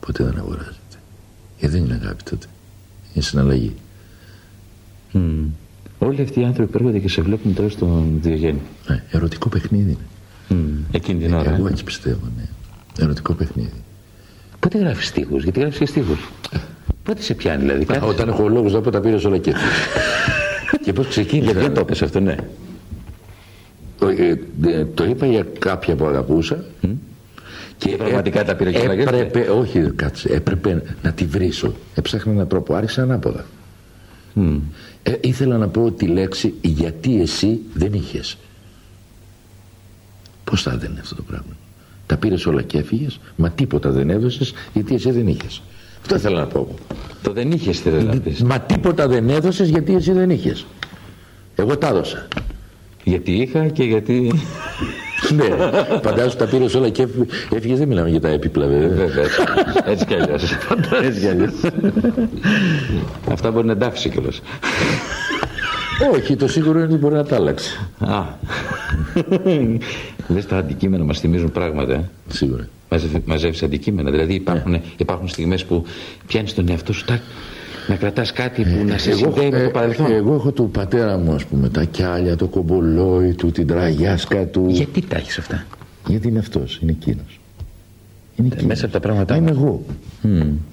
[0.00, 0.96] Ποτέ δεν αγοράζεται.
[1.58, 2.46] Γιατί δεν είναι αγάπη τότε.
[3.14, 3.74] Είναι συναλλαγή.
[5.12, 5.44] Mm.
[5.98, 8.60] Όλοι αυτοί οι άνθρωποι που έρχονται και σε βλέπουν τώρα στον Διογέννη.
[8.88, 10.06] Ε, ερωτικό παιχνίδι είναι.
[10.50, 10.54] Mm.
[10.90, 11.54] Εκείνη την ώρα.
[11.54, 12.44] Εγώ έτσι πιστεύω, ναι.
[13.04, 13.82] Ερωτικό παιχνίδι.
[14.60, 16.28] Πότε γράφεις στίχους, γιατί γράφεις και στίχους.
[17.02, 17.86] Πότε σε πιάνει, δηλαδή.
[17.94, 19.54] Α, όταν έχω λόγο να πω τα πήρες όλα και
[20.84, 21.50] Και πώς ξεκίνησε.
[21.50, 22.36] Γιατί δεν το έπεσε αυτό, ναι.
[24.66, 26.64] Ε, το είπα για κάποια που αγαπούσα.
[26.82, 26.88] Mm.
[27.78, 31.74] Και, και πραγματικά τα πήρες και έπρεπε, όχι, κάτσε, έπρεπε να τη βρίσω.
[31.94, 33.46] Έψαχνα έναν τρόπο, άρχισα ανάποδα.
[34.36, 34.60] Mm.
[35.02, 38.36] Ε, ήθελα να πω τη λέξη γιατί εσύ δεν είχες.
[40.50, 41.52] Πώς θα έδαινε αυτό το πράγμα;
[42.06, 45.62] Τα πήρες όλα και έφυγες, μα τίποτα δεν έδωσες γιατί εσύ δεν είχες.
[46.00, 46.74] Αυτό ήθελα να πω.
[47.22, 48.36] Το δεν είχες δηλαδή.
[48.44, 50.66] Μα τίποτα δεν έδωσες γιατί εσύ δεν είχες.
[51.54, 52.28] Εγώ τα έδωσα.
[53.04, 54.32] Γιατί είχα και γιατί.
[55.36, 55.44] ναι,
[56.02, 57.06] φαντάζομαι τα πήρες όλα και
[57.54, 57.78] έφυγες.
[57.78, 59.06] Δεν μιλάμε για τα έπιπλα, βέβαια.
[59.06, 59.24] Βέβαια.
[59.84, 60.42] Έτσι κι αλλιώς.
[61.02, 61.52] Έτσι κι αλλιώς.
[63.30, 64.40] Αυτά μπορεί να εντάφησε κιόλας.
[66.14, 67.78] Όχι, το σίγουρο είναι ότι μπορεί να τα άλλαξει.
[67.98, 68.22] Α.
[70.28, 71.92] Λες τα αντικείμενα μας θυμίζουν πράγματα.
[71.92, 72.68] Ε; Σίγουρα.
[73.24, 74.10] Μαζεύεις αντικείμενα.
[74.10, 74.80] Δηλαδή υπάρχουν, yeah.
[74.96, 75.84] υπάρχουν στιγμές που
[76.26, 77.20] πιάνεις τον εαυτό σου τάκ,
[77.88, 80.12] να κρατάς κάτι που να σε συνδέει με το παρελθόν.
[80.12, 84.66] Εγώ έχω του πατέρα μου, ας πούμε, τα κιάλια, το κομπολόι του, την τραγιάσκα του.
[84.68, 85.66] Γιατί τα έχεις αυτά;
[86.08, 87.37] Γιατί είναι αυτός, είναι εκείνος.
[88.38, 89.36] Είναι ε, μέσα από τα πράγματα.
[89.36, 89.84] είμαι εγώ.
[90.22, 90.26] Mm.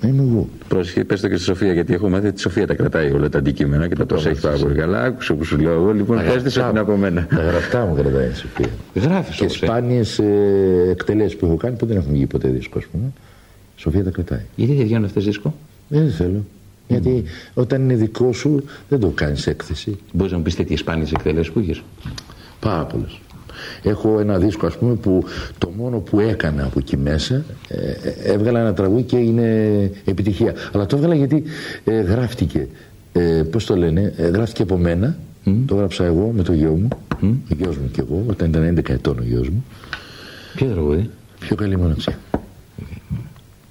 [0.03, 0.49] είμαι εγώ.
[0.67, 3.29] Πρόσεχε, πες το και στη Σοφία, γιατί έχω μάθει ότι η Σοφία τα κρατάει όλα
[3.29, 5.03] τα αντικείμενα και τα προσέχει πάρα πολύ καλά.
[5.03, 5.93] Άκουσε που σου λέω εγώ.
[5.93, 7.27] Λοιπόν, χαίρεστε την από μένα.
[7.29, 8.69] Τα γραφτά μου κρατάει η Σοφία.
[8.93, 12.85] Γράφεις Και σπάνιες ε, εκτελέσεις που έχω κάνει που δεν έχουν βγει ποτέ δίσκο, ας
[12.85, 13.03] πούμε.
[13.77, 14.45] Η Σοφία τα κρατάει.
[14.55, 15.55] Γιατί δεν βγαίνουν αυτές δίσκο;
[15.87, 16.45] Δεν θέλω.
[16.87, 17.23] Γιατί
[17.53, 19.97] όταν είναι δικό σου δεν το κάνεις έκθεση.
[20.11, 21.83] Μπορείς να μου πεις τέτοιες σπάνιες εκτελέσεις που είχες;
[22.59, 23.19] Πάρα πολλές.
[23.83, 25.23] Έχω ένα δίσκο ας πούμε που
[25.57, 30.53] το μόνο που έκανα από εκεί μέσα ε, ε, έβγαλα ένα τραγούδι και είναι επιτυχία.
[30.73, 31.43] Αλλά το έβγαλα γιατί
[31.83, 32.67] ε, γράφτηκε,
[33.13, 33.21] ε,
[33.51, 35.17] πώς το λένε, ε, γράφτηκε από μένα,
[35.65, 36.87] το έγραψα εγώ με το γιο μου,
[37.21, 37.33] mm.
[37.51, 39.65] ο γιος μου και εγώ, όταν ήταν 11 ετών ο γιος μου.
[40.55, 41.09] Ποιο τραγούδι;
[41.39, 42.19] Πιο καλή μοναξιά.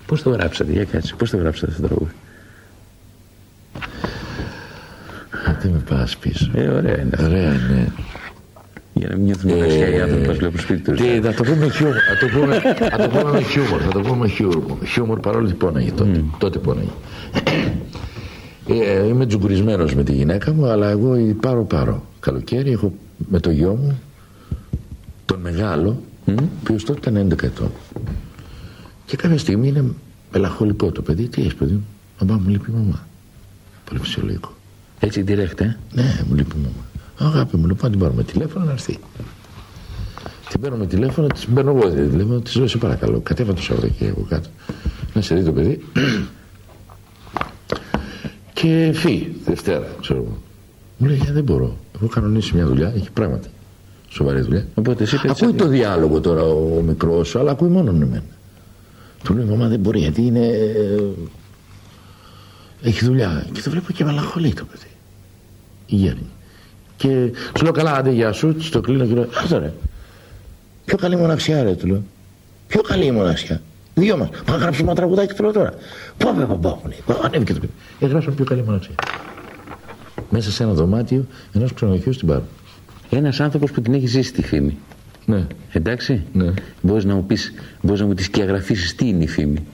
[0.07, 2.13] Πώς το γράψατε, για κάτσε, πώς το γράψατε αυτό το τραγούδι;
[5.63, 6.51] Δεν με πας πίσω.
[6.55, 7.17] Ε, ωραία είναι.
[7.23, 7.93] Ωραία είναι.
[8.95, 11.01] Για να μην νιώθουν μοναξιά οι άνθρωποι που βλέπουν σπίτι τους.
[11.01, 11.95] Και θα το πούμε χιούμορ.
[11.95, 12.61] Θα το πούμε,
[12.91, 13.81] θα το πούμε με χιούμορ.
[13.83, 14.85] Θα το πούμε χιούμορ.
[14.87, 16.25] Χιούμορ παρόλο που πόναγε τότε.
[16.25, 16.35] Mm.
[16.39, 16.89] Τότε πόναγε.
[18.69, 22.05] Ε, είμαι τζουγκουρισμένος με τη γυναίκα μου, αλλά εγώ πάρω πάρω.
[22.21, 24.01] Καλοκαίρι έχω με το γιο μου
[25.25, 26.35] τον μεγάλο, mm.
[26.65, 27.71] που τότε ήταν 11 ετών.
[29.07, 29.85] Και κάποια στιγμή είναι
[30.33, 31.29] μελαγχολικό το παιδί.
[31.29, 31.87] Τι έχεις παιδί μου,
[32.21, 33.07] μαμά μου λείπει η μαμά.
[33.85, 34.53] Πολύ φυσιολογικό.
[35.01, 36.85] Έτσι direct, ε; Ναι, μου λείπει η μαμά.
[37.19, 38.99] Αγάπη μου, λοιπόν, την πάρουμε τηλέφωνο να έρθει.
[40.51, 44.49] Την παίρνουμε τηλέφωνο, της παίρνω εγώ τηλέφωνο, τη λέω σε παρακαλώ, κατέβα το Σαββατοκύριακο κάτω.
[45.15, 45.85] Να σε δει το παιδί.
[48.55, 50.39] και φύγει Δευτέρα, ξέρω εγώ.
[50.97, 51.77] Μου λέει, δεν μπορώ.
[51.95, 53.49] Έχω κανονίσει μια δουλειά, έχει πράγματα.
[54.09, 54.67] Σοβαρή δουλειά.
[54.75, 58.23] Οπότε εσύ ακούει το διάλογο τώρα ο, ο μικρός, αλλά ακούει μόνο εμένα.
[59.25, 60.51] Του λέει, μαμά δεν μπορεί, γιατί είναι.
[62.83, 64.91] έχει δουλειά και το βλέπω και μαλαχολεί το παιδί.
[65.87, 66.31] Η γέρνη.
[66.97, 69.73] Και σου λέω καλά, άντε γεια σου, το κλείνω και λέω, αυτό ρε.
[70.85, 72.03] Πιο καλή μοναξιά ρε, του λέω.
[72.67, 73.61] Πιο καλή η μοναξιά.
[73.95, 74.29] Δύο μας.
[74.29, 75.75] Πάμε να γράψουμε ένα τραγουδάκι του τώρα.
[76.17, 77.21] Πάμε, πάμε, πάμε.
[77.23, 77.73] Ανέβηκε το παιδί.
[78.01, 78.95] Έγραψαμε πιο καλή μοναξιά.
[80.31, 82.43] Μέσα σε ένα δωμάτιο ενός ξενοδοχείου στην Πάρο.
[83.11, 84.77] Ένας άνθρωπος που την έχει ζήσει τη φήμη.
[85.27, 85.47] Ναι.
[85.73, 86.23] Εντάξει.
[86.33, 86.53] Ναι.
[86.81, 87.53] Μπορείς να μου πεις,
[87.83, 89.67] μπορείς να μου τη σκιαγραφίσεις τι είναι η φήμη.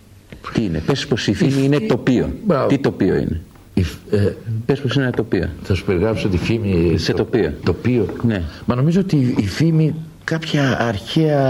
[0.53, 0.83] Τι είναι.
[0.87, 2.33] Πες πως η φήμη είναι τοπίο.
[2.47, 2.69] Μπράβο.
[2.69, 3.41] Τι τοπίο είναι.
[3.81, 3.87] Η,
[4.17, 4.33] ε,
[4.67, 5.49] Πες πως είναι ένα τοπίο.
[5.63, 6.95] θα σου περιγράψω τη φήμη.
[6.99, 7.53] Σε τοπίο.
[7.65, 8.07] Τοπίο.
[8.23, 8.43] Ναι.
[8.65, 9.95] Μα νομίζω ότι η φήμη
[10.25, 11.41] κάποια αρχαία.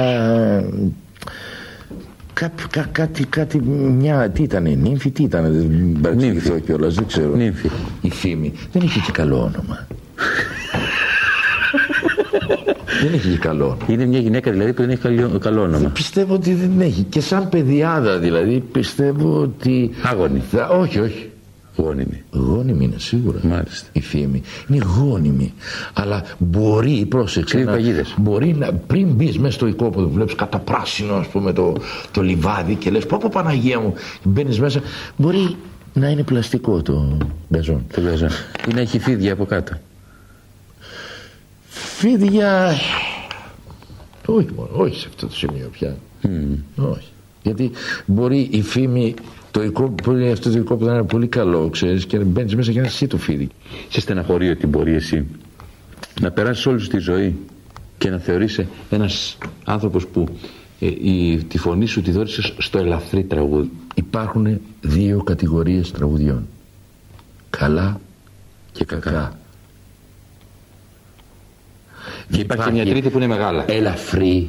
[2.33, 3.59] Κά, κά, κάτι, κάτι,
[3.99, 7.35] μια, τι ήταν, νύμφη, τι ήταν, δεν παρεξηγηθώ κιόλας, δεν ξέρω.
[7.35, 7.69] Νύμφη.
[8.01, 9.87] Η φήμη δεν είχε και καλό όνομα.
[13.03, 13.85] δεν είχε και καλό όνομα.
[13.89, 15.89] Είναι μια γυναίκα δηλαδή που δεν έχει καλό, καλό όνομα.
[15.89, 17.03] Πιστεύω ότι δεν έχει.
[17.03, 19.91] Και σαν παιδιάδα δηλαδή πιστεύω ότι.
[20.03, 20.43] Άγωνη.
[20.51, 21.30] Θα- όχι, όχι.
[21.81, 22.23] Γόνιμη.
[22.33, 23.39] Γόνιμη είναι σίγουρα.
[23.43, 23.89] Μάλιστα.
[23.93, 24.43] Η φήμη.
[24.69, 25.53] Είναι γόνιμη.
[25.93, 27.55] Αλλά μπορεί, πρόσεξε.
[27.55, 28.15] Κρύβει να- παγίδες.
[28.19, 31.77] μπορεί να, πριν μπεις μέσα στο οικόπεδο που βλέπεις κατά πράσινο, ας πούμε, το,
[32.11, 34.81] το λιβάδι και λες: Πω, πω Παναγία μου, μπαίνεις μέσα.
[35.17, 35.57] Μπορεί
[35.93, 37.17] να είναι πλαστικό το
[37.53, 37.85] γκαζόν.
[37.95, 38.27] Το βγάζω.
[38.71, 39.73] Ή να έχει φίδια από κάτω.
[41.69, 42.73] Φίδια.
[44.27, 45.97] Όχι μόνο, όχι σε αυτό το σημείο πια.
[46.77, 47.09] Όχι.
[47.43, 47.71] Γιατί
[48.07, 49.15] μπορεί η φήμη,
[49.51, 52.81] το οικόπεδο, μπορεί αυτό το οικόπεδο να είναι πολύ καλό, ξέρεις, και μπαίνεις μέσα και
[52.81, 53.49] να είσαι εσύ το φίδι.
[53.89, 55.27] Σε στεναχωρεί ότι μπορεί εσύ
[56.21, 57.37] να περάσεις όλη σου τη ζωή
[57.99, 60.27] και να θεωρείσαι ένας άνθρωπος που
[60.81, 63.71] ε, η, τη φωνή σου τη δόρισες στο ελαφρύ τραγούδι.
[63.95, 66.47] Υπάρχουν δύο κατηγορίες τραγουδιών.
[67.51, 68.01] Καλά
[68.73, 69.11] Και κακά.
[69.11, 69.39] κακά.
[72.31, 73.65] Και υπάρχει και μια τρίτη που είναι μεγάλα.
[73.71, 74.49] Ελαφρύ,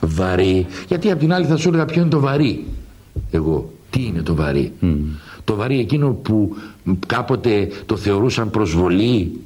[0.00, 0.66] βαρύ.
[0.88, 2.64] Γιατί απ' την άλλη θα σου έλεγα ποιο είναι το βαρύ.
[3.30, 3.72] Εγώ.
[3.92, 4.72] Τι είναι το βαρύ;
[5.44, 6.56] Το βαρύ εκείνο που
[7.06, 9.40] κάποτε το θεωρούσαν προσβολή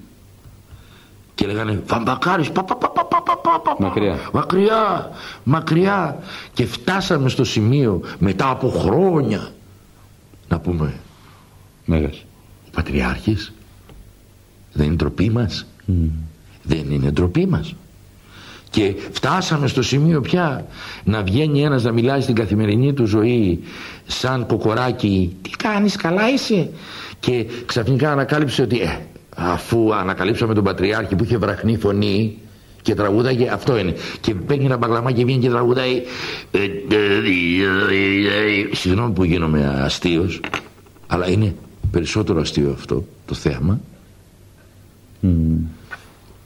[1.34, 4.18] και λέγανε Βαμπακάρης πα, πα, πα, πα, πα, πα, πα, πα, Μακριά.
[4.32, 5.10] μακριά
[5.44, 6.18] μακριά
[6.52, 9.52] και φτάσαμε στο σημείο μετά από χρόνια
[10.48, 10.94] να πούμε
[11.84, 12.24] Μέγας.
[12.66, 13.52] ο Πατριάρχης
[14.72, 15.66] δεν είναι ντροπή μας
[16.62, 17.74] δεν είναι ντροπή μας
[18.76, 20.66] και φτάσαμε στο σημείο πια
[21.04, 23.62] να βγαίνει ένας να μιλάει στην καθημερινή του ζωή
[24.06, 25.36] σαν κοκοράκι.
[25.42, 26.70] Τι κάνεις καλά είσαι;
[27.20, 28.98] Και ξαφνικά ανακάλυψε ότι ε,
[29.36, 32.38] αφού ανακαλύψαμε τον Πατριάρχη που είχε βραχνή φωνή
[32.82, 36.02] και τραγούδαγε αυτό είναι και παίρνει ένα μπαγλαμά και βγαίνει και τραγουδάει
[36.50, 36.58] ε,
[38.72, 40.40] συγγνώμη που γίνομαι αστείος
[41.06, 41.54] αλλά είναι
[41.90, 43.80] περισσότερο αστείο αυτό το θέμα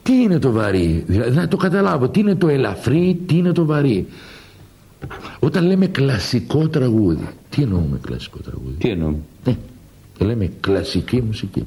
[0.03, 3.65] τι είναι το βαρύ; Δηλαδή να το καταλάβω τι είναι το ελαφρύ τι είναι το
[3.65, 4.07] βαρύ;
[5.39, 9.13] Όταν λέμε κλασικό τραγούδι τι εννοούμε κλασικό τραγούδι; Τι εννοώ.
[9.45, 9.55] ναι,
[10.17, 11.65] το λέμε κλασική μουσική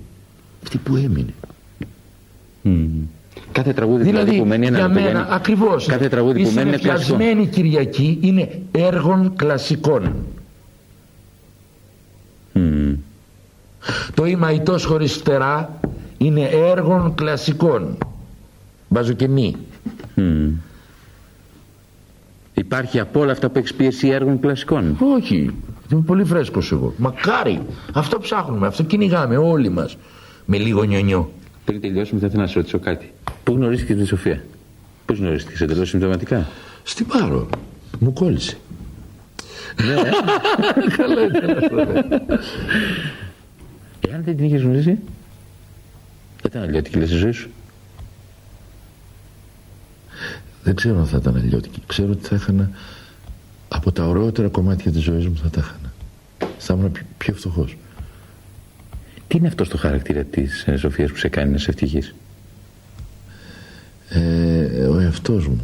[0.63, 1.35] αυτή που έμεινε
[3.53, 5.87] Κάθε τραγούδι δηλαδή, Δηλαδή, που μένει ένα για που μένα, μένει- ακριβώς.
[5.87, 7.03] Κάθε τραγούδι που η μένει είναι κλασικό.
[7.17, 10.13] συνεφιασμένη Κυριακή είναι έργων κλασικών.
[14.15, 15.81] Το ημαϊτός χωρίς φτερά
[16.19, 17.97] είναι έργων κλασικών.
[18.95, 19.57] Βάζω και μη.
[22.55, 25.55] Υπάρχει από όλα αυτά που έχεις πει εσύ έργων κλασικών; Όχι.
[25.93, 26.95] Είμαι πολύ φρέσκος εγώ.
[26.97, 27.63] Μακάρι.
[27.93, 28.67] Αυτό ψάχνουμε.
[28.67, 29.97] Αυτό κυνηγάμε όλοι μας.
[30.45, 31.33] Με λίγο νιονιό.
[31.65, 33.13] Πριν τελειώσουμε, θα ήθελα να σε ρωτήσω κάτι.
[33.43, 34.45] Πού γνωρίστηκες τη Σοφία,
[35.07, 36.49] Πώς γνωρίστηκες, εντελώ συμπτωματικά;
[36.83, 37.49] Στην Πάρο.
[37.99, 38.59] Μου κόλλησε.
[44.09, 44.99] Εάν δεν την είχες γνωρίσει, δεν
[46.47, 47.49] ήταν αλλιώτικη λες η ζωή σου.
[50.65, 51.83] Δεν ξέρω αν θα ήταν αλλιώτικη.
[51.87, 52.71] Ξέρω ότι θα έχανα
[53.69, 55.93] από τα ωραιότερα κομμάτια της ζωής μου θα τα έχανα.
[56.59, 57.77] Θα ήμουν πιο, πιο φτωχός.
[59.29, 62.03] Τι είναι αυτό το χαρακτήρα της ε, Σοφίας που σε κάνει να σε ευτυχή.
[64.09, 65.61] Ε, ο εαυτός μου.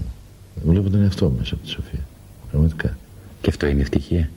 [0.65, 2.07] Βλέπω τον εαυτό μου μέσα από τη Σοφία.
[2.51, 2.97] Πραγματικά.
[3.41, 4.31] Και αυτό είναι ευτυχία;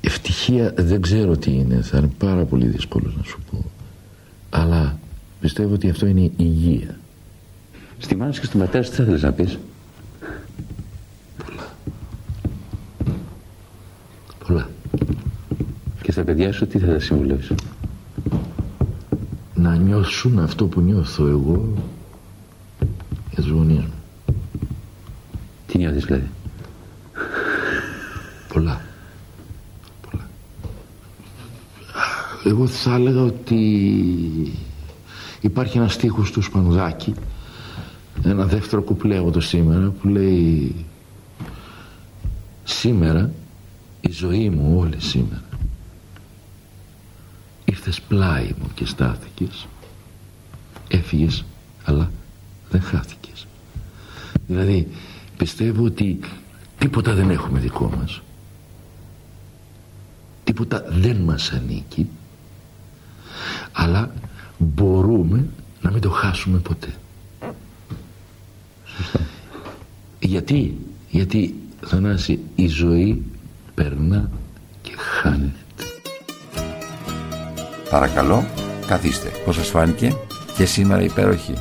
[0.00, 1.82] Ευτυχία δεν ξέρω τι είναι.
[1.82, 3.64] Θα είναι πάρα πολύ δύσκολος να σου πω.
[4.50, 4.98] Αλλά
[5.40, 6.99] πιστεύω ότι αυτό είναι υγεία.
[8.02, 9.58] Στη μάνα σου και στον πατέρα σου τι θα ήθελε να πεις;
[14.46, 14.70] Πολλά.
[16.02, 17.54] Και στα παιδιά σου τι θα τα συμβουλεύσει.
[19.54, 21.74] Να νιώσουν αυτό που νιώθω εγώ
[23.30, 23.92] για τους γονείς μου.
[25.66, 26.28] Τι νιώθεις δηλαδή;
[28.52, 28.80] Πολλά.
[30.10, 30.28] Πολλά.
[32.44, 33.58] Εγώ θα έλεγα ότι
[35.40, 37.14] υπάρχει ένας στίχος του Σπανουδάκη
[38.24, 40.74] ένα δεύτερο κουπλέ από το σήμερα που λέει
[42.64, 43.32] σήμερα
[44.00, 45.42] η ζωή μου όλη σήμερα
[47.64, 49.66] ήρθες πλάι μου και στάθηκες
[50.88, 51.44] έφυγες
[51.84, 52.10] αλλά
[52.70, 53.46] δεν χάθηκες
[54.46, 54.88] δηλαδή
[55.36, 56.18] πιστεύω ότι
[56.80, 58.22] τίποτα δεν έχουμε δικό μας.
[60.44, 62.08] Τίποτα δεν μας ανήκει
[63.72, 64.14] αλλά
[64.58, 65.46] μπορούμε
[65.80, 66.94] να μην το χάσουμε ποτέ
[70.18, 70.76] γιατί;
[71.10, 71.54] Γιατί
[71.86, 73.22] Θανάση η ζωή
[73.74, 74.30] περνά
[74.82, 75.52] και χάνεται.
[77.90, 78.46] Παρακαλώ
[78.86, 79.30] καθίστε.
[79.44, 80.16] Πώς σας φάνηκε;
[80.56, 81.54] Και σήμερα υπέροχη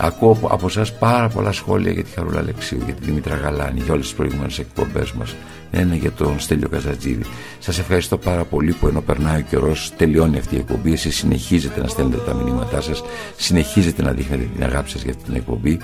[0.00, 3.92] Ακούω από εσάς πάρα πολλά σχόλια για τη Χαρούλα Αλεξίου, για τη Δήμητρα Γαλάνη, για
[3.92, 5.34] όλες τις προηγούμενες εκπομπές μας.
[5.70, 7.24] Ένα για τον Στέλιο Καζατζίδη.
[7.58, 10.92] Σας ευχαριστώ πάρα πολύ που ενώ περνάει ο καιρός, τελειώνει αυτή η εκπομπή.
[10.92, 13.02] Εσείς συνεχίζετε να στέλνετε τα μηνύματά σας,
[13.36, 15.78] συνεχίζετε να δείχνετε την αγάπη σας για αυτή την εκπομπή.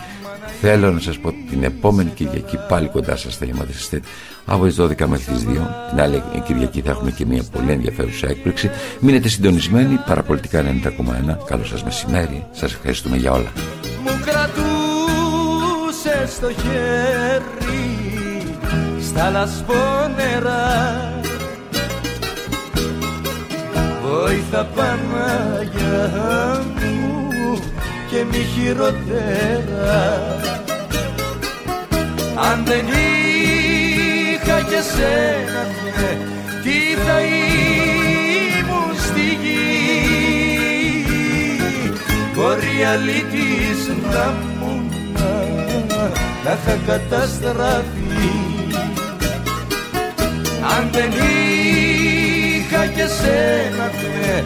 [0.61, 4.01] Θέλω να σας πω ότι την επόμενη Κυριακή πάλι κοντά σας θα είμαστε
[4.45, 5.69] από τις 12 μέχρι τις 2.
[5.91, 8.71] Την άλλη Κυριακή θα έχουμε και μια πολύ ενδιαφέρουσα έκπληξη.
[9.01, 11.39] Μείνετε συντονισμένοι, παραπολιτικά 90,1.
[11.47, 12.47] Καλό σας μεσημέρι.
[12.53, 13.84] Σας ευχαριστούμε για όλα μου
[14.25, 17.95] κρατούσε στο χέρι
[19.01, 20.63] στα λασπόνερα.
[24.03, 26.03] Βόηθα Παναγιά
[26.75, 27.59] μου
[28.11, 30.03] και μη χειροτέρα
[32.51, 35.63] Αν δεν είχα και σένα
[36.63, 36.77] τι
[37.07, 37.94] θα ήμουν
[42.45, 43.81] Μπορεί αλήτης
[44.13, 44.27] να
[44.59, 44.73] μου
[46.45, 48.33] να είχα καταστραφεί.
[50.77, 51.11] Αν δεν
[52.59, 54.43] είχα και σένα ναι,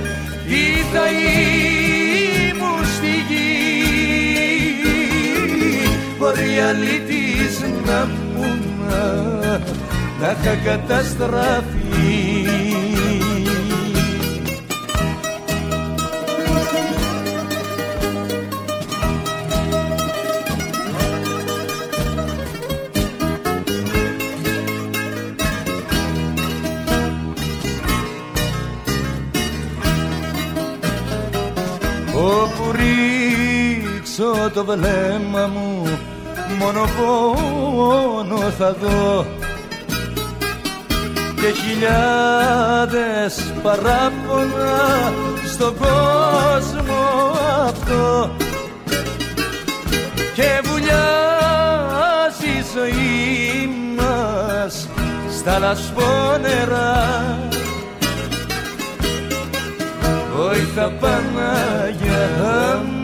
[0.49, 0.63] τι
[0.93, 1.05] θα
[2.51, 3.51] ήμουν στη γη.
[6.19, 7.57] Μπορεί αλήτης
[7.87, 8.01] να
[8.35, 8.49] μου
[10.21, 11.79] να είχα καταστραφεί
[34.51, 35.99] το βλέμμα μου
[36.59, 39.27] μόνο πόνο θα δω.
[41.41, 45.13] Και χιλιάδες παράπονα
[45.53, 47.03] στον κόσμο
[47.67, 48.31] αυτό.
[50.35, 54.89] Και βουλιάζει η ζωή μας
[55.39, 56.91] στα λασπόνερα.
[60.37, 62.27] Βοήθα Παναγιά
[62.85, 62.98] μου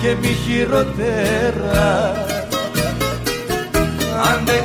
[0.00, 1.92] και μη χειροτέρα
[4.30, 4.62] Αν δεν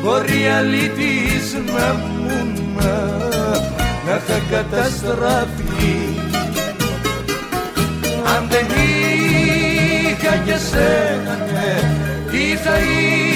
[0.03, 2.17] Μπορεί αλήτης να μου
[4.07, 5.95] να είχα καταστραφεί.
[8.37, 8.67] Αν δεν
[10.09, 11.73] είχα και σένα ναι,
[12.31, 13.36] τι θα ήμουν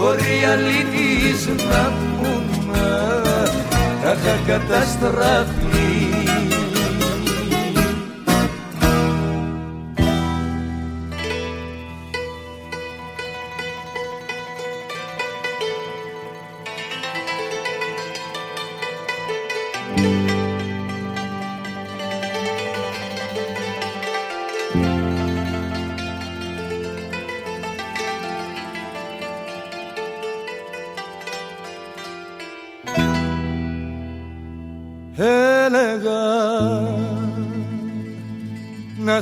[0.00, 4.36] μπορεί αλήτης να μου να είχα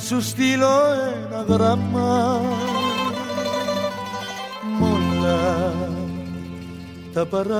[0.08, 0.76] σου στείλω
[1.26, 2.40] ένα γράμμα
[4.78, 5.72] μόλα
[7.12, 7.52] τα παράπονα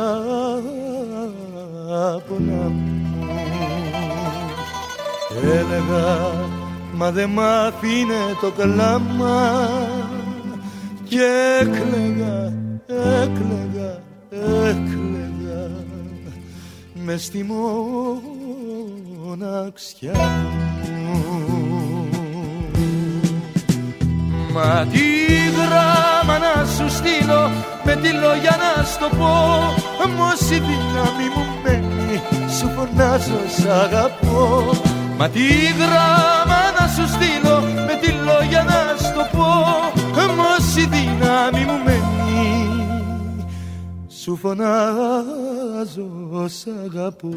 [2.69, 3.27] μου.
[5.43, 6.33] Έλεγα
[6.95, 9.69] μα δε μ' αφήνε το κλάμα
[11.05, 11.21] και
[11.61, 12.53] έκλαιγα,
[12.87, 15.71] έκλαιγα, έκλαιγα.
[16.95, 17.47] Μες στη
[19.25, 20.13] μοναξιά
[21.13, 21.58] μου
[24.59, 25.07] Μα τι
[25.59, 27.51] γράμμα να σου στείλω
[27.85, 29.33] με τη λόγια να στο πω.
[30.05, 32.21] Όμως η δύναμη μου μένει
[32.59, 34.71] σου φωνάζω σ' αγαπώ.
[35.19, 35.47] Μα τι
[35.79, 39.49] γράμμα να σου στείλω με τη λόγια να στο πω.
[40.23, 42.09] Όμως η δύναμη μου μένει
[44.09, 46.09] σου φωνάζω
[46.47, 47.29] σ' αγαπώ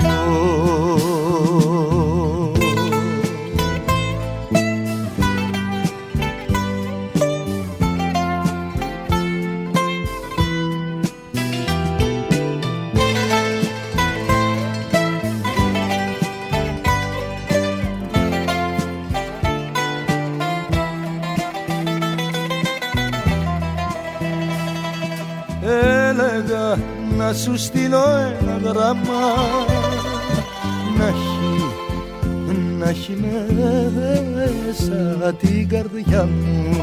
[27.32, 28.04] να σου στείλω
[28.40, 29.22] ένα γράμμα.
[30.98, 31.40] Να έχει,
[32.80, 33.18] να έχει
[34.36, 36.78] μέσα την καρδιά μου.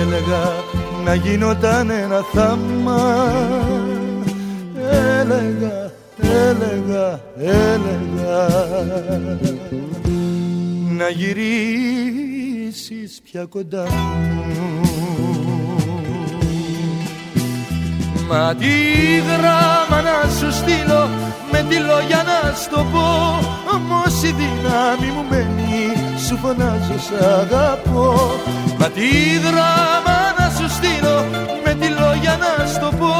[0.00, 0.52] Έλεγα
[1.04, 3.32] να γινόταν ένα θάμα
[5.18, 8.48] Έλεγα, έλεγα, έλεγα.
[10.96, 12.30] Να γυρίσεις
[13.24, 15.35] πια κοντά μου
[18.28, 18.74] Μα τι
[19.28, 21.08] γράμμα να σου στείλω
[21.52, 23.06] με τη λόγια να στο πω.
[23.74, 25.92] Όμως η δύναμη μου μένει
[26.26, 28.30] σου φωνάζω σ' αγαπώ.
[28.78, 31.24] Μα τι δράμα να σου στείλω
[31.64, 33.14] με τη λόγια να στο πω.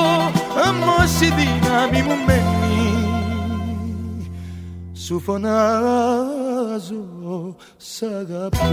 [0.68, 2.66] Όμως η δύναμη μου μένει
[5.06, 7.04] σου φωνάζω
[7.76, 8.66] σ' αγαπώ